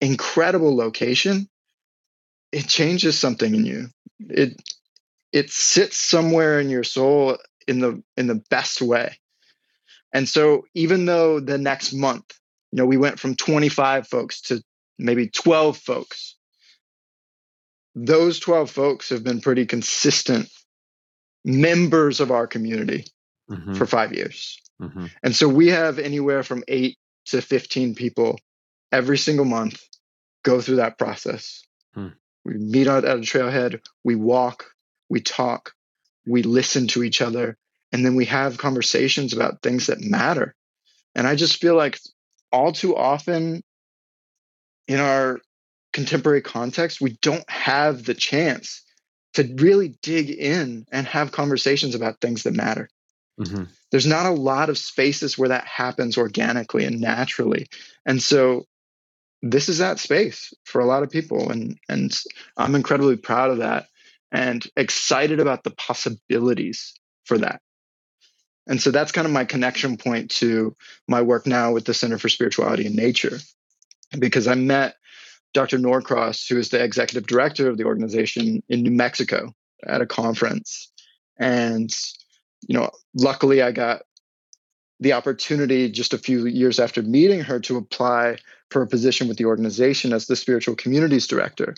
incredible 0.00 0.76
location, 0.76 1.48
it 2.52 2.68
changes 2.68 3.18
something 3.18 3.54
in 3.54 3.64
you. 3.64 3.88
It 4.20 4.60
it 5.32 5.50
sits 5.50 5.96
somewhere 5.96 6.60
in 6.60 6.70
your 6.70 6.84
soul 6.84 7.38
in 7.66 7.80
the 7.80 8.02
in 8.16 8.26
the 8.26 8.42
best 8.50 8.80
way. 8.80 9.18
And 10.12 10.28
so 10.28 10.64
even 10.74 11.06
though 11.06 11.40
the 11.40 11.58
next 11.58 11.92
month, 11.92 12.38
you 12.70 12.78
know, 12.78 12.86
we 12.86 12.96
went 12.96 13.18
from 13.18 13.34
25 13.34 14.06
folks 14.06 14.40
to 14.42 14.62
maybe 14.98 15.28
12 15.28 15.76
folks. 15.76 16.33
Those 17.94 18.40
12 18.40 18.70
folks 18.70 19.10
have 19.10 19.22
been 19.22 19.40
pretty 19.40 19.66
consistent 19.66 20.48
members 21.44 22.20
of 22.20 22.30
our 22.30 22.46
community 22.46 23.04
mm-hmm. 23.50 23.74
for 23.74 23.86
5 23.86 24.12
years. 24.12 24.60
Mm-hmm. 24.80 25.06
And 25.22 25.36
so 25.36 25.48
we 25.48 25.68
have 25.68 25.98
anywhere 25.98 26.42
from 26.42 26.64
8 26.66 26.96
to 27.26 27.40
15 27.40 27.94
people 27.94 28.38
every 28.92 29.18
single 29.18 29.44
month 29.44 29.82
go 30.42 30.60
through 30.60 30.76
that 30.76 30.98
process. 30.98 31.64
Hmm. 31.94 32.08
We 32.44 32.54
meet 32.54 32.86
out 32.86 33.04
at 33.04 33.16
a 33.16 33.20
trailhead, 33.20 33.80
we 34.04 34.14
walk, 34.14 34.66
we 35.08 35.20
talk, 35.20 35.72
we 36.26 36.42
listen 36.42 36.86
to 36.88 37.02
each 37.02 37.22
other, 37.22 37.56
and 37.92 38.04
then 38.04 38.14
we 38.14 38.26
have 38.26 38.58
conversations 38.58 39.32
about 39.32 39.62
things 39.62 39.86
that 39.86 40.00
matter. 40.00 40.54
And 41.14 41.26
I 41.26 41.36
just 41.36 41.60
feel 41.60 41.74
like 41.74 41.98
all 42.52 42.72
too 42.72 42.96
often 42.96 43.62
in 44.86 45.00
our 45.00 45.40
contemporary 45.94 46.42
context, 46.42 47.00
we 47.00 47.16
don't 47.22 47.48
have 47.48 48.04
the 48.04 48.14
chance 48.14 48.82
to 49.34 49.54
really 49.56 49.96
dig 50.02 50.28
in 50.28 50.84
and 50.92 51.06
have 51.06 51.32
conversations 51.32 51.94
about 51.94 52.20
things 52.20 52.42
that 52.42 52.52
matter. 52.52 52.90
Mm-hmm. 53.40 53.64
There's 53.90 54.06
not 54.06 54.26
a 54.26 54.30
lot 54.30 54.68
of 54.68 54.76
spaces 54.76 55.38
where 55.38 55.48
that 55.48 55.66
happens 55.66 56.18
organically 56.18 56.84
and 56.84 57.00
naturally. 57.00 57.68
And 58.04 58.22
so 58.22 58.66
this 59.40 59.68
is 59.68 59.78
that 59.78 59.98
space 59.98 60.52
for 60.64 60.80
a 60.80 60.86
lot 60.86 61.02
of 61.02 61.10
people 61.10 61.50
and 61.50 61.78
and 61.88 62.16
I'm 62.56 62.74
incredibly 62.74 63.16
proud 63.16 63.50
of 63.50 63.58
that 63.58 63.86
and 64.32 64.66
excited 64.76 65.38
about 65.38 65.64
the 65.64 65.70
possibilities 65.70 66.94
for 67.24 67.38
that. 67.38 67.60
And 68.66 68.80
so 68.80 68.90
that's 68.90 69.12
kind 69.12 69.26
of 69.26 69.32
my 69.32 69.44
connection 69.44 69.96
point 69.96 70.30
to 70.32 70.74
my 71.06 71.22
work 71.22 71.46
now 71.46 71.72
with 71.72 71.84
the 71.84 71.94
Center 71.94 72.18
for 72.18 72.28
Spirituality 72.28 72.86
in 72.86 72.96
Nature 72.96 73.38
because 74.18 74.46
I 74.46 74.54
met 74.54 74.96
Dr. 75.54 75.78
Norcross, 75.78 76.46
who 76.46 76.58
is 76.58 76.68
the 76.68 76.82
executive 76.82 77.26
director 77.26 77.70
of 77.70 77.78
the 77.78 77.84
organization 77.84 78.62
in 78.68 78.82
New 78.82 78.90
Mexico 78.90 79.54
at 79.86 80.02
a 80.02 80.06
conference. 80.06 80.92
And, 81.38 81.90
you 82.66 82.76
know, 82.76 82.90
luckily 83.14 83.62
I 83.62 83.72
got 83.72 84.02
the 85.00 85.12
opportunity 85.12 85.90
just 85.90 86.12
a 86.12 86.18
few 86.18 86.46
years 86.46 86.78
after 86.78 87.02
meeting 87.02 87.40
her 87.40 87.60
to 87.60 87.76
apply 87.76 88.38
for 88.70 88.82
a 88.82 88.86
position 88.86 89.28
with 89.28 89.36
the 89.36 89.44
organization 89.46 90.12
as 90.12 90.26
the 90.26 90.36
spiritual 90.36 90.74
communities 90.74 91.26
director. 91.26 91.74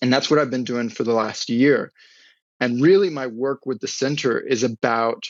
And 0.00 0.12
that's 0.12 0.30
what 0.30 0.38
I've 0.38 0.50
been 0.50 0.64
doing 0.64 0.88
for 0.88 1.04
the 1.04 1.12
last 1.12 1.48
year. 1.48 1.92
And 2.60 2.80
really, 2.80 3.10
my 3.10 3.26
work 3.26 3.66
with 3.66 3.80
the 3.80 3.88
center 3.88 4.38
is 4.38 4.62
about 4.62 5.26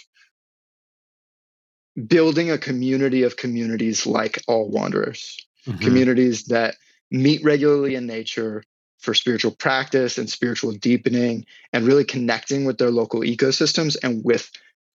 building 2.06 2.50
a 2.50 2.58
community 2.58 3.22
of 3.22 3.36
communities 3.36 4.06
like 4.06 4.38
All 4.46 4.68
Wanderers 4.68 5.38
mm-hmm. 5.66 5.78
communities 5.78 6.44
that 6.44 6.74
meet 7.12 7.44
regularly 7.44 7.94
in 7.94 8.06
nature 8.06 8.64
for 8.98 9.14
spiritual 9.14 9.50
practice 9.50 10.16
and 10.16 10.30
spiritual 10.30 10.72
deepening 10.72 11.44
and 11.72 11.86
really 11.86 12.04
connecting 12.04 12.64
with 12.64 12.78
their 12.78 12.90
local 12.90 13.20
ecosystems 13.20 13.96
and 14.02 14.24
with 14.24 14.50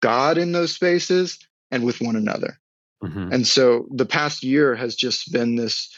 God 0.01 0.37
in 0.37 0.51
those 0.51 0.73
spaces 0.73 1.39
and 1.71 1.85
with 1.85 2.01
one 2.01 2.15
another. 2.15 2.59
Mm-hmm. 3.01 3.33
And 3.33 3.47
so 3.47 3.87
the 3.91 4.05
past 4.05 4.43
year 4.43 4.75
has 4.75 4.95
just 4.95 5.31
been 5.31 5.55
this 5.55 5.89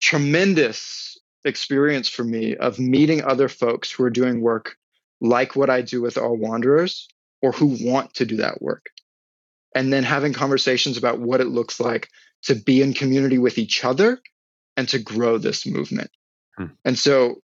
tremendous 0.00 1.18
experience 1.44 2.08
for 2.08 2.24
me 2.24 2.56
of 2.56 2.78
meeting 2.78 3.22
other 3.22 3.48
folks 3.48 3.90
who 3.90 4.04
are 4.04 4.10
doing 4.10 4.40
work 4.40 4.76
like 5.20 5.56
what 5.56 5.70
I 5.70 5.82
do 5.82 6.00
with 6.00 6.16
All 6.16 6.36
Wanderers 6.36 7.08
or 7.42 7.52
who 7.52 7.76
want 7.80 8.14
to 8.14 8.24
do 8.24 8.36
that 8.36 8.62
work. 8.62 8.86
And 9.74 9.92
then 9.92 10.04
having 10.04 10.32
conversations 10.32 10.96
about 10.96 11.20
what 11.20 11.40
it 11.40 11.46
looks 11.46 11.80
like 11.80 12.08
to 12.42 12.54
be 12.54 12.82
in 12.82 12.94
community 12.94 13.38
with 13.38 13.58
each 13.58 13.84
other 13.84 14.20
and 14.80 14.88
to 14.88 14.98
grow 14.98 15.36
this 15.36 15.66
movement. 15.66 16.10
Hmm. 16.56 16.68
And 16.86 16.98
so, 16.98 17.42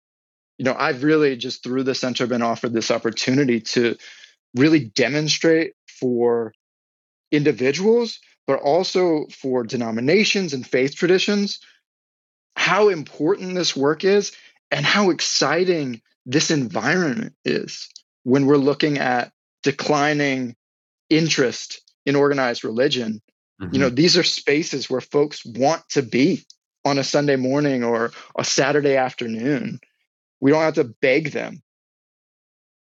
you 0.58 0.66
know, 0.66 0.76
I've 0.78 1.02
really 1.02 1.38
just 1.38 1.64
through 1.64 1.84
the 1.84 1.96
center 1.96 2.28
been 2.28 2.42
offered 2.42 2.74
this 2.74 2.92
opportunity 2.92 3.62
to 3.62 3.96
really 4.54 4.82
demonstrate 4.82 5.74
for 5.88 6.54
individuals, 7.32 8.20
but 8.48 8.60
also 8.60 9.28
for 9.28 9.64
denominations 9.64 10.54
and 10.54 10.68
faith 10.68 10.94
traditions, 10.94 11.62
how 12.58 12.90
important 12.90 13.56
this 13.56 13.78
work 13.78 14.04
is 14.04 14.34
and 14.72 14.86
how 14.86 15.10
exciting 15.10 16.02
this 16.26 16.52
environment 16.52 17.34
is 17.46 17.88
when 18.24 18.46
we're 18.46 18.58
looking 18.58 18.98
at 18.98 19.32
declining 19.64 20.54
interest 21.10 21.82
in 22.06 22.18
organized 22.18 22.66
religion 22.66 23.22
Mm-hmm. 23.62 23.74
You 23.74 23.80
know, 23.80 23.88
mm-hmm. 23.88 23.96
these 23.96 24.18
are 24.18 24.24
spaces 24.24 24.90
where 24.90 25.02
folks 25.02 25.46
want 25.46 25.88
to 25.90 26.02
be 26.02 26.44
on 26.84 26.98
a 26.98 27.04
Sunday 27.04 27.36
morning 27.36 27.84
or 27.84 28.12
a 28.38 28.44
Saturday 28.44 28.96
afternoon. 28.96 29.80
We 30.40 30.52
don't 30.52 30.64
have 30.64 30.76
to 30.76 30.96
beg 31.02 31.32
them. 31.32 31.62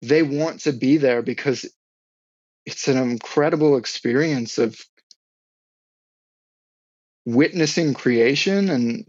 They 0.01 0.23
want 0.23 0.61
to 0.61 0.73
be 0.73 0.97
there 0.97 1.21
because 1.21 1.65
it's 2.65 2.87
an 2.87 2.97
incredible 2.97 3.77
experience 3.77 4.57
of 4.57 4.79
witnessing 7.25 7.93
creation 7.93 8.69
and 8.69 9.05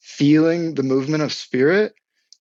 feeling 0.00 0.74
the 0.74 0.82
movement 0.82 1.22
of 1.22 1.32
spirit 1.32 1.94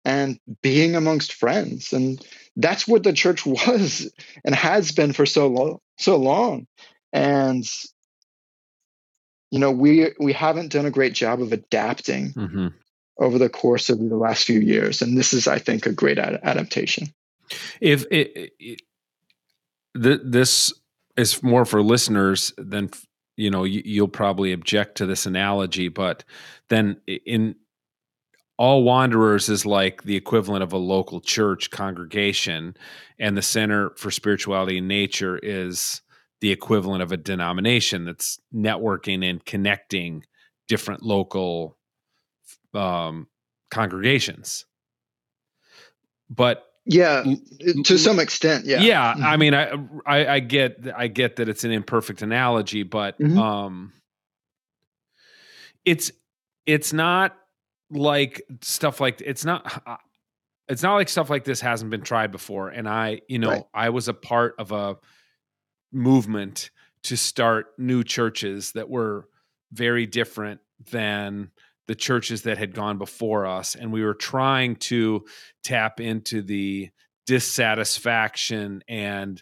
and 0.04 0.40
being 0.62 0.96
amongst 0.96 1.34
friends 1.34 1.94
and 1.94 2.24
that's 2.56 2.88
what 2.88 3.04
the 3.04 3.14
church 3.14 3.46
was 3.46 4.12
and 4.44 4.56
has 4.56 4.92
been 4.92 5.14
for 5.14 5.26
so 5.26 5.48
long 5.48 5.80
so 5.98 6.18
long 6.18 6.66
and 7.14 7.68
you 9.52 9.60
know 9.60 9.72
we 9.72 10.12
we 10.20 10.34
haven't 10.34 10.72
done 10.72 10.86
a 10.86 10.92
great 10.92 11.14
job 11.14 11.42
of 11.42 11.52
adapting 11.52 12.34
mm-hmm. 12.34 12.68
over 13.20 13.38
the 13.38 13.50
course 13.50 13.90
of 13.90 13.98
the 14.00 14.16
last 14.16 14.46
few 14.46 14.60
years 14.60 15.02
and 15.02 15.18
this 15.18 15.34
is 15.34 15.48
i 15.48 15.60
think 15.60 15.86
a 15.86 15.92
great 15.92 16.18
ad- 16.18 16.40
adaptation 16.44 17.08
if 17.80 18.06
it, 18.12 18.54
it, 18.60 18.82
th- 20.02 20.22
this 20.24 20.74
is 21.16 21.42
more 21.44 21.66
for 21.66 21.82
listeners 21.82 22.54
than 22.58 22.90
you 23.38 23.52
know 23.52 23.64
you, 23.64 23.82
you'll 23.86 24.08
probably 24.08 24.52
object 24.52 24.98
to 24.98 25.06
this 25.06 25.26
analogy 25.26 25.90
but 25.90 26.24
then 26.70 26.98
in 27.08 27.56
all 28.58 28.84
wanderers 28.84 29.50
is 29.50 29.66
like 29.66 30.04
the 30.04 30.16
equivalent 30.16 30.64
of 30.64 30.72
a 30.72 30.78
local 30.78 31.20
church 31.20 31.72
congregation 31.72 32.76
and 33.20 33.36
the 33.36 33.42
center 33.42 33.92
for 33.98 34.12
spirituality 34.12 34.78
and 34.78 34.88
nature 34.88 35.38
is 35.38 36.02
the 36.46 36.52
equivalent 36.52 37.02
of 37.02 37.12
a 37.12 37.18
denomination 37.18 38.06
that's 38.06 38.40
networking 38.54 39.28
and 39.28 39.44
connecting 39.44 40.24
different 40.68 41.02
local 41.02 41.76
um, 42.76 43.28
congregations. 43.72 44.68
But 46.30 46.64
yeah, 46.86 47.24
to 47.86 47.98
some 47.98 48.20
extent, 48.20 48.66
yeah. 48.68 48.80
Yeah, 48.80 49.14
mm-hmm. 49.16 49.24
I 49.24 49.38
mean, 49.38 49.56
I, 49.56 49.72
I, 50.06 50.28
I 50.36 50.40
get 50.40 50.88
I 50.96 51.08
get 51.08 51.38
that 51.38 51.50
it's 51.50 51.64
an 51.64 51.72
imperfect 51.72 52.22
analogy, 52.22 52.84
but 52.84 53.20
mm-hmm. 53.20 53.40
um, 53.40 53.94
it's 55.84 56.12
it's 56.68 56.94
not 56.94 57.36
like 57.90 58.44
stuff 58.62 59.02
like 59.02 59.20
it's 59.22 59.46
not 59.46 60.00
it's 60.68 60.84
not 60.84 60.94
like 60.94 61.10
stuff 61.10 61.32
like 61.32 61.44
this 61.44 61.60
hasn't 61.60 61.90
been 61.90 62.02
tried 62.02 62.32
before. 62.32 62.70
And 62.70 62.88
I, 62.88 63.22
you 63.28 63.40
know, 63.40 63.50
right. 63.50 63.66
I 63.74 63.90
was 63.90 64.10
a 64.10 64.14
part 64.14 64.54
of 64.60 64.72
a 64.72 64.98
movement 65.96 66.70
to 67.04 67.16
start 67.16 67.68
new 67.78 68.04
churches 68.04 68.74
that 68.74 68.90
were 68.90 69.28
very 69.72 70.06
different 70.06 70.60
than 70.92 71.52
the 71.88 71.96
churches 71.96 72.44
that 72.44 72.58
had 72.58 72.74
gone 72.74 72.98
before 72.98 73.46
us. 73.46 73.76
And 73.76 73.92
we 73.92 74.04
were 74.04 74.14
trying 74.14 74.76
to 74.78 75.26
tap 75.64 76.00
into 76.00 76.42
the 76.42 76.90
dissatisfaction 77.26 78.84
and 78.88 79.42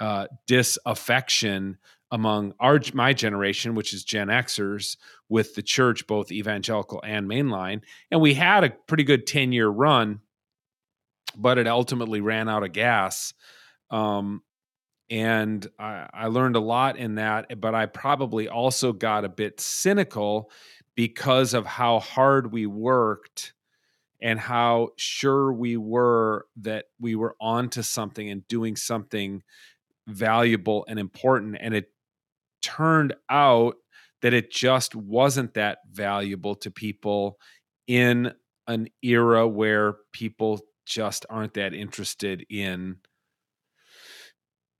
uh, 0.00 0.26
disaffection 0.46 1.78
among 2.10 2.54
our 2.60 2.80
my 2.92 3.12
generation, 3.12 3.74
which 3.74 3.92
is 3.92 4.04
Gen 4.04 4.28
Xers, 4.28 4.96
with 5.28 5.54
the 5.54 5.62
church, 5.62 6.06
both 6.06 6.30
evangelical 6.30 7.02
and 7.04 7.28
mainline. 7.28 7.82
And 8.10 8.20
we 8.20 8.34
had 8.34 8.62
a 8.62 8.70
pretty 8.70 9.02
good 9.02 9.26
10 9.26 9.52
year 9.52 9.68
run, 9.68 10.20
but 11.36 11.58
it 11.58 11.66
ultimately 11.66 12.20
ran 12.20 12.48
out 12.48 12.62
of 12.62 12.72
gas. 12.72 13.34
Um, 13.90 14.42
and 15.10 15.66
I, 15.78 16.08
I 16.12 16.26
learned 16.28 16.56
a 16.56 16.60
lot 16.60 16.96
in 16.96 17.16
that, 17.16 17.46
eh, 17.50 17.54
but 17.54 17.74
I 17.74 17.86
probably 17.86 18.48
also 18.48 18.92
got 18.92 19.24
a 19.24 19.28
bit 19.28 19.60
cynical 19.60 20.50
because 20.94 21.54
of 21.54 21.66
how 21.66 22.00
hard 22.00 22.52
we 22.52 22.66
worked 22.66 23.54
and 24.20 24.38
how 24.38 24.90
sure 24.96 25.52
we 25.52 25.76
were 25.76 26.46
that 26.56 26.86
we 26.98 27.14
were 27.14 27.36
onto 27.40 27.82
something 27.82 28.30
and 28.30 28.46
doing 28.48 28.76
something 28.76 29.42
valuable 30.06 30.86
and 30.88 30.98
important. 30.98 31.56
And 31.60 31.74
it 31.74 31.90
turned 32.62 33.14
out 33.28 33.76
that 34.22 34.32
it 34.32 34.50
just 34.50 34.94
wasn't 34.94 35.54
that 35.54 35.78
valuable 35.92 36.54
to 36.54 36.70
people 36.70 37.38
in 37.86 38.32
an 38.66 38.88
era 39.02 39.46
where 39.46 39.96
people 40.12 40.60
just 40.86 41.26
aren't 41.28 41.54
that 41.54 41.74
interested 41.74 42.46
in 42.48 42.96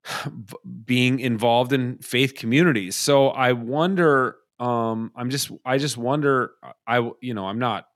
being 0.84 1.20
involved 1.20 1.72
in 1.72 1.98
faith 1.98 2.34
communities. 2.34 2.96
So 2.96 3.28
I 3.28 3.52
wonder 3.52 4.36
um 4.60 5.10
I'm 5.16 5.30
just 5.30 5.50
I 5.64 5.78
just 5.78 5.96
wonder 5.96 6.52
I 6.86 7.10
you 7.20 7.34
know 7.34 7.46
I'm 7.46 7.58
not 7.58 7.86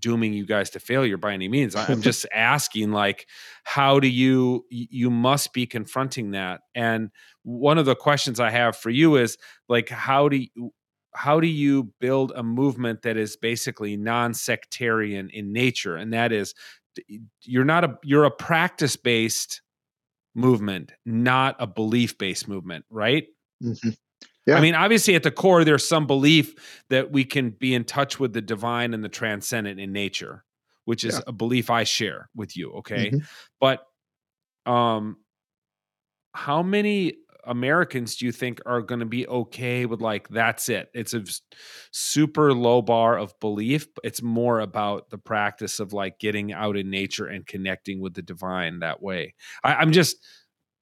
dooming 0.00 0.32
you 0.32 0.46
guys 0.46 0.70
to 0.70 0.80
failure 0.80 1.16
by 1.16 1.32
any 1.32 1.48
means. 1.48 1.76
I'm 1.76 2.02
just 2.10 2.26
asking 2.32 2.92
like 2.92 3.26
how 3.64 4.00
do 4.00 4.08
you 4.08 4.64
you 4.70 5.10
must 5.10 5.52
be 5.52 5.66
confronting 5.66 6.32
that. 6.32 6.60
And 6.74 7.10
one 7.42 7.78
of 7.78 7.86
the 7.86 7.96
questions 7.96 8.40
I 8.40 8.50
have 8.50 8.76
for 8.76 8.90
you 8.90 9.16
is 9.16 9.36
like 9.68 9.88
how 9.88 10.28
do 10.28 10.36
you 10.38 10.72
how 11.14 11.40
do 11.40 11.48
you 11.48 11.92
build 12.00 12.32
a 12.34 12.42
movement 12.42 13.02
that 13.02 13.16
is 13.16 13.36
basically 13.36 13.96
non-sectarian 13.96 15.28
in 15.30 15.52
nature 15.52 15.96
and 15.96 16.12
that 16.12 16.32
is 16.32 16.54
you're 17.42 17.64
not 17.64 17.84
a 17.84 17.98
you're 18.04 18.24
a 18.24 18.30
practice 18.30 18.96
based 18.96 19.62
movement 20.34 20.92
not 21.04 21.56
a 21.58 21.66
belief 21.66 22.16
based 22.18 22.48
movement 22.48 22.84
right 22.90 23.26
mm-hmm. 23.62 23.90
Yeah. 24.46 24.56
I 24.56 24.60
mean, 24.62 24.74
obviously, 24.74 25.14
at 25.14 25.22
the 25.22 25.30
core, 25.30 25.64
there's 25.64 25.86
some 25.86 26.06
belief 26.06 26.82
that 26.88 27.12
we 27.12 27.24
can 27.24 27.50
be 27.50 27.74
in 27.74 27.84
touch 27.84 28.18
with 28.18 28.32
the 28.32 28.40
divine 28.40 28.94
and 28.94 29.04
the 29.04 29.08
transcendent 29.08 29.78
in 29.78 29.92
nature, 29.92 30.44
which 30.86 31.04
is 31.04 31.14
yeah. 31.14 31.24
a 31.26 31.32
belief 31.32 31.70
I 31.70 31.84
share 31.84 32.30
with 32.34 32.56
you. 32.56 32.72
Okay, 32.78 33.10
mm-hmm. 33.10 33.18
but 33.60 33.86
um, 34.66 35.18
how 36.34 36.62
many 36.62 37.14
Americans 37.44 38.16
do 38.16 38.26
you 38.26 38.32
think 38.32 38.60
are 38.66 38.82
going 38.82 39.00
to 39.00 39.06
be 39.06 39.26
okay 39.28 39.86
with 39.86 40.00
like 40.00 40.28
that's 40.28 40.68
it? 40.68 40.90
It's 40.94 41.14
a 41.14 41.24
super 41.90 42.52
low 42.52 42.82
bar 42.82 43.18
of 43.18 43.38
belief. 43.40 43.88
It's 44.04 44.22
more 44.22 44.60
about 44.60 45.10
the 45.10 45.18
practice 45.18 45.80
of 45.80 45.92
like 45.92 46.18
getting 46.18 46.52
out 46.52 46.76
in 46.76 46.90
nature 46.90 47.26
and 47.26 47.46
connecting 47.46 48.00
with 48.00 48.14
the 48.14 48.22
divine 48.22 48.80
that 48.80 49.02
way. 49.02 49.34
I, 49.64 49.74
I'm 49.74 49.92
just 49.92 50.16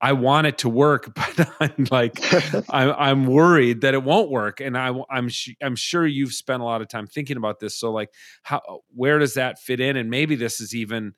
I 0.01 0.13
want 0.13 0.47
it 0.47 0.59
to 0.59 0.69
work, 0.69 1.13
but 1.15 1.51
I'm 1.61 1.87
like, 1.91 2.21
I'm, 2.71 2.95
I'm 2.97 3.27
worried 3.27 3.81
that 3.81 3.95
it 3.95 4.03
won't 4.03 4.31
work. 4.31 4.61
And 4.61 4.77
I, 4.77 4.93
I'm, 5.11 5.29
I'm 5.63 5.77
sure 5.77 6.07
you've 6.07 6.35
spent 6.35 6.63
a 6.63 6.65
lot 6.65 6.83
of 6.83 6.89
time 6.89 7.07
thinking 7.07 7.37
about 7.37 7.61
this. 7.61 7.75
So 7.75 7.91
like, 7.91 8.11
how, 8.43 8.83
where 8.95 9.19
does 9.19 9.35
that 9.35 9.59
fit 9.59 9.81
in? 9.81 9.97
And 9.97 10.11
maybe 10.11 10.37
this 10.37 10.61
is 10.61 10.75
even 10.75 11.15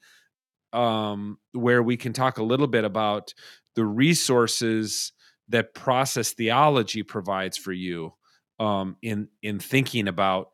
um, 0.73 1.39
where 1.53 1.83
we 1.83 1.97
can 1.97 2.13
talk 2.13 2.39
a 2.39 2.43
little 2.43 2.67
bit 2.67 2.85
about 2.85 3.35
the 3.75 3.85
resources 3.85 5.13
that 5.51 5.75
process 5.75 6.33
theology 6.33 7.03
provides 7.03 7.57
for 7.57 7.73
you 7.73 8.15
um, 8.59 8.97
in, 9.03 9.29
in 9.43 9.59
thinking 9.59 10.09
about 10.09 10.51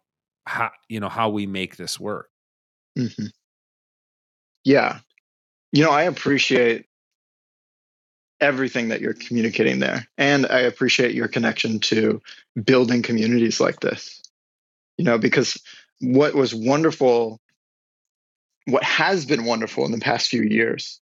how, 0.46 0.70
you 0.88 1.00
know, 1.00 1.08
how 1.08 1.28
we 1.28 1.46
make 1.46 1.76
this 1.76 1.98
work. 1.98 2.28
Mm-hmm. 2.98 3.26
Yeah. 4.64 4.98
You 5.72 5.84
know, 5.84 5.90
I 5.90 6.04
appreciate 6.04 6.86
everything 8.40 8.88
that 8.88 9.00
you're 9.00 9.14
communicating 9.14 9.78
there. 9.78 10.06
And 10.18 10.46
I 10.46 10.60
appreciate 10.60 11.14
your 11.14 11.28
connection 11.28 11.80
to 11.80 12.20
building 12.64 13.02
communities 13.02 13.60
like 13.60 13.80
this. 13.80 14.22
You 14.98 15.04
know, 15.04 15.18
because 15.18 15.60
what 16.00 16.34
was 16.34 16.54
wonderful, 16.54 17.40
what 18.66 18.82
has 18.82 19.26
been 19.26 19.44
wonderful 19.44 19.84
in 19.84 19.92
the 19.92 19.98
past 19.98 20.28
few 20.28 20.42
years 20.42 21.00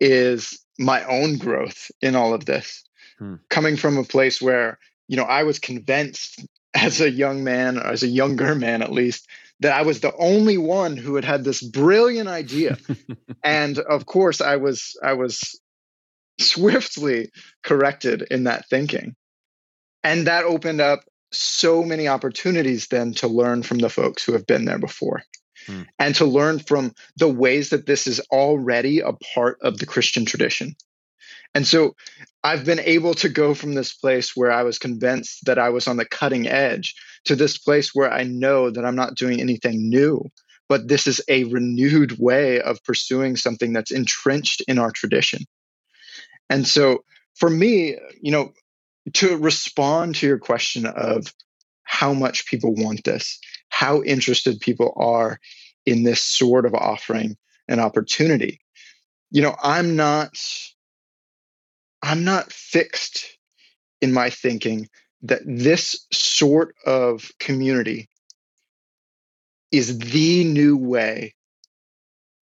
is 0.00 0.58
my 0.78 1.04
own 1.04 1.38
growth 1.38 1.90
in 2.00 2.14
all 2.16 2.34
of 2.34 2.44
this. 2.44 2.85
Hmm. 3.18 3.36
Coming 3.48 3.76
from 3.76 3.96
a 3.96 4.04
place 4.04 4.40
where, 4.40 4.78
you 5.08 5.16
know, 5.16 5.24
I 5.24 5.44
was 5.44 5.58
convinced 5.58 6.44
as 6.74 7.00
a 7.00 7.10
young 7.10 7.44
man, 7.44 7.78
or 7.78 7.86
as 7.86 8.02
a 8.02 8.08
younger 8.08 8.54
man 8.54 8.82
at 8.82 8.92
least, 8.92 9.28
that 9.60 9.72
I 9.72 9.82
was 9.82 10.00
the 10.00 10.14
only 10.16 10.58
one 10.58 10.96
who 10.96 11.14
had 11.14 11.24
had 11.24 11.44
this 11.44 11.62
brilliant 11.62 12.28
idea. 12.28 12.76
and 13.42 13.78
of 13.78 14.06
course, 14.06 14.40
I 14.40 14.56
was 14.56 14.98
I 15.02 15.14
was 15.14 15.58
swiftly 16.38 17.30
corrected 17.62 18.22
in 18.30 18.44
that 18.44 18.68
thinking. 18.68 19.14
And 20.04 20.26
that 20.26 20.44
opened 20.44 20.80
up 20.80 21.00
so 21.32 21.82
many 21.82 22.08
opportunities 22.08 22.88
then 22.88 23.12
to 23.14 23.28
learn 23.28 23.62
from 23.62 23.78
the 23.78 23.88
folks 23.88 24.24
who 24.24 24.32
have 24.32 24.46
been 24.46 24.64
there 24.64 24.78
before 24.78 25.22
hmm. 25.66 25.82
and 25.98 26.14
to 26.16 26.24
learn 26.24 26.58
from 26.58 26.92
the 27.16 27.28
ways 27.28 27.70
that 27.70 27.86
this 27.86 28.06
is 28.06 28.20
already 28.30 29.00
a 29.00 29.12
part 29.34 29.58
of 29.62 29.78
the 29.78 29.86
Christian 29.86 30.24
tradition. 30.24 30.76
And 31.54 31.66
so 31.66 31.94
I've 32.44 32.64
been 32.64 32.80
able 32.80 33.14
to 33.14 33.28
go 33.28 33.54
from 33.54 33.74
this 33.74 33.92
place 33.92 34.36
where 34.36 34.52
I 34.52 34.62
was 34.62 34.78
convinced 34.78 35.46
that 35.46 35.58
I 35.58 35.70
was 35.70 35.88
on 35.88 35.96
the 35.96 36.04
cutting 36.04 36.46
edge 36.46 36.94
to 37.24 37.34
this 37.34 37.58
place 37.58 37.94
where 37.94 38.12
I 38.12 38.24
know 38.24 38.70
that 38.70 38.84
I'm 38.84 38.96
not 38.96 39.16
doing 39.16 39.40
anything 39.40 39.88
new, 39.88 40.30
but 40.68 40.88
this 40.88 41.06
is 41.06 41.20
a 41.28 41.44
renewed 41.44 42.18
way 42.18 42.60
of 42.60 42.82
pursuing 42.84 43.36
something 43.36 43.72
that's 43.72 43.90
entrenched 43.90 44.62
in 44.68 44.78
our 44.78 44.90
tradition. 44.90 45.44
And 46.50 46.66
so 46.66 47.04
for 47.34 47.50
me, 47.50 47.96
you 48.20 48.32
know, 48.32 48.52
to 49.14 49.36
respond 49.36 50.16
to 50.16 50.26
your 50.26 50.38
question 50.38 50.86
of 50.86 51.32
how 51.84 52.12
much 52.12 52.46
people 52.46 52.74
want 52.74 53.04
this, 53.04 53.38
how 53.68 54.02
interested 54.02 54.60
people 54.60 54.92
are 54.96 55.38
in 55.84 56.02
this 56.02 56.22
sort 56.22 56.66
of 56.66 56.74
offering 56.74 57.36
and 57.68 57.80
opportunity, 57.80 58.60
you 59.30 59.42
know, 59.42 59.54
I'm 59.62 59.96
not 59.96 60.36
I'm 62.02 62.24
not 62.24 62.52
fixed 62.52 63.38
in 64.00 64.12
my 64.12 64.30
thinking 64.30 64.88
that 65.22 65.42
this 65.44 66.06
sort 66.12 66.74
of 66.84 67.30
community 67.40 68.08
is 69.72 69.98
the 69.98 70.44
new 70.44 70.76
way 70.76 71.34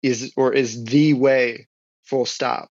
is 0.02 0.32
or 0.36 0.52
is 0.52 0.84
the 0.84 1.14
way 1.14 1.68
full 2.02 2.26
stop 2.26 2.70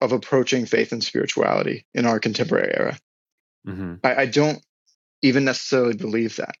of 0.00 0.12
approaching 0.12 0.66
faith 0.66 0.92
and 0.92 1.02
spirituality 1.02 1.86
in 1.94 2.04
our 2.04 2.18
contemporary 2.18 2.72
era. 2.74 2.98
Mm-hmm. 3.66 3.94
I, 4.04 4.22
I 4.22 4.26
don't 4.26 4.58
even 5.22 5.44
necessarily 5.44 5.94
believe 5.94 6.36
that. 6.36 6.56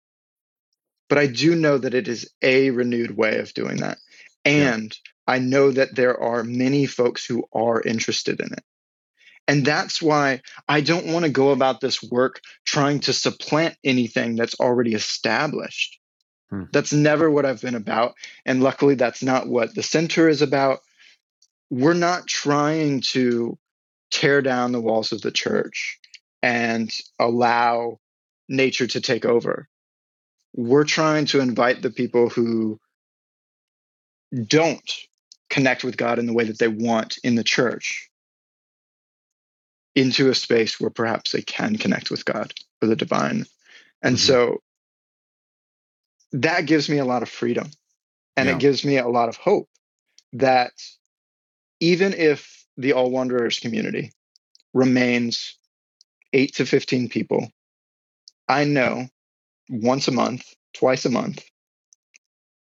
But 1.08 1.18
I 1.18 1.26
do 1.26 1.54
know 1.54 1.78
that 1.78 1.94
it 1.94 2.08
is 2.08 2.30
a 2.42 2.70
renewed 2.70 3.16
way 3.16 3.38
of 3.38 3.54
doing 3.54 3.78
that. 3.78 3.98
And 4.44 4.96
yeah. 4.96 5.34
I 5.34 5.38
know 5.38 5.70
that 5.70 5.94
there 5.94 6.18
are 6.20 6.42
many 6.42 6.86
folks 6.86 7.24
who 7.24 7.44
are 7.52 7.82
interested 7.82 8.40
in 8.40 8.52
it. 8.52 8.64
And 9.48 9.64
that's 9.64 10.02
why 10.02 10.40
I 10.68 10.80
don't 10.80 11.06
want 11.06 11.24
to 11.24 11.30
go 11.30 11.50
about 11.50 11.80
this 11.80 12.02
work 12.02 12.40
trying 12.64 13.00
to 13.00 13.12
supplant 13.12 13.76
anything 13.84 14.34
that's 14.34 14.58
already 14.58 14.94
established. 14.94 15.98
Hmm. 16.50 16.64
That's 16.72 16.92
never 16.92 17.30
what 17.30 17.46
I've 17.46 17.62
been 17.62 17.76
about. 17.76 18.14
And 18.44 18.62
luckily, 18.62 18.96
that's 18.96 19.22
not 19.22 19.48
what 19.48 19.74
the 19.74 19.82
center 19.82 20.28
is 20.28 20.42
about 20.42 20.80
we're 21.70 21.94
not 21.94 22.26
trying 22.26 23.00
to 23.00 23.58
tear 24.10 24.42
down 24.42 24.72
the 24.72 24.80
walls 24.80 25.12
of 25.12 25.20
the 25.20 25.30
church 25.30 25.98
and 26.42 26.90
allow 27.18 27.98
nature 28.48 28.86
to 28.86 29.00
take 29.00 29.24
over. 29.24 29.68
We're 30.54 30.84
trying 30.84 31.26
to 31.26 31.40
invite 31.40 31.82
the 31.82 31.90
people 31.90 32.28
who 32.28 32.78
don't 34.46 34.90
connect 35.50 35.84
with 35.84 35.96
God 35.96 36.18
in 36.18 36.26
the 36.26 36.32
way 36.32 36.44
that 36.44 36.58
they 36.58 36.68
want 36.68 37.18
in 37.24 37.34
the 37.34 37.44
church 37.44 38.08
into 39.96 40.28
a 40.28 40.34
space 40.34 40.78
where 40.78 40.90
perhaps 40.90 41.32
they 41.32 41.42
can 41.42 41.76
connect 41.76 42.10
with 42.10 42.24
God 42.24 42.52
or 42.80 42.88
the 42.88 42.94
divine. 42.94 43.46
And 44.02 44.16
mm-hmm. 44.16 44.26
so 44.26 44.62
that 46.32 46.66
gives 46.66 46.88
me 46.88 46.98
a 46.98 47.04
lot 47.04 47.22
of 47.22 47.30
freedom 47.30 47.70
and 48.36 48.48
yeah. 48.48 48.54
it 48.54 48.60
gives 48.60 48.84
me 48.84 48.98
a 48.98 49.08
lot 49.08 49.30
of 49.30 49.36
hope 49.36 49.68
that 50.34 50.72
even 51.80 52.12
if 52.12 52.64
the 52.76 52.92
All 52.92 53.10
Wanderers 53.10 53.58
community 53.58 54.12
remains 54.74 55.58
eight 56.34 56.54
to 56.56 56.66
15 56.66 57.08
people, 57.08 57.48
I 58.48 58.64
know 58.64 59.08
once 59.70 60.08
a 60.08 60.12
month, 60.12 60.44
twice 60.74 61.06
a 61.06 61.10
month, 61.10 61.42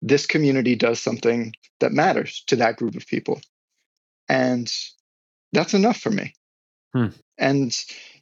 this 0.02 0.26
community 0.26 0.76
does 0.76 1.00
something 1.00 1.54
that 1.80 1.94
matters 1.94 2.44
to 2.48 2.58
that 2.58 2.76
group 2.76 2.96
of 2.96 3.08
people. 3.08 3.40
And 4.28 4.72
that's 5.54 5.74
enough 5.74 5.98
for 5.98 6.10
me. 6.10 6.34
Hmm. 6.94 7.08
And 7.38 7.76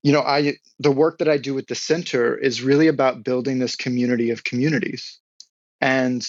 you 0.04 0.12
know, 0.12 0.22
I 0.22 0.54
the 0.80 0.92
work 0.92 1.20
that 1.20 1.30
I 1.30 1.38
do 1.38 1.54
with 1.54 1.68
the 1.68 1.76
center 1.76 2.38
is 2.38 2.62
really 2.62 2.88
about 2.88 3.24
building 3.24 3.60
this 3.60 3.76
community 3.76 4.30
of 4.32 4.44
communities. 4.44 5.20
And 5.82 6.26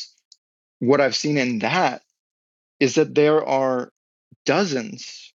what 0.79 1.01
I've 1.01 1.17
seen 1.17 1.39
in 1.39 1.61
that 1.61 2.03
is 2.79 2.95
that 2.95 3.15
there 3.15 3.45
are 3.45 3.93
dozens 4.47 5.33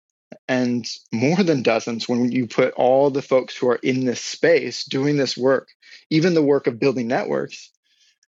and 0.48 0.88
more 1.12 1.44
than 1.44 1.64
dozens 1.64 2.08
when 2.08 2.32
you 2.32 2.48
put 2.48 2.74
all 2.74 3.10
the 3.10 3.22
folks 3.22 3.56
who 3.56 3.68
are 3.70 3.80
in 3.84 4.06
this 4.06 4.22
space 4.22 4.86
doing 4.86 5.18
this 5.18 5.38
work, 5.38 5.70
even 6.10 6.34
the 6.34 6.44
work 6.44 6.68
of 6.68 6.80
building 6.80 7.08
networks, 7.08 7.72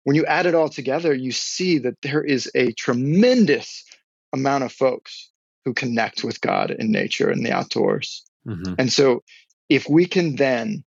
when 0.05 0.17
you 0.17 0.27
add 0.27 0.47
it 0.47 0.55
all 0.55 0.69
together, 0.69 1.15
you 1.15 1.33
see 1.33 1.79
that 1.79 2.01
there 2.03 2.23
is 2.23 2.51
a 2.55 2.73
tremendous 2.73 3.85
amount 4.33 4.65
of 4.65 4.73
folks 4.73 5.31
who 5.65 5.73
connect 5.73 6.23
with 6.23 6.41
God 6.41 6.71
and 6.71 6.91
nature 6.91 7.31
and 7.31 7.45
the 7.45 7.53
outdoors. 7.53 8.25
Mm-hmm. 8.47 8.74
And 8.78 8.92
so, 8.92 9.22
if 9.68 9.88
we 9.88 10.07
can 10.07 10.36
then 10.36 10.84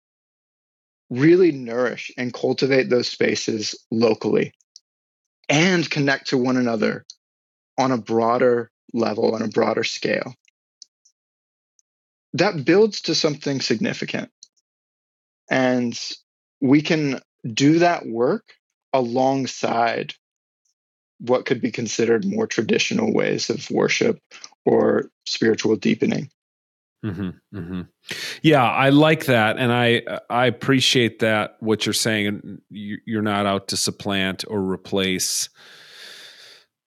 really 1.11 1.53
nourish 1.53 2.11
and 2.17 2.35
cultivate 2.35 2.91
those 2.91 3.09
spaces 3.09 3.75
locally 3.91 4.53
and 5.49 5.89
connect 5.89 6.29
to 6.29 6.39
one 6.39 6.57
another 6.57 7.05
on 7.79 7.93
a 7.93 7.99
broader 7.99 8.71
level, 8.93 9.35
on 9.35 9.43
a 9.43 9.49
broader 9.49 9.85
scale, 9.85 10.35
that 12.33 12.65
builds 12.65 13.03
to 13.03 13.15
something 13.15 13.61
significant. 13.61 14.31
And 15.51 15.99
we 16.61 16.83
can 16.83 17.21
do 17.53 17.81
that 17.81 18.07
work 18.07 18.45
alongside 18.93 20.15
what 21.19 21.47
could 21.47 21.61
be 21.61 21.71
considered 21.71 22.25
more 22.25 22.47
traditional 22.47 23.13
ways 23.13 23.51
of 23.51 23.71
worship 23.71 24.19
or 24.65 25.11
spiritual 25.27 25.77
deepening. 25.77 26.31
Mm-hmm, 27.05 27.59
mm-hmm. 27.59 27.81
Yeah, 28.43 28.65
I 28.65 28.89
like 28.89 29.27
that, 29.27 29.59
and 29.59 29.71
I 29.71 30.03
I 30.31 30.47
appreciate 30.47 31.19
that 31.19 31.57
what 31.61 31.85
you're 31.85 31.93
saying. 31.93 32.61
You're 32.71 33.23
not 33.23 33.45
out 33.45 33.69
to 33.69 33.77
supplant 33.77 34.45
or 34.49 34.61
replace 34.63 35.51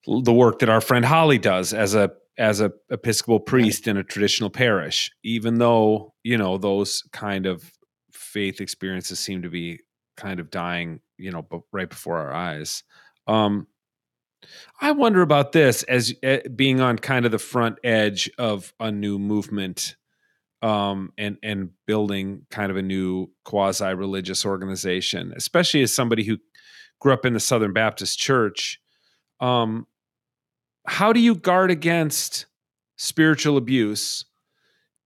the 0.08 0.34
work 0.34 0.60
that 0.60 0.70
our 0.70 0.82
friend 0.82 1.06
Holly 1.06 1.38
does 1.38 1.72
as 1.72 1.94
a 1.94 2.12
as 2.40 2.62
a 2.62 2.72
Episcopal 2.90 3.40
priest 3.40 3.88
in 3.88 3.98
a 3.98 4.04
traditional 4.04 4.50
parish. 4.50 5.12
Even 5.24 5.60
though 5.60 6.16
you 6.24 6.38
know 6.38 6.58
those 6.58 7.04
kind 7.14 7.46
of 7.46 7.72
faith 8.12 8.60
experiences 8.60 9.20
seem 9.20 9.44
to 9.44 9.50
be 9.50 9.80
kind 10.16 10.40
of 10.40 10.50
dying, 10.50 11.00
you 11.20 11.32
know, 11.32 11.46
right 11.72 11.90
before 11.90 12.18
our 12.18 12.34
eyes. 12.34 12.84
Um, 13.28 13.68
I 14.82 14.92
wonder 14.92 15.22
about 15.22 15.52
this 15.52 15.84
as 15.84 16.14
uh, 16.24 16.38
being 16.56 16.80
on 16.80 16.98
kind 16.98 17.26
of 17.26 17.32
the 17.32 17.40
front 17.40 17.78
edge 17.84 18.30
of 18.38 18.74
a 18.80 18.92
new 18.92 19.20
movement 19.20 19.96
um, 20.62 21.12
and 21.18 21.38
and 21.44 21.70
building 21.86 22.46
kind 22.50 22.72
of 22.72 22.78
a 22.78 22.82
new 22.82 23.28
quasi 23.44 23.94
religious 23.94 24.46
organization, 24.46 25.34
especially 25.36 25.82
as 25.82 25.94
somebody 25.94 26.24
who 26.24 26.38
grew 27.00 27.14
up 27.14 27.26
in 27.26 27.34
the 27.34 27.40
Southern 27.40 27.74
Baptist 27.74 28.18
Church. 28.18 28.80
Um, 29.40 29.86
how 30.88 31.14
do 31.14 31.20
you 31.20 31.36
guard 31.36 31.70
against 31.70 32.48
spiritual 32.98 33.58
abuse 33.58 34.26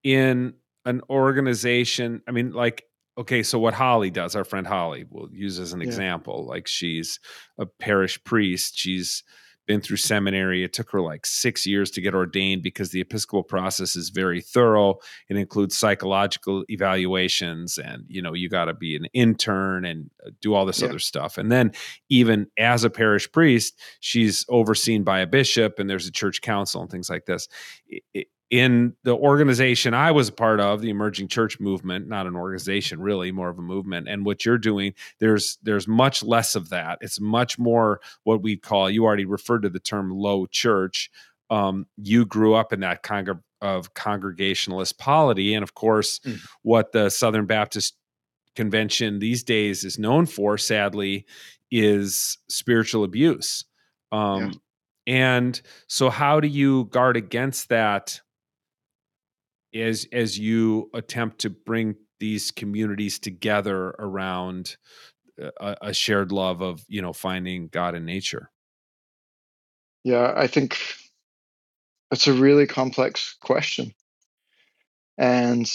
in 0.03 0.53
an 0.85 1.01
organization? 1.09 2.21
I 2.27 2.31
mean, 2.31 2.51
like, 2.51 2.83
okay, 3.17 3.43
so 3.43 3.59
what 3.59 3.73
Holly 3.73 4.09
does, 4.09 4.35
our 4.35 4.45
friend 4.45 4.65
Holly, 4.65 5.05
we'll 5.09 5.29
use 5.33 5.59
as 5.59 5.73
an 5.73 5.81
yeah. 5.81 5.87
example. 5.87 6.45
Like, 6.45 6.67
she's 6.67 7.19
a 7.57 7.65
parish 7.65 8.23
priest. 8.23 8.77
She's 8.77 9.23
been 9.67 9.81
through 9.81 9.97
seminary. 9.97 10.63
It 10.63 10.73
took 10.73 10.91
her 10.91 11.01
like 11.01 11.25
six 11.25 11.65
years 11.65 11.91
to 11.91 12.01
get 12.01 12.15
ordained 12.15 12.63
because 12.63 12.91
the 12.91 13.01
Episcopal 13.01 13.43
process 13.43 13.95
is 13.95 14.09
very 14.09 14.41
thorough. 14.41 14.99
It 15.29 15.37
includes 15.37 15.77
psychological 15.77 16.63
evaluations, 16.69 17.77
and 17.77 18.03
you 18.07 18.21
know 18.21 18.33
you 18.33 18.49
got 18.49 18.65
to 18.65 18.73
be 18.73 18.95
an 18.95 19.05
intern 19.13 19.85
and 19.85 20.09
uh, 20.25 20.31
do 20.41 20.53
all 20.53 20.65
this 20.65 20.81
yeah. 20.81 20.89
other 20.89 20.99
stuff. 20.99 21.37
And 21.37 21.51
then 21.51 21.71
even 22.09 22.47
as 22.57 22.83
a 22.83 22.89
parish 22.89 23.31
priest, 23.31 23.79
she's 23.99 24.45
overseen 24.49 25.03
by 25.03 25.19
a 25.19 25.27
bishop, 25.27 25.79
and 25.79 25.89
there's 25.89 26.07
a 26.07 26.11
church 26.11 26.41
council 26.41 26.81
and 26.81 26.89
things 26.89 27.09
like 27.09 27.25
this. 27.25 27.47
It, 27.87 28.27
in 28.51 28.93
the 29.03 29.15
organization 29.15 29.93
I 29.93 30.11
was 30.11 30.27
a 30.27 30.33
part 30.33 30.59
of, 30.59 30.81
the 30.81 30.89
emerging 30.89 31.29
church 31.29 31.59
movement, 31.59 32.09
not 32.09 32.27
an 32.27 32.35
organization 32.35 32.99
really, 32.99 33.31
more 33.31 33.49
of 33.49 33.57
a 33.57 33.61
movement. 33.61 34.09
And 34.09 34.25
what 34.25 34.45
you're 34.45 34.57
doing, 34.57 34.93
there's 35.19 35.57
there's 35.63 35.87
much 35.87 36.21
less 36.21 36.53
of 36.53 36.69
that. 36.69 36.97
It's 37.01 37.19
much 37.19 37.57
more 37.57 38.01
what 38.23 38.43
we 38.43 38.57
call. 38.57 38.89
You 38.89 39.05
already 39.05 39.25
referred 39.25 39.61
to 39.61 39.69
the 39.69 39.79
term 39.79 40.11
low 40.11 40.45
church. 40.47 41.09
Um, 41.49 41.87
you 41.95 42.25
grew 42.25 42.53
up 42.53 42.73
in 42.73 42.81
that 42.81 43.03
kind 43.03 43.29
of 43.61 43.93
congregationalist 43.93 44.97
polity, 44.99 45.53
and 45.53 45.63
of 45.63 45.73
course, 45.73 46.19
mm. 46.19 46.39
what 46.61 46.91
the 46.91 47.09
Southern 47.09 47.45
Baptist 47.45 47.95
Convention 48.57 49.19
these 49.19 49.43
days 49.43 49.85
is 49.85 49.97
known 49.97 50.25
for, 50.25 50.57
sadly, 50.57 51.25
is 51.71 52.37
spiritual 52.49 53.05
abuse. 53.05 53.63
Um, 54.11 54.41
yeah. 54.41 54.51
And 55.07 55.61
so, 55.87 56.09
how 56.09 56.41
do 56.41 56.49
you 56.49 56.85
guard 56.85 57.15
against 57.15 57.69
that? 57.69 58.19
As 59.73 60.07
as 60.11 60.37
you 60.37 60.89
attempt 60.93 61.39
to 61.39 61.49
bring 61.49 61.95
these 62.19 62.51
communities 62.51 63.19
together 63.19 63.95
around 63.99 64.77
a, 65.59 65.75
a 65.81 65.93
shared 65.93 66.31
love 66.31 66.61
of 66.61 66.83
you 66.87 67.01
know 67.01 67.13
finding 67.13 67.67
God 67.67 67.95
in 67.95 68.05
nature? 68.05 68.51
Yeah, 70.03 70.33
I 70.35 70.47
think 70.47 70.77
it's 72.11 72.27
a 72.27 72.33
really 72.33 72.67
complex 72.67 73.37
question. 73.41 73.93
And 75.17 75.71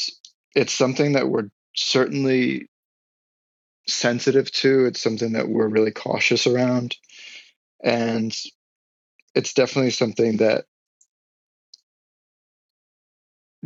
it's 0.54 0.72
something 0.72 1.12
that 1.12 1.28
we're 1.28 1.48
certainly 1.74 2.68
sensitive 3.86 4.50
to. 4.50 4.86
It's 4.86 5.00
something 5.00 5.32
that 5.32 5.48
we're 5.48 5.68
really 5.68 5.92
cautious 5.92 6.46
around. 6.46 6.96
And 7.82 8.36
it's 9.34 9.54
definitely 9.54 9.90
something 9.90 10.38
that 10.38 10.64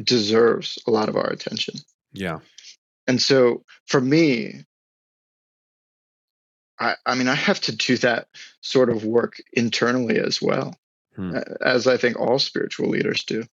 deserves 0.03 0.79
a 0.87 0.91
lot 0.91 1.09
of 1.09 1.17
our 1.17 1.29
attention. 1.29 1.75
Yeah. 2.13 2.41
And 3.07 3.21
so 3.21 3.65
for 3.87 4.01
me, 4.01 4.65
I, 6.79 6.95
I 7.05 7.15
mean, 7.15 7.29
I 7.29 7.35
have 7.35 7.61
to 7.63 7.77
do 7.77 7.97
that 7.99 8.29
sort 8.61 8.89
of 8.89 9.05
work 9.05 9.43
internally 9.53 10.19
as 10.19 10.41
well, 10.41 10.77
hmm. 11.15 11.37
as 11.61 11.87
I 11.87 11.97
think 11.97 12.19
all 12.19 12.39
spiritual 12.39 12.89
leaders 12.89 13.25
do, 13.25 13.45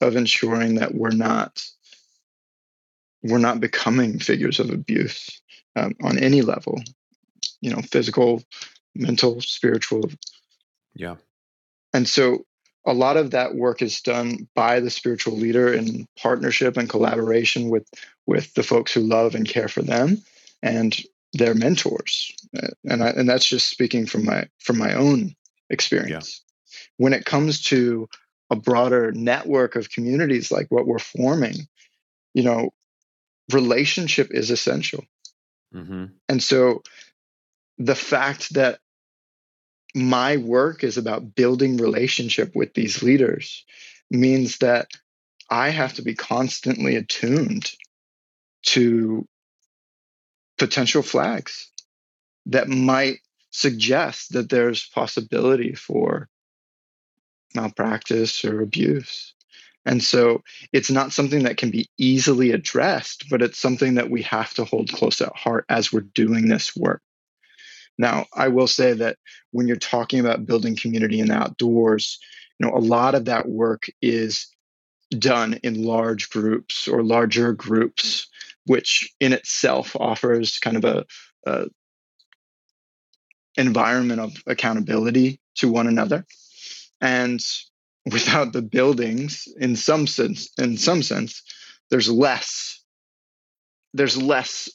of 0.00 0.16
ensuring 0.16 0.76
that 0.76 0.94
we're 0.94 1.10
not 1.10 1.64
we're 3.22 3.38
not 3.38 3.58
becoming 3.58 4.18
figures 4.18 4.60
of 4.60 4.70
abuse 4.70 5.40
um, 5.76 5.94
on 6.02 6.18
any 6.18 6.42
level, 6.42 6.82
you 7.60 7.70
know, 7.70 7.80
physical, 7.80 8.42
mental, 8.94 9.40
spiritual. 9.40 10.10
Yeah. 10.94 11.16
And 11.94 12.06
so 12.06 12.44
a 12.86 12.92
lot 12.92 13.16
of 13.16 13.30
that 13.30 13.54
work 13.54 13.82
is 13.82 14.00
done 14.00 14.48
by 14.54 14.80
the 14.80 14.90
spiritual 14.90 15.36
leader 15.36 15.72
in 15.72 16.06
partnership 16.18 16.76
and 16.76 16.88
collaboration 16.88 17.70
with 17.70 17.88
with 18.26 18.52
the 18.54 18.62
folks 18.62 18.92
who 18.92 19.00
love 19.00 19.34
and 19.34 19.48
care 19.48 19.68
for 19.68 19.82
them 19.82 20.22
and 20.62 21.00
their 21.32 21.54
mentors 21.54 22.32
and 22.84 23.02
I, 23.02 23.08
and 23.08 23.28
that's 23.28 23.46
just 23.46 23.68
speaking 23.68 24.06
from 24.06 24.24
my 24.24 24.48
from 24.60 24.78
my 24.78 24.94
own 24.94 25.34
experience 25.70 26.42
yeah. 26.42 26.76
when 26.98 27.12
it 27.12 27.24
comes 27.24 27.62
to 27.64 28.08
a 28.50 28.56
broader 28.56 29.12
network 29.12 29.76
of 29.76 29.90
communities 29.90 30.52
like 30.52 30.66
what 30.70 30.86
we're 30.86 30.98
forming 30.98 31.68
you 32.34 32.42
know 32.42 32.70
relationship 33.52 34.28
is 34.30 34.50
essential 34.50 35.04
mm-hmm. 35.74 36.06
and 36.28 36.42
so 36.42 36.82
the 37.78 37.96
fact 37.96 38.54
that 38.54 38.78
my 39.94 40.36
work 40.38 40.82
is 40.82 40.98
about 40.98 41.34
building 41.34 41.76
relationship 41.76 42.54
with 42.54 42.74
these 42.74 43.02
leaders 43.02 43.64
means 44.10 44.58
that 44.58 44.88
I 45.50 45.70
have 45.70 45.94
to 45.94 46.02
be 46.02 46.14
constantly 46.14 46.96
attuned 46.96 47.70
to 48.66 49.26
potential 50.58 51.02
flags 51.02 51.70
that 52.46 52.68
might 52.68 53.18
suggest 53.50 54.32
that 54.32 54.50
there's 54.50 54.88
possibility 54.88 55.74
for 55.74 56.28
malpractice 57.54 58.44
or 58.44 58.62
abuse. 58.62 59.34
And 59.86 60.02
so 60.02 60.42
it's 60.72 60.90
not 60.90 61.12
something 61.12 61.44
that 61.44 61.56
can 61.56 61.70
be 61.70 61.88
easily 61.98 62.50
addressed, 62.50 63.28
but 63.30 63.42
it's 63.42 63.58
something 63.58 63.94
that 63.94 64.10
we 64.10 64.22
have 64.22 64.52
to 64.54 64.64
hold 64.64 64.90
close 64.90 65.20
at 65.20 65.36
heart 65.36 65.66
as 65.68 65.92
we're 65.92 66.00
doing 66.00 66.48
this 66.48 66.74
work. 66.74 67.02
Now, 67.98 68.26
I 68.34 68.48
will 68.48 68.66
say 68.66 68.92
that 68.94 69.16
when 69.52 69.66
you're 69.66 69.76
talking 69.76 70.20
about 70.20 70.46
building 70.46 70.76
community 70.76 71.20
in 71.20 71.28
the 71.28 71.34
outdoors, 71.34 72.18
you 72.58 72.66
know 72.66 72.74
a 72.74 72.78
lot 72.78 73.14
of 73.14 73.26
that 73.26 73.48
work 73.48 73.86
is 74.02 74.48
done 75.10 75.54
in 75.62 75.84
large 75.84 76.30
groups 76.30 76.88
or 76.88 77.02
larger 77.02 77.52
groups 77.52 78.26
which 78.66 79.12
in 79.20 79.32
itself 79.32 79.94
offers 79.96 80.58
kind 80.58 80.76
of 80.76 80.84
a, 80.84 81.04
a 81.46 81.66
environment 83.56 84.20
of 84.20 84.32
accountability 84.46 85.40
to 85.56 85.70
one 85.70 85.86
another. 85.86 86.24
And 87.00 87.40
without 88.10 88.52
the 88.52 88.62
buildings 88.62 89.48
in 89.58 89.76
some 89.76 90.06
sense 90.06 90.50
in 90.58 90.76
some 90.76 91.02
sense 91.02 91.42
there's 91.90 92.10
less 92.10 92.82
there's 93.94 94.20
less 94.20 94.68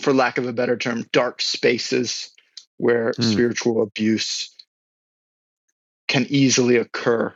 for 0.00 0.12
lack 0.12 0.38
of 0.38 0.46
a 0.46 0.52
better 0.52 0.76
term 0.76 1.04
dark 1.12 1.42
spaces 1.42 2.30
where 2.76 3.12
mm. 3.12 3.24
spiritual 3.24 3.82
abuse 3.82 4.54
can 6.06 6.26
easily 6.28 6.76
occur 6.76 7.34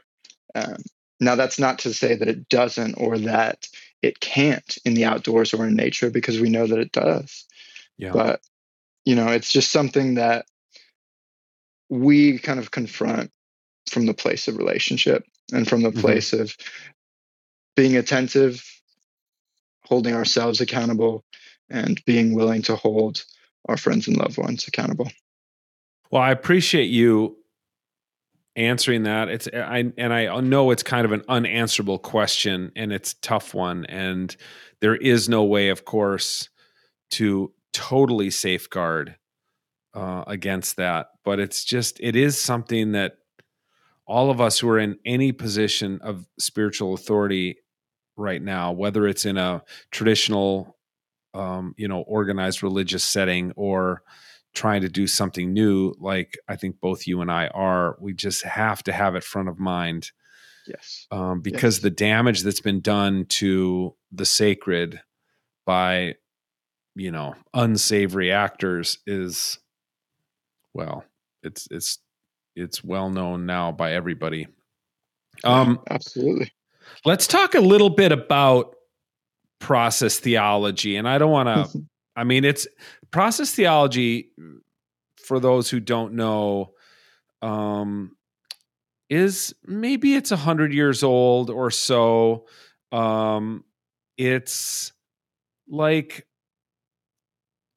um, 0.55 0.77
now 1.21 1.35
that's 1.35 1.59
not 1.59 1.81
to 1.81 1.95
say 1.95 2.15
that 2.15 2.29
it 2.29 2.49
doesn't 2.49 2.95
or 2.95 3.19
that 3.19 3.69
it 4.03 4.19
can't 4.21 4.79
in 4.85 4.95
the 4.95 5.05
outdoors 5.05 5.55
or 5.55 5.67
in 5.67 5.77
nature 5.77 6.11
because 6.11 6.41
we 6.41 6.51
know 6.51 6.67
that 6.67 6.79
it 6.79 6.93
does 6.93 7.47
yeah. 7.99 8.13
but 8.13 8.41
you 9.05 9.15
know 9.15 9.29
it's 9.29 9.53
just 9.53 9.71
something 9.71 10.15
that 10.15 10.47
we 11.89 12.39
kind 12.39 12.59
of 12.59 12.71
confront 12.71 13.31
from 13.91 14.07
the 14.07 14.15
place 14.15 14.49
of 14.49 14.57
relationship 14.57 15.25
and 15.53 15.69
from 15.69 15.83
the 15.83 15.91
mm-hmm. 15.91 16.01
place 16.01 16.33
of 16.33 16.57
being 17.77 17.97
attentive 17.97 18.65
holding 19.85 20.15
ourselves 20.15 20.61
accountable 20.61 21.25
and 21.73 22.05
being 22.05 22.35
willing 22.35 22.63
to 22.63 22.77
hold 22.77 23.25
our 23.69 23.77
friends 23.77 24.07
and 24.09 24.17
loved 24.17 24.39
ones 24.39 24.67
accountable. 24.69 25.11
Well 26.11 26.23
i 26.23 26.31
appreciate 26.31 26.91
you 26.91 27.37
answering 28.57 29.05
that. 29.05 29.29
It's 29.29 29.49
i 29.53 29.91
and 29.97 30.13
i 30.13 30.41
know 30.41 30.71
it's 30.71 30.83
kind 30.83 31.05
of 31.05 31.13
an 31.13 31.23
unanswerable 31.29 31.99
question 31.99 32.73
and 32.77 32.93
it's 32.93 33.13
a 33.13 33.21
tough 33.21 33.55
one 33.55 33.87
and 33.87 34.35
there 34.81 34.97
is 34.97 35.29
no 35.29 35.45
way 35.45 35.69
of 35.69 35.85
course 35.85 36.49
to 37.13 37.53
totally 37.73 38.31
safeguard 38.31 39.17
uh, 39.95 40.25
against 40.27 40.77
that 40.77 41.09
but 41.25 41.39
it's 41.39 41.65
just 41.65 41.99
it 42.01 42.17
is 42.17 42.39
something 42.39 42.93
that 42.93 43.17
all 44.07 44.31
of 44.31 44.41
us 44.41 44.59
who 44.59 44.69
are 44.69 44.79
in 44.79 44.99
any 45.07 45.33
position 45.33 45.99
of 46.03 46.27
spiritual 46.39 46.95
authority 46.95 47.57
right 48.17 48.43
now 48.43 48.73
whether 48.73 49.07
it's 49.07 49.25
in 49.25 49.39
a 49.39 49.63
traditional 49.91 50.77
um, 51.35 51.75
you 51.77 51.89
know 51.89 52.01
organized 52.03 52.63
religious 52.63 53.05
setting 53.05 53.53
or 53.57 54.03
trying 54.55 54.83
to 54.83 54.89
do 54.89 55.07
something 55.07 55.53
new 55.53 55.95
like 55.99 56.37
i 56.47 56.57
think 56.57 56.79
both 56.79 57.07
you 57.07 57.23
and 57.23 57.33
i 57.33 57.47
are 57.49 57.97
we 58.01 58.13
just 58.13 58.45
have 58.45 58.83
to 58.83 58.93
have 58.93 59.15
it 59.15 59.25
front 59.25 59.49
of 59.49 59.59
mind 59.59 60.11
yes. 60.67 61.07
um, 61.11 61.41
because 61.41 61.77
yes. 61.77 61.83
the 61.83 61.91
damage 61.91 62.43
that's 62.43 62.61
been 62.61 62.81
done 62.81 63.25
to 63.27 63.95
the 64.11 64.27
sacred 64.27 65.01
by 65.65 66.15
you 66.95 67.11
know 67.11 67.35
unsavory 67.55 68.31
actors 68.31 68.99
is 69.07 69.59
well 70.75 71.05
it's 71.43 71.67
it's 71.71 71.99
it's 72.55 72.85
well 72.85 73.11
known 73.11 73.47
now 73.47 73.73
by 73.73 73.93
everybody. 73.93 74.47
Um 75.45 75.81
absolutely. 75.91 76.53
let's 77.05 77.27
talk 77.27 77.55
a 77.55 77.61
little 77.61 77.91
bit 77.91 78.13
about 78.13 78.75
process 79.63 80.19
theology 80.19 80.97
and 80.97 81.09
i 81.09 81.17
don't 81.17 81.31
want 81.31 81.49
to 81.73 81.81
I 82.15 82.25
mean, 82.25 82.45
it's 82.45 82.67
process 83.11 83.53
theology 83.53 84.31
for 85.17 85.41
those 85.41 85.71
who 85.71 85.81
don't 85.81 86.15
know 86.15 86.73
um, 87.41 88.17
is 89.09 89.55
maybe 89.65 90.15
it's 90.15 90.33
a 90.33 90.37
hundred 90.37 90.73
years 90.73 91.03
old 91.03 91.51
or 91.51 91.71
so. 91.71 92.47
Um, 92.91 93.65
it's 94.19 94.93
like 95.69 96.27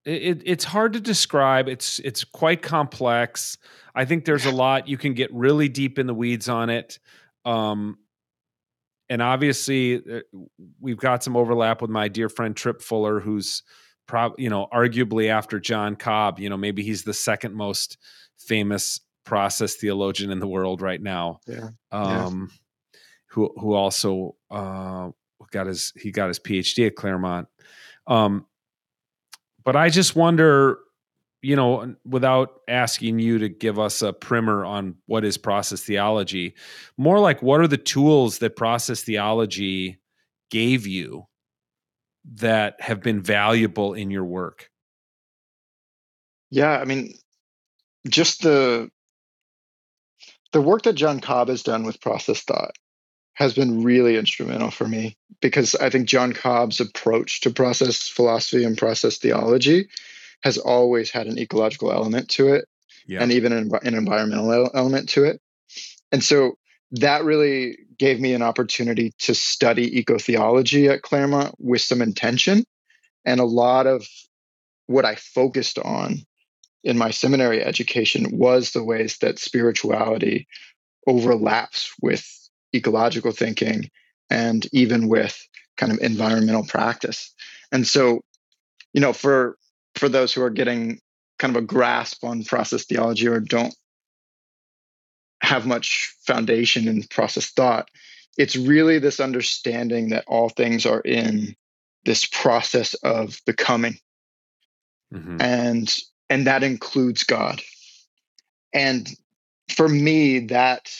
it, 0.04 0.42
it's 0.46 0.66
hard 0.66 0.94
to 0.94 1.00
describe. 1.00 1.68
It's 1.70 2.00
it's 2.00 2.24
quite 2.24 2.62
complex. 2.62 3.58
I 3.96 4.04
think 4.06 4.26
there's 4.26 4.46
a 4.46 4.52
lot 4.52 4.90
you 4.90 4.98
can 4.98 5.14
get 5.14 5.34
really 5.34 5.70
deep 5.70 5.98
in 5.98 6.08
the 6.08 6.14
weeds 6.14 6.50
on 6.50 6.70
it. 6.70 7.00
Um, 7.46 8.00
and 9.10 9.22
obviously, 9.22 9.98
uh, 9.98 10.22
we've 10.80 10.98
got 10.98 11.24
some 11.24 11.36
overlap 11.36 11.82
with 11.82 11.92
my 11.92 12.08
dear 12.08 12.30
friend 12.30 12.56
Tripp 12.56 12.82
Fuller, 12.82 13.20
who's 13.20 13.64
probably 14.08 14.44
you 14.44 14.50
know 14.50 14.68
arguably 14.74 15.30
after 15.30 15.60
John 15.60 15.96
Cobb, 15.96 16.40
you 16.40 16.50
know 16.50 16.58
maybe 16.58 16.84
he's 16.84 17.04
the 17.04 17.14
second 17.14 17.54
most 17.54 17.98
famous 18.38 19.00
process 19.26 19.76
theologian 19.76 20.32
in 20.32 20.40
the 20.40 20.48
world 20.48 20.82
right 20.82 21.02
now. 21.02 21.40
Yeah. 21.48 21.70
Um, 21.92 22.52
yeah. 22.94 23.00
who 23.32 23.54
who 23.60 23.74
also 23.74 24.36
uh, 24.50 25.10
got 25.52 25.68
his 25.68 25.92
he 25.96 26.12
got 26.12 26.28
his 26.28 26.40
PhD 26.40 26.88
at 26.88 26.96
Claremont. 26.96 27.48
Um, 28.08 28.46
but 29.64 29.76
I 29.76 29.90
just 29.90 30.16
wonder, 30.16 30.80
you 31.46 31.56
know, 31.56 31.96
without 32.04 32.62
asking 32.68 33.20
you 33.20 33.38
to 33.38 33.48
give 33.48 33.78
us 33.78 34.02
a 34.02 34.12
primer 34.12 34.66
on 34.66 34.96
what 35.06 35.24
is 35.24 35.38
process 35.38 35.80
theology, 35.80 36.56
more 36.98 37.20
like 37.20 37.44
what 37.44 37.62
are 37.62 37.68
the 37.68 37.78
tools 37.78 38.40
that 38.40 38.56
process 38.56 39.04
theology 39.04 40.00
gave 40.50 40.88
you 40.88 41.28
that 42.34 42.82
have 42.82 43.00
been 43.00 43.22
valuable 43.22 43.94
in 43.94 44.10
your 44.10 44.26
work? 44.26 44.72
Yeah, 46.50 46.80
I 46.80 46.86
mean, 46.86 47.14
just 48.10 48.42
the 48.42 48.90
the 50.52 50.62
work 50.62 50.82
that 50.82 50.94
John 50.94 51.20
Cobb 51.20 51.50
has 51.50 51.62
done 51.62 51.84
with 51.84 52.02
process 52.02 52.42
thought 52.42 52.76
has 53.36 53.54
been 53.54 53.84
really 53.84 54.18
instrumental 54.18 54.72
for 54.72 54.88
me 54.88 55.16
because 55.42 55.76
I 55.76 55.92
think 55.92 56.08
John 56.08 56.34
Cobb's 56.34 56.80
approach 56.80 57.42
to 57.42 57.52
process 57.52 58.08
philosophy 58.08 58.64
and 58.64 58.76
process 58.76 59.20
theology 59.20 59.90
has 60.46 60.60
always 60.60 61.10
had 61.10 61.26
an 61.26 61.40
ecological 61.40 61.92
element 61.92 62.30
to 62.30 62.54
it 62.54 62.66
yeah. 63.08 63.22
and 63.22 63.32
even 63.32 63.52
an, 63.52 63.72
an 63.82 63.96
environmental 63.96 64.70
element 64.76 65.10
to 65.10 65.24
it. 65.24 65.42
And 66.12 66.24
so 66.24 66.58
that 66.92 67.24
really 67.24 67.80
gave 67.98 68.20
me 68.22 68.34
an 68.34 68.44
opportunity 68.44 69.12
to 69.18 69.34
study 69.34 70.04
ecotheology 70.04 70.88
at 70.90 71.02
Claremont 71.02 71.56
with 71.58 71.82
some 71.82 72.02
intention. 72.02 72.64
And 73.26 73.40
a 73.40 73.46
lot 73.46 73.88
of 73.88 74.06
what 74.86 75.04
I 75.04 75.16
focused 75.16 75.80
on 75.80 76.20
in 76.84 76.96
my 76.96 77.10
seminary 77.10 77.64
education 77.64 78.38
was 78.38 78.72
the 78.72 78.84
ways 78.84 79.18
that 79.22 79.40
spirituality 79.40 80.48
overlaps 81.08 81.92
with 82.04 82.24
ecological 82.76 83.32
thinking 83.32 83.90
and 84.30 84.68
even 84.72 85.08
with 85.08 85.36
kind 85.76 85.92
of 85.92 85.98
environmental 86.02 86.66
practice. 86.66 87.34
And 87.72 87.88
so, 87.88 88.22
you 88.94 89.02
know, 89.02 89.12
for 89.12 89.58
for 89.96 90.10
those 90.10 90.34
who 90.34 90.42
are 90.42 90.50
getting 90.50 91.00
kind 91.40 91.56
of 91.56 91.64
a 91.64 91.66
grasp 91.66 92.24
on 92.24 92.44
process 92.44 92.86
theology 92.86 93.28
or 93.28 93.40
don't 93.40 93.76
have 95.42 95.66
much 95.66 96.16
foundation 96.26 96.88
in 96.88 97.04
process 97.04 97.52
thought. 97.52 97.90
It's 98.38 98.56
really 98.56 99.00
this 99.00 99.20
understanding 99.20 100.10
that 100.10 100.26
all 100.28 100.50
things 100.50 100.86
are 100.86 101.02
in 101.02 101.56
this 102.04 102.26
process 102.26 102.94
of 102.96 103.40
becoming. 103.46 103.98
Mm-hmm. 105.14 105.42
And 105.42 105.96
and 106.30 106.48
that 106.48 106.64
includes 106.64 107.24
God. 107.24 107.62
And 108.74 109.08
for 109.76 109.88
me, 109.88 110.48
that 110.48 110.92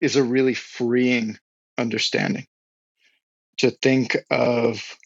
is 0.00 0.16
a 0.16 0.22
really 0.22 0.54
freeing 0.54 1.38
understanding 1.78 2.46
to 3.58 3.70
think 3.70 4.16
of 4.30 4.96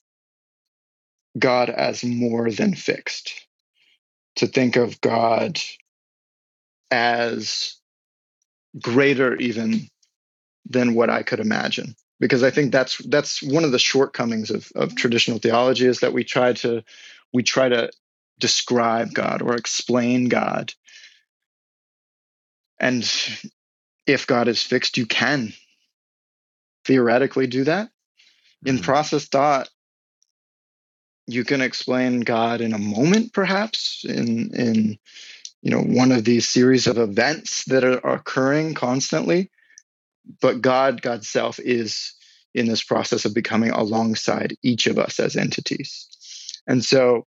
God 1.38 1.70
as 1.70 2.04
more 2.04 2.50
than 2.50 2.74
fixed, 2.74 3.46
to 4.36 4.46
think 4.46 4.76
of 4.76 5.00
God 5.00 5.60
as 6.90 7.74
greater 8.80 9.34
even 9.36 9.88
than 10.68 10.94
what 10.94 11.10
I 11.10 11.22
could 11.22 11.40
imagine. 11.40 11.94
Because 12.20 12.42
I 12.42 12.50
think 12.50 12.72
that's 12.72 12.98
that's 13.06 13.42
one 13.42 13.64
of 13.64 13.72
the 13.72 13.78
shortcomings 13.78 14.50
of, 14.50 14.70
of 14.74 14.96
traditional 14.96 15.38
theology 15.38 15.86
is 15.86 16.00
that 16.00 16.12
we 16.12 16.24
try 16.24 16.52
to 16.54 16.82
we 17.32 17.42
try 17.42 17.68
to 17.68 17.90
describe 18.38 19.12
God 19.14 19.42
or 19.42 19.54
explain 19.54 20.28
God. 20.28 20.72
And 22.80 23.08
if 24.06 24.26
God 24.26 24.48
is 24.48 24.62
fixed, 24.62 24.96
you 24.96 25.06
can 25.06 25.52
theoretically 26.84 27.46
do 27.46 27.64
that. 27.64 27.90
In 28.64 28.76
mm-hmm. 28.76 28.84
process 28.84 29.26
thought, 29.26 29.68
you 31.28 31.44
can 31.44 31.60
explain 31.60 32.20
God 32.20 32.60
in 32.62 32.72
a 32.72 32.78
moment, 32.78 33.32
perhaps, 33.32 34.04
in 34.08 34.54
in 34.54 34.98
you 35.62 35.70
know 35.70 35.82
one 35.82 36.10
of 36.10 36.24
these 36.24 36.48
series 36.48 36.86
of 36.86 36.98
events 36.98 37.64
that 37.66 37.84
are 37.84 37.98
occurring 37.98 38.74
constantly. 38.74 39.50
But 40.40 40.60
god 40.62 41.02
god's 41.02 41.28
self 41.28 41.58
is 41.58 42.14
in 42.54 42.66
this 42.66 42.82
process 42.82 43.24
of 43.24 43.34
becoming 43.34 43.70
alongside 43.70 44.56
each 44.62 44.86
of 44.86 44.98
us 44.98 45.20
as 45.20 45.36
entities. 45.36 46.08
And 46.66 46.84
so 46.84 47.26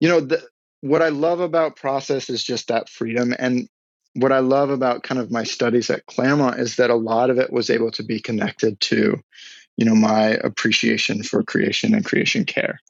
you 0.00 0.08
know 0.08 0.20
the, 0.20 0.42
what 0.80 1.02
i 1.02 1.08
love 1.08 1.40
about 1.40 1.76
process 1.76 2.28
is 2.28 2.42
just 2.42 2.68
that 2.68 2.88
freedom. 2.88 3.34
And 3.38 3.68
what 4.14 4.32
I 4.32 4.40
love 4.40 4.70
about 4.70 5.02
kind 5.02 5.20
of 5.20 5.30
my 5.30 5.44
studies 5.44 5.90
at 5.90 6.06
Claremont 6.06 6.58
is 6.58 6.76
that 6.76 6.90
a 6.90 6.96
lot 6.96 7.30
of 7.30 7.38
it 7.38 7.52
was 7.52 7.70
able 7.70 7.90
to 7.92 8.02
be 8.02 8.18
connected 8.18 8.80
to, 8.80 9.20
you 9.76 9.84
know, 9.84 9.94
my 9.94 10.30
appreciation 10.42 11.22
for 11.22 11.42
creation 11.42 11.94
and 11.94 12.04
creation 12.04 12.44
care. 12.44 12.80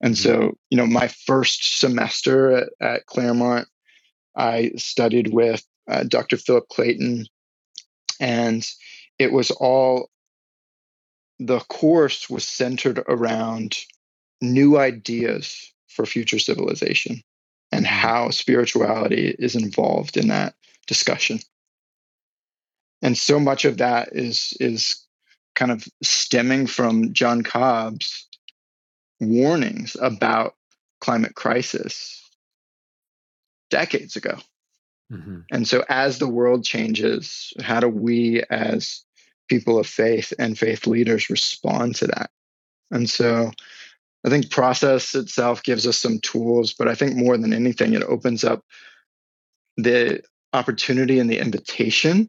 And 0.00 0.14
mm-hmm. 0.14 0.22
so, 0.22 0.58
you 0.70 0.76
know, 0.76 0.86
my 0.86 1.08
first 1.08 1.78
semester 1.78 2.52
at, 2.52 2.68
at 2.80 3.06
Claremont, 3.06 3.68
I 4.36 4.72
studied 4.76 5.32
with 5.32 5.64
uh, 5.88 6.04
Dr. 6.04 6.36
Philip 6.36 6.68
Clayton, 6.68 7.26
and 8.20 8.66
it 9.18 9.32
was 9.32 9.50
all 9.50 10.10
the 11.38 11.60
course 11.60 12.28
was 12.30 12.46
centered 12.46 13.02
around 13.08 13.76
new 14.40 14.78
ideas 14.78 15.72
for 15.88 16.06
future 16.06 16.38
civilization 16.38 17.22
and 17.72 17.84
mm-hmm. 17.84 17.94
how 17.94 18.30
spirituality 18.30 19.34
is 19.38 19.54
involved 19.54 20.16
in 20.16 20.28
that 20.28 20.54
discussion. 20.86 21.40
And 23.02 23.16
so 23.16 23.38
much 23.38 23.64
of 23.64 23.78
that 23.78 24.10
is 24.12 24.56
is 24.60 25.04
kind 25.54 25.70
of 25.70 25.86
stemming 26.02 26.66
from 26.66 27.12
John 27.12 27.42
Cobb's 27.42 28.28
warnings 29.20 29.96
about 30.00 30.54
climate 31.00 31.34
crisis 31.34 32.22
decades 33.70 34.16
ago. 34.16 34.38
Mm-hmm. 35.12 35.40
And 35.50 35.68
so 35.68 35.84
as 35.88 36.18
the 36.18 36.28
world 36.28 36.64
changes, 36.64 37.52
how 37.60 37.80
do 37.80 37.88
we 37.88 38.42
as 38.50 39.02
people 39.48 39.78
of 39.78 39.86
faith 39.86 40.32
and 40.38 40.58
faith 40.58 40.86
leaders 40.86 41.30
respond 41.30 41.96
to 41.96 42.08
that? 42.08 42.30
And 42.90 43.08
so 43.08 43.50
I 44.24 44.28
think 44.28 44.50
process 44.50 45.14
itself 45.14 45.62
gives 45.62 45.86
us 45.86 45.98
some 45.98 46.18
tools, 46.18 46.74
but 46.74 46.88
I 46.88 46.94
think 46.94 47.16
more 47.16 47.36
than 47.36 47.52
anything, 47.52 47.92
it 47.92 48.02
opens 48.02 48.42
up 48.42 48.64
the 49.76 50.22
opportunity 50.52 51.18
and 51.18 51.30
the 51.30 51.38
invitation 51.38 52.28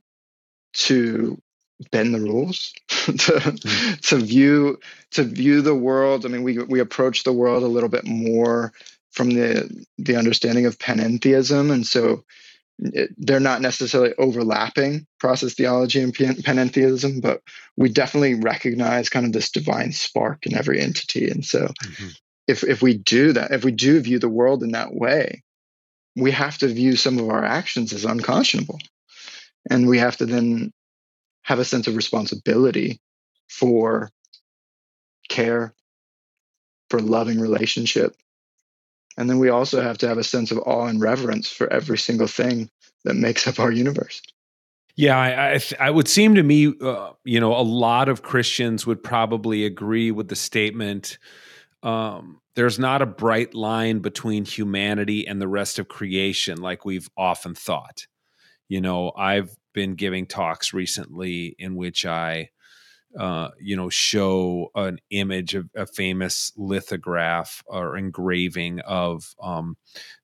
to 0.74 1.42
bend 1.92 2.14
the 2.14 2.20
rules 2.20 2.74
to 2.88 3.14
mm-hmm. 3.14 3.94
to 4.02 4.18
view 4.18 4.80
to 5.12 5.24
view 5.24 5.62
the 5.62 5.76
world 5.76 6.26
i 6.26 6.30
mean 6.30 6.44
we 6.44 6.58
we 6.58 6.80
approach 6.80 7.24
the 7.24 7.34
world 7.34 7.64
a 7.64 7.68
little 7.68 7.90
bit 7.90 8.06
more 8.06 8.74
from 9.12 9.30
the 9.30 9.86
the 9.98 10.16
understanding 10.16 10.66
of 10.66 10.80
panentheism 10.80 11.72
and 11.72 11.86
so 11.86 12.24
it, 12.80 13.12
they're 13.18 13.40
not 13.40 13.62
necessarily 13.62 14.14
overlapping 14.18 15.08
process 15.20 15.54
theology 15.54 16.02
and 16.02 16.14
panentheism, 16.14 17.22
but 17.22 17.42
we 17.76 17.90
definitely 17.90 18.36
recognize 18.36 19.10
kind 19.10 19.26
of 19.26 19.34
this 19.34 19.50
divine 19.50 19.92
spark 19.92 20.46
in 20.46 20.56
every 20.56 20.80
entity. 20.80 21.30
And 21.30 21.44
so, 21.44 21.66
mm-hmm. 21.84 22.08
if 22.48 22.64
if 22.64 22.82
we 22.82 22.98
do 22.98 23.34
that, 23.34 23.52
if 23.52 23.64
we 23.64 23.72
do 23.72 24.00
view 24.00 24.20
the 24.20 24.30
world 24.30 24.64
in 24.64 24.72
that 24.72 24.94
way, 24.94 25.44
we 26.16 26.32
have 26.32 26.58
to 26.60 26.68
view 26.68 26.96
some 26.96 27.18
of 27.20 27.30
our 27.30 27.44
actions 27.44 27.94
as 27.94 28.06
unconscionable, 28.06 28.80
and 29.70 29.88
we 29.88 29.98
have 29.98 30.18
to 30.18 30.26
then 30.26 30.72
have 31.48 31.60
a 31.60 31.66
sense 31.66 31.88
of 31.88 31.96
responsibility 31.96 33.00
for 33.50 34.12
care, 35.30 35.74
for 36.90 37.00
loving 37.00 37.40
relationship, 37.40 38.16
and 39.18 39.30
then 39.30 39.40
we 39.40 39.50
also 39.50 39.82
have 39.82 39.98
to 40.00 40.08
have 40.08 40.18
a 40.18 40.24
sense 40.24 40.52
of 40.52 40.60
awe 40.60 40.86
and 40.86 41.02
reverence 41.02 41.50
for 41.50 41.72
every 41.74 41.98
single 41.98 42.28
thing 42.28 42.70
that 43.04 43.16
makes 43.16 43.48
up 43.48 43.60
our 43.60 43.72
universe. 43.72 44.22
Yeah, 44.96 45.18
I, 45.18 45.54
I, 45.54 45.60
I 45.80 45.90
would 45.90 46.08
seem 46.08 46.36
to 46.36 46.44
me, 46.44 46.74
uh, 46.82 47.12
you 47.24 47.40
know, 47.40 47.56
a 47.56 47.62
lot 47.62 48.10
of 48.10 48.24
Christians 48.24 48.86
would 48.86 49.04
probably 49.04 49.66
agree 49.66 50.12
with 50.12 50.28
the 50.28 50.36
statement. 50.36 51.18
Um, 51.84 52.42
there's 52.56 52.80
not 52.80 53.02
a 53.02 53.06
bright 53.06 53.54
line 53.54 54.00
between 54.00 54.44
humanity 54.46 55.28
and 55.28 55.40
the 55.40 55.48
rest 55.48 55.78
of 55.78 55.88
creation 55.88 56.62
like 56.62 56.84
we've 56.84 57.10
often 57.16 57.54
thought. 57.54 58.08
You 58.70 58.82
know, 58.82 59.12
I've 59.16 59.56
been 59.78 59.94
giving 59.94 60.26
talks 60.26 60.74
recently 60.74 61.56
in 61.60 61.76
which 61.76 62.04
I 62.04 62.50
uh, 63.16 63.50
you 63.60 63.76
know, 63.76 63.90
show 63.90 64.72
an 64.74 64.98
image 65.12 65.54
of 65.54 65.70
a 65.76 65.86
famous 65.86 66.52
lithograph 66.58 67.64
or 67.68 67.96
engraving 67.96 68.80
of 68.80 69.36
um, 69.40 69.78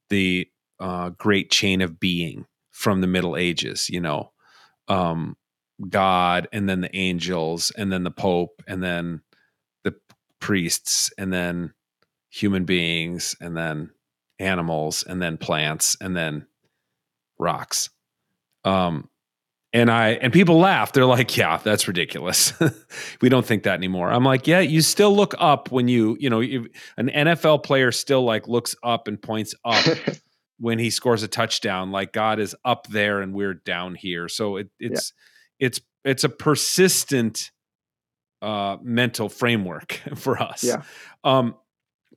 the 0.10 0.50
uh, 0.80 1.10
great 1.10 1.52
chain 1.52 1.82
of 1.82 2.00
being 2.00 2.48
from 2.72 3.02
the 3.02 3.08
Middle 3.08 3.38
Ages. 3.38 3.90
You 3.90 4.02
know, 4.02 4.32
um, 4.88 5.38
God, 5.88 6.48
and 6.52 6.68
then 6.68 6.82
the 6.82 6.96
angels, 6.96 7.72
and 7.78 7.92
then 7.92 8.04
the 8.04 8.12
Pope, 8.12 8.64
and 8.66 8.84
then 8.84 9.22
the 9.84 9.94
priests, 10.40 11.14
and 11.16 11.32
then 11.32 11.74
human 12.30 12.66
beings, 12.66 13.36
and 13.40 13.56
then 13.56 13.92
animals, 14.40 15.04
and 15.04 15.22
then 15.22 15.38
plants, 15.38 15.96
and 16.02 16.18
then 16.18 16.48
rocks. 17.38 17.92
Um, 18.66 19.10
and 19.74 19.90
I 19.90 20.10
and 20.10 20.32
people 20.32 20.60
laugh. 20.60 20.94
They're 20.94 21.06
like, 21.06 21.36
"Yeah, 21.36 21.58
that's 21.58 21.88
ridiculous. 21.88 22.54
we 23.22 23.30
don't 23.30 23.46
think 23.46 23.64
that 23.64 23.74
anymore." 23.74 24.12
I'm 24.12 24.24
like, 24.24 24.48
"Yeah, 24.48 24.60
you 24.60 24.82
still 24.82 25.16
look 25.16 25.34
up 25.40 25.72
when 25.72 25.88
you, 25.88 26.16
you 26.20 26.30
know, 26.30 26.42
an 26.42 27.10
NFL 27.10 27.64
player 27.64 27.92
still 27.92 28.24
like 28.24 28.48
looks 28.48 28.76
up 28.84 29.08
and 29.08 29.20
points 29.20 29.56
up 29.66 29.84
when 30.60 30.78
he 30.78 30.92
scores 30.92 31.24
a 31.24 31.28
touchdown. 31.28 31.92
Like 31.92 32.14
God 32.14 32.40
is 32.40 32.56
up 32.64 32.88
there 32.88 33.20
and 33.20 33.34
we're 33.34 33.56
down 33.56 33.96
here. 33.96 34.30
So 34.30 34.58
it, 34.58 34.70
it's 34.80 35.12
yeah. 35.60 35.68
it's 35.68 35.82
it's 36.06 36.24
a 36.24 36.30
persistent 36.30 37.52
uh, 38.44 38.78
mental 38.84 39.28
framework 39.28 39.94
for 40.16 40.42
us. 40.42 40.64
Yeah. 40.64 40.84
Um, 41.24 41.56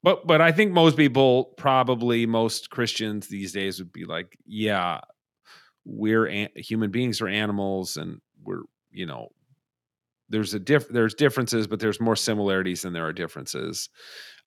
but 0.02 0.26
but 0.26 0.42
I 0.42 0.52
think 0.52 0.72
most 0.72 0.96
people, 0.96 1.54
probably 1.56 2.26
most 2.26 2.68
Christians 2.68 3.28
these 3.28 3.52
days, 3.52 3.78
would 3.78 3.92
be 3.92 4.04
like, 4.04 4.36
"Yeah, 4.44 5.00
we're 5.86 6.26
an- 6.26 6.48
human 6.56 6.90
beings 6.90 7.20
are 7.20 7.28
animals 7.28 7.96
and 7.96 8.20
we're 8.42 8.62
you 8.90 9.06
know 9.06 9.28
there's 10.28 10.52
a 10.52 10.58
diff 10.58 10.88
there's 10.88 11.14
differences 11.14 11.66
but 11.66 11.78
there's 11.78 12.00
more 12.00 12.16
similarities 12.16 12.82
than 12.82 12.92
there 12.92 13.06
are 13.06 13.12
differences 13.12 13.88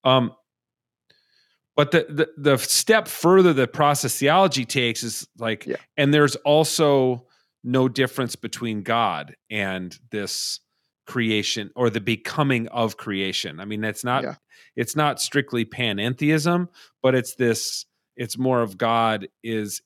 um 0.03 0.31
but 1.75 1.91
the, 1.91 2.05
the 2.09 2.29
the 2.37 2.57
step 2.57 3.07
further 3.07 3.53
that 3.53 3.71
process 3.71 4.17
theology 4.17 4.65
takes 4.65 5.01
is 5.01 5.27
like 5.37 5.65
yeah. 5.65 5.77
and 5.95 6.13
there's 6.13 6.35
also 6.37 7.25
no 7.63 7.87
difference 7.87 8.35
between 8.35 8.83
god 8.83 9.35
and 9.49 9.97
this 10.11 10.59
creation 11.07 11.71
or 11.75 11.89
the 11.89 12.01
becoming 12.01 12.67
of 12.67 12.97
creation 12.97 13.59
i 13.61 13.65
mean 13.65 13.83
it's 13.83 14.03
not 14.03 14.23
yeah. 14.23 14.35
it's 14.75 14.95
not 14.95 15.21
strictly 15.21 15.63
panentheism 15.63 16.67
but 17.01 17.15
it's 17.15 17.35
this 17.35 17.85
it's 18.17 18.37
more 18.37 18.61
of 18.61 18.77
god 18.77 19.27
is 19.41 19.81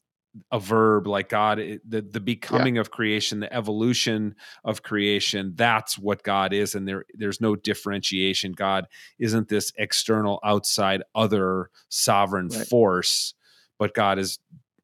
a 0.52 0.60
verb 0.60 1.06
like 1.06 1.30
god 1.30 1.58
the 1.88 2.02
the 2.02 2.20
becoming 2.20 2.76
yeah. 2.76 2.82
of 2.82 2.90
creation 2.90 3.40
the 3.40 3.54
evolution 3.54 4.36
of 4.64 4.82
creation 4.82 5.54
that's 5.56 5.98
what 5.98 6.24
god 6.24 6.54
is 6.54 6.74
and 6.74 6.88
there 6.88 7.06
there's 7.14 7.40
no 7.40 7.56
differentiation 7.56 8.52
god 8.52 8.88
isn't 9.20 9.48
this 9.48 9.72
external 9.78 10.40
outside 10.44 11.04
other 11.14 11.70
sovereign 11.90 12.48
right. 12.48 12.68
force 12.68 13.36
but 13.78 13.94
god 13.94 14.18
is 14.18 14.40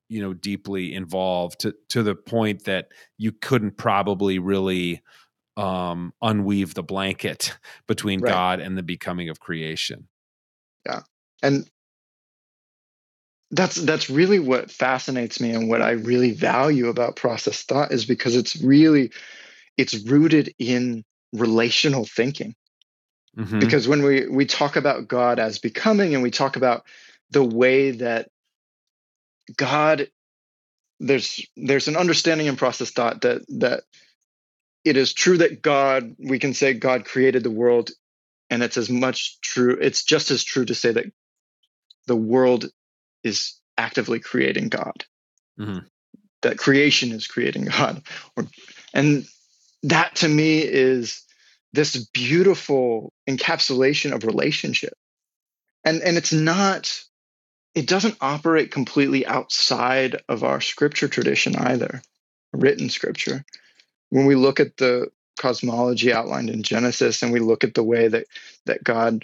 you 0.08 0.22
know 0.22 0.34
deeply 0.34 0.94
involved 0.94 1.60
to 1.60 1.74
to 1.88 2.04
the 2.04 2.16
point 2.16 2.66
that 2.66 2.90
you 3.18 3.32
couldn't 3.32 3.78
probably 3.78 4.38
really 4.38 5.02
um 5.58 6.14
unweave 6.22 6.76
the 6.76 6.84
blanket 6.84 7.58
between 7.88 8.20
right. 8.20 8.32
god 8.32 8.60
and 8.60 8.78
the 8.78 8.84
becoming 8.84 9.30
of 9.30 9.40
creation 9.40 10.08
yeah 10.86 11.02
and 11.42 11.70
that's 13.52 13.76
that's 13.76 14.10
really 14.10 14.40
what 14.40 14.72
fascinates 14.72 15.40
me 15.40 15.52
and 15.52 15.70
what 15.70 15.82
I 15.82 15.92
really 15.92 16.32
value 16.32 16.88
about 16.88 17.16
process 17.16 17.64
thought 17.64 17.92
is 17.92 18.06
because 18.06 18.36
it's 18.36 18.62
really 18.62 19.12
it's 19.78 19.96
rooted 20.06 20.54
in 20.60 21.04
relational 21.34 22.06
thinking. 22.06 22.56
Mm-hmm. 23.38 23.60
Because 23.60 23.88
when 23.88 24.04
we 24.04 24.28
we 24.28 24.46
talk 24.46 24.76
about 24.76 25.08
God 25.08 25.40
as 25.40 25.60
becoming 25.60 26.14
and 26.14 26.22
we 26.22 26.32
talk 26.32 26.58
about 26.58 26.86
the 27.32 27.44
way 27.44 27.92
that 27.92 28.30
God 29.56 30.10
there's 31.00 31.46
there's 31.56 31.88
an 31.88 31.98
understanding 31.98 32.48
in 32.48 32.56
process 32.56 32.92
thought 32.92 33.22
that 33.22 33.42
that 33.60 33.84
it 34.84 34.98
is 34.98 35.14
true 35.14 35.38
that 35.38 35.62
God 35.62 36.16
we 36.20 36.40
can 36.40 36.54
say 36.54 36.74
God 36.74 37.06
created 37.06 37.44
the 37.44 37.52
world 37.52 37.92
and 38.50 38.62
it's 38.62 38.78
as 38.78 38.90
much 38.90 39.40
true 39.42 39.78
it's 39.80 40.04
just 40.04 40.30
as 40.30 40.44
true 40.44 40.66
to 40.66 40.76
say 40.76 40.92
that 40.92 41.06
the 42.08 42.16
world 42.16 42.70
is 43.24 43.60
actively 43.78 44.20
creating 44.20 44.70
God. 44.70 45.06
Mm-hmm. 45.60 45.80
That 46.42 46.58
creation 46.58 47.12
is 47.12 47.28
creating 47.28 47.66
God. 47.66 48.02
Or, 48.36 48.46
and 48.94 49.26
that 49.84 50.16
to 50.18 50.28
me 50.28 50.60
is 50.60 51.24
this 51.74 51.96
beautiful 52.14 53.14
encapsulation 53.30 54.14
of 54.14 54.24
relationship. 54.24 54.94
And, 55.84 56.02
and 56.02 56.18
it's 56.18 56.34
not, 56.34 57.02
it 57.76 57.88
doesn't 57.88 58.18
operate 58.22 58.72
completely 58.72 59.26
outside 59.26 60.22
of 60.28 60.44
our 60.44 60.62
scripture 60.62 61.08
tradition 61.08 61.56
either, 61.56 62.02
written 62.54 62.90
scripture. 62.90 63.46
When 64.10 64.26
we 64.26 64.36
look 64.36 64.60
at 64.60 64.78
the 64.78 65.08
cosmology 65.40 66.12
outlined 66.12 66.50
in 66.50 66.64
Genesis 66.64 67.22
and 67.22 67.32
we 67.32 67.40
look 67.40 67.64
at 67.64 67.74
the 67.74 67.84
way 67.84 68.08
that, 68.08 68.26
that 68.66 68.84
God 68.84 69.24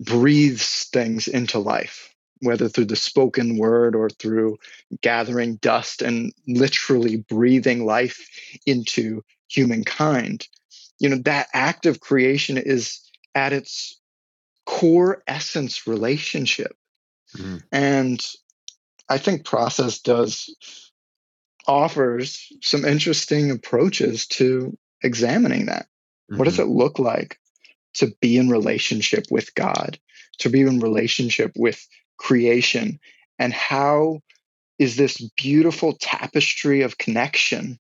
breathes 0.00 0.88
things 0.92 1.28
into 1.28 1.58
life, 1.58 2.14
whether 2.40 2.68
through 2.68 2.86
the 2.86 2.96
spoken 2.96 3.58
word 3.58 3.94
or 3.94 4.10
through 4.10 4.58
gathering 5.00 5.56
dust 5.56 6.02
and 6.02 6.32
literally 6.46 7.16
breathing 7.16 7.84
life 7.84 8.28
into 8.66 9.22
humankind. 9.48 10.46
You 10.98 11.08
know, 11.10 11.18
that 11.24 11.48
act 11.52 11.86
of 11.86 12.00
creation 12.00 12.56
is 12.56 13.00
at 13.34 13.52
its 13.52 14.00
core 14.64 15.22
essence 15.26 15.86
relationship. 15.86 16.76
Mm-hmm. 17.36 17.56
And 17.72 18.26
I 19.08 19.18
think 19.18 19.44
process 19.44 20.00
does 20.00 20.54
offers 21.66 22.52
some 22.62 22.84
interesting 22.84 23.50
approaches 23.50 24.26
to 24.26 24.76
examining 25.02 25.66
that. 25.66 25.86
Mm-hmm. 26.30 26.38
What 26.38 26.44
does 26.44 26.58
mm-hmm. 26.58 26.70
it 26.70 26.74
look 26.74 26.98
like 26.98 27.38
to 27.94 28.12
be 28.20 28.36
in 28.36 28.48
relationship 28.48 29.26
with 29.30 29.54
God, 29.54 29.98
to 30.38 30.50
be 30.50 30.60
in 30.60 30.80
relationship 30.80 31.52
with 31.56 31.86
creation? 32.18 32.98
And 33.38 33.52
how 33.52 34.20
is 34.78 34.96
this 34.96 35.18
beautiful 35.36 35.96
tapestry 36.00 36.82
of 36.82 36.98
connection 36.98 37.78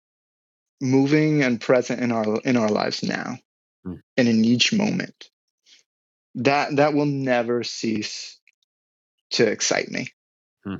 moving 0.81 1.43
and 1.43 1.61
present 1.61 2.01
in 2.01 2.11
our 2.11 2.39
in 2.41 2.57
our 2.57 2.69
lives 2.69 3.03
now 3.03 3.37
mm. 3.85 3.99
and 4.17 4.27
in 4.27 4.43
each 4.45 4.73
moment? 4.73 5.29
That 6.35 6.75
that 6.77 6.93
will 6.93 7.05
never 7.05 7.63
cease 7.63 8.39
to 9.31 9.47
excite 9.47 9.89
me. 9.89 10.07
Hmm. 10.63 10.75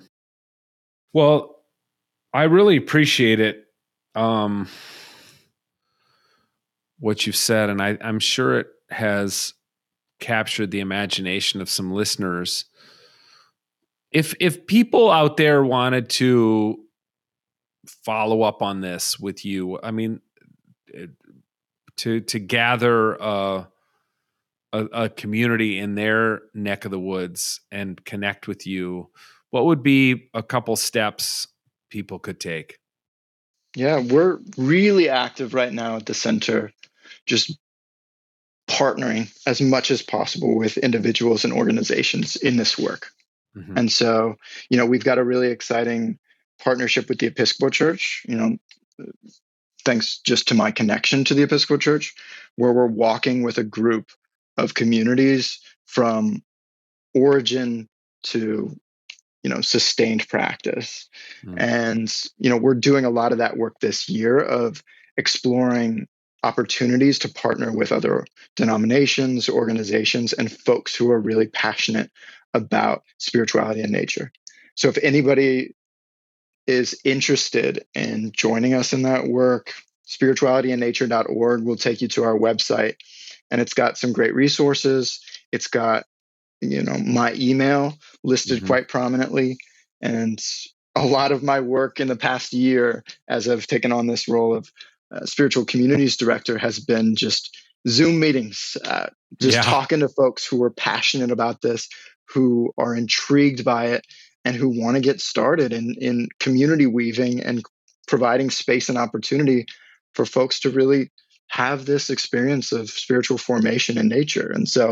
Well, 1.13 1.55
I 2.33 2.43
really 2.43 2.77
appreciate 2.77 3.39
it. 3.39 3.65
Um, 4.15 4.67
what 6.99 7.25
you've 7.25 7.35
said, 7.35 7.69
and 7.69 7.81
I, 7.81 7.97
I'm 8.01 8.19
sure 8.19 8.59
it 8.59 8.67
has 8.89 9.53
captured 10.19 10.71
the 10.71 10.81
imagination 10.81 11.61
of 11.61 11.69
some 11.69 11.91
listeners. 11.91 12.65
If 14.11 14.33
if 14.39 14.67
people 14.67 15.09
out 15.09 15.37
there 15.37 15.63
wanted 15.63 16.09
to 16.11 16.83
follow 17.87 18.43
up 18.43 18.61
on 18.61 18.81
this 18.81 19.19
with 19.19 19.45
you, 19.45 19.79
I 19.81 19.91
mean, 19.91 20.21
eh, 20.93 21.07
to 21.97 22.19
to 22.21 22.39
gather 22.39 23.13
a, 23.15 23.67
a, 24.73 24.79
a 24.85 25.09
community 25.09 25.79
in 25.79 25.95
their 25.95 26.41
neck 26.53 26.85
of 26.85 26.91
the 26.91 26.99
woods 26.99 27.61
and 27.71 28.03
connect 28.03 28.47
with 28.47 28.67
you, 28.67 29.09
what 29.49 29.65
would 29.65 29.83
be 29.83 30.29
a 30.33 30.43
couple 30.43 30.75
steps 30.75 31.47
people 31.89 32.19
could 32.19 32.39
take? 32.39 32.79
Yeah, 33.75 33.99
we're 33.99 34.39
really 34.57 35.07
active 35.07 35.53
right 35.53 35.71
now 35.71 35.97
at 35.97 36.05
the 36.05 36.13
center, 36.13 36.73
just 37.25 37.57
partnering 38.67 39.31
as 39.45 39.61
much 39.61 39.91
as 39.91 40.01
possible 40.01 40.55
with 40.57 40.77
individuals 40.77 41.43
and 41.43 41.53
organizations 41.53 42.35
in 42.35 42.57
this 42.57 42.77
work. 42.77 43.11
Mm-hmm. 43.55 43.77
And 43.77 43.91
so, 43.91 44.35
you 44.69 44.77
know, 44.77 44.85
we've 44.85 45.03
got 45.03 45.17
a 45.17 45.23
really 45.23 45.47
exciting 45.47 46.19
partnership 46.59 47.09
with 47.09 47.19
the 47.19 47.27
Episcopal 47.27 47.69
Church, 47.69 48.23
you 48.27 48.35
know, 48.35 48.57
thanks 49.83 50.19
just 50.19 50.47
to 50.49 50.53
my 50.53 50.71
connection 50.71 51.23
to 51.25 51.33
the 51.33 51.43
Episcopal 51.43 51.77
Church, 51.77 52.13
where 52.55 52.73
we're 52.73 52.87
walking 52.87 53.43
with 53.43 53.57
a 53.57 53.63
group 53.63 54.11
of 54.57 54.73
communities 54.73 55.59
from 55.85 56.43
origin 57.13 57.89
to 58.23 58.75
you 59.43 59.49
know 59.49 59.61
sustained 59.61 60.27
practice 60.29 61.09
mm. 61.43 61.55
and 61.57 62.13
you 62.37 62.49
know 62.49 62.57
we're 62.57 62.75
doing 62.75 63.05
a 63.05 63.09
lot 63.09 63.31
of 63.31 63.39
that 63.39 63.57
work 63.57 63.73
this 63.81 64.07
year 64.07 64.37
of 64.37 64.83
exploring 65.17 66.07
opportunities 66.43 67.19
to 67.19 67.29
partner 67.29 67.71
with 67.71 67.91
other 67.91 68.25
denominations 68.55 69.47
organizations 69.49 70.33
and 70.33 70.51
folks 70.51 70.95
who 70.95 71.11
are 71.11 71.19
really 71.19 71.47
passionate 71.47 72.09
about 72.53 73.03
spirituality 73.17 73.81
and 73.81 73.91
nature 73.91 74.31
so 74.75 74.89
if 74.89 74.97
anybody 75.03 75.75
is 76.67 76.99
interested 77.03 77.85
in 77.93 78.31
joining 78.33 78.73
us 78.73 78.93
in 78.93 79.03
that 79.03 79.27
work 79.27 79.73
spiritualityandnature.org 80.07 81.63
will 81.63 81.77
take 81.77 82.01
you 82.01 82.07
to 82.07 82.23
our 82.23 82.37
website 82.37 82.95
and 83.49 83.61
it's 83.61 83.73
got 83.73 83.97
some 83.97 84.11
great 84.11 84.33
resources 84.33 85.19
it's 85.51 85.67
got 85.67 86.05
you 86.61 86.81
know 86.81 86.97
my 86.97 87.33
email 87.33 87.93
listed 88.23 88.57
mm-hmm. 88.57 88.67
quite 88.67 88.87
prominently 88.87 89.57
and 90.01 90.43
a 90.95 91.05
lot 91.05 91.31
of 91.31 91.43
my 91.43 91.59
work 91.59 91.99
in 91.99 92.07
the 92.07 92.15
past 92.15 92.53
year 92.53 93.03
as 93.27 93.47
i've 93.47 93.67
taken 93.67 93.91
on 93.91 94.07
this 94.07 94.27
role 94.27 94.55
of 94.55 94.71
uh, 95.13 95.25
spiritual 95.25 95.65
communities 95.65 96.17
director 96.17 96.57
has 96.57 96.79
been 96.79 97.15
just 97.15 97.57
zoom 97.87 98.19
meetings 98.19 98.77
uh, 98.85 99.07
just 99.39 99.57
yeah. 99.57 99.61
talking 99.61 99.99
to 99.99 100.09
folks 100.09 100.45
who 100.45 100.61
are 100.63 100.71
passionate 100.71 101.31
about 101.31 101.61
this 101.61 101.87
who 102.25 102.71
are 102.77 102.95
intrigued 102.95 103.65
by 103.65 103.87
it 103.87 104.05
and 104.45 104.55
who 104.55 104.69
want 104.69 104.95
to 104.95 105.01
get 105.01 105.21
started 105.21 105.73
in, 105.73 105.95
in 105.99 106.27
community 106.39 106.87
weaving 106.87 107.41
and 107.41 107.63
providing 108.07 108.49
space 108.49 108.89
and 108.89 108.97
opportunity 108.97 109.65
for 110.13 110.25
folks 110.25 110.59
to 110.59 110.69
really 110.69 111.09
have 111.47 111.85
this 111.85 112.09
experience 112.09 112.71
of 112.71 112.89
spiritual 112.89 113.37
formation 113.37 113.97
in 113.97 114.07
nature. 114.07 114.49
And 114.53 114.69
so, 114.69 114.91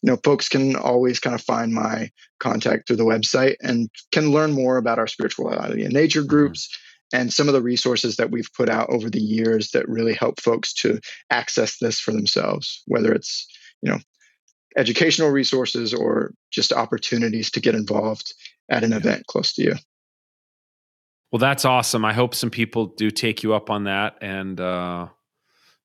you 0.00 0.04
know, 0.04 0.16
folks 0.22 0.48
can 0.48 0.76
always 0.76 1.18
kind 1.18 1.34
of 1.34 1.42
find 1.42 1.72
my 1.72 2.10
contact 2.38 2.86
through 2.86 2.96
the 2.96 3.04
website 3.04 3.56
and 3.60 3.90
can 4.12 4.30
learn 4.30 4.52
more 4.52 4.76
about 4.76 5.00
our 5.00 5.08
spirituality 5.08 5.82
and 5.82 5.92
nature 5.92 6.20
mm-hmm. 6.20 6.28
And 7.12 7.32
some 7.32 7.48
of 7.48 7.54
the 7.54 7.62
resources 7.62 8.16
that 8.16 8.30
we've 8.30 8.50
put 8.54 8.68
out 8.68 8.90
over 8.90 9.08
the 9.08 9.20
years 9.20 9.70
that 9.70 9.88
really 9.88 10.14
help 10.14 10.40
folks 10.40 10.72
to 10.74 11.00
access 11.30 11.78
this 11.78 11.98
for 11.98 12.12
themselves, 12.12 12.82
whether 12.86 13.12
it's, 13.12 13.46
you 13.82 13.90
know, 13.90 13.98
educational 14.76 15.30
resources 15.30 15.94
or 15.94 16.32
just 16.50 16.72
opportunities 16.72 17.50
to 17.50 17.60
get 17.60 17.74
involved 17.74 18.34
at 18.70 18.84
an 18.84 18.92
event 18.92 19.26
close 19.26 19.52
to 19.54 19.62
you. 19.62 19.74
Well, 21.32 21.40
that's 21.40 21.64
awesome. 21.64 22.04
I 22.04 22.12
hope 22.12 22.34
some 22.34 22.50
people 22.50 22.86
do 22.86 23.10
take 23.10 23.42
you 23.42 23.54
up 23.54 23.70
on 23.70 23.84
that 23.84 24.16
and 24.20 24.60
uh 24.60 25.08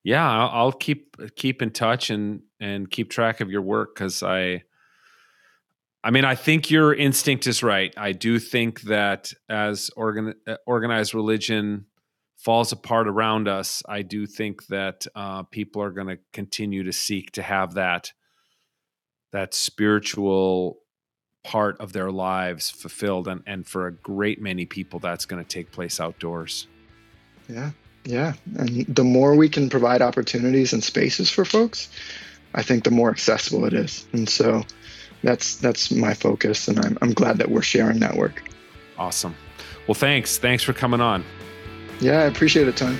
yeah, 0.06 0.30
I'll, 0.30 0.50
I'll 0.50 0.72
keep 0.72 1.16
keep 1.34 1.62
in 1.62 1.70
touch 1.70 2.10
and 2.10 2.42
and 2.60 2.90
keep 2.90 3.10
track 3.10 3.40
of 3.40 3.50
your 3.50 3.62
work 3.62 3.94
because 3.94 4.22
I. 4.22 4.64
I 6.04 6.10
mean, 6.10 6.26
I 6.26 6.34
think 6.34 6.70
your 6.70 6.92
instinct 6.94 7.46
is 7.46 7.62
right. 7.62 7.94
I 7.96 8.12
do 8.12 8.38
think 8.38 8.82
that 8.82 9.32
as 9.48 9.90
organ, 9.96 10.34
uh, 10.46 10.56
organized 10.66 11.14
religion 11.14 11.86
falls 12.36 12.72
apart 12.72 13.08
around 13.08 13.48
us, 13.48 13.82
I 13.88 14.02
do 14.02 14.26
think 14.26 14.66
that 14.66 15.06
uh, 15.14 15.44
people 15.44 15.80
are 15.80 15.90
going 15.90 16.08
to 16.08 16.18
continue 16.34 16.82
to 16.82 16.92
seek 16.92 17.32
to 17.32 17.42
have 17.42 17.74
that 17.74 18.12
that 19.32 19.54
spiritual 19.54 20.78
part 21.42 21.80
of 21.80 21.94
their 21.94 22.10
lives 22.10 22.70
fulfilled, 22.70 23.26
and 23.26 23.42
and 23.46 23.66
for 23.66 23.86
a 23.86 23.92
great 23.92 24.42
many 24.42 24.66
people, 24.66 24.98
that's 24.98 25.24
going 25.24 25.42
to 25.42 25.48
take 25.48 25.72
place 25.72 26.00
outdoors. 26.00 26.66
Yeah, 27.48 27.70
yeah. 28.04 28.34
And 28.58 28.84
the 28.86 29.04
more 29.04 29.34
we 29.36 29.48
can 29.48 29.70
provide 29.70 30.02
opportunities 30.02 30.74
and 30.74 30.84
spaces 30.84 31.30
for 31.30 31.46
folks, 31.46 31.88
I 32.54 32.62
think 32.62 32.84
the 32.84 32.90
more 32.90 33.10
accessible 33.10 33.64
it 33.64 33.72
is. 33.72 34.06
And 34.12 34.28
so 34.28 34.64
that's 35.24 35.56
that's 35.56 35.90
my 35.90 36.14
focus 36.14 36.68
and 36.68 36.78
I'm 36.84 36.98
I'm 37.02 37.12
glad 37.12 37.38
that 37.38 37.50
we're 37.50 37.62
sharing 37.62 38.00
that 38.00 38.16
work. 38.16 38.42
Awesome. 38.96 39.34
Well, 39.88 39.94
thanks. 39.94 40.38
Thanks 40.38 40.62
for 40.62 40.72
coming 40.72 41.00
on. 41.00 41.24
Yeah, 42.00 42.20
I 42.20 42.24
appreciate 42.24 42.68
it, 42.68 42.76
Tony. 42.76 42.98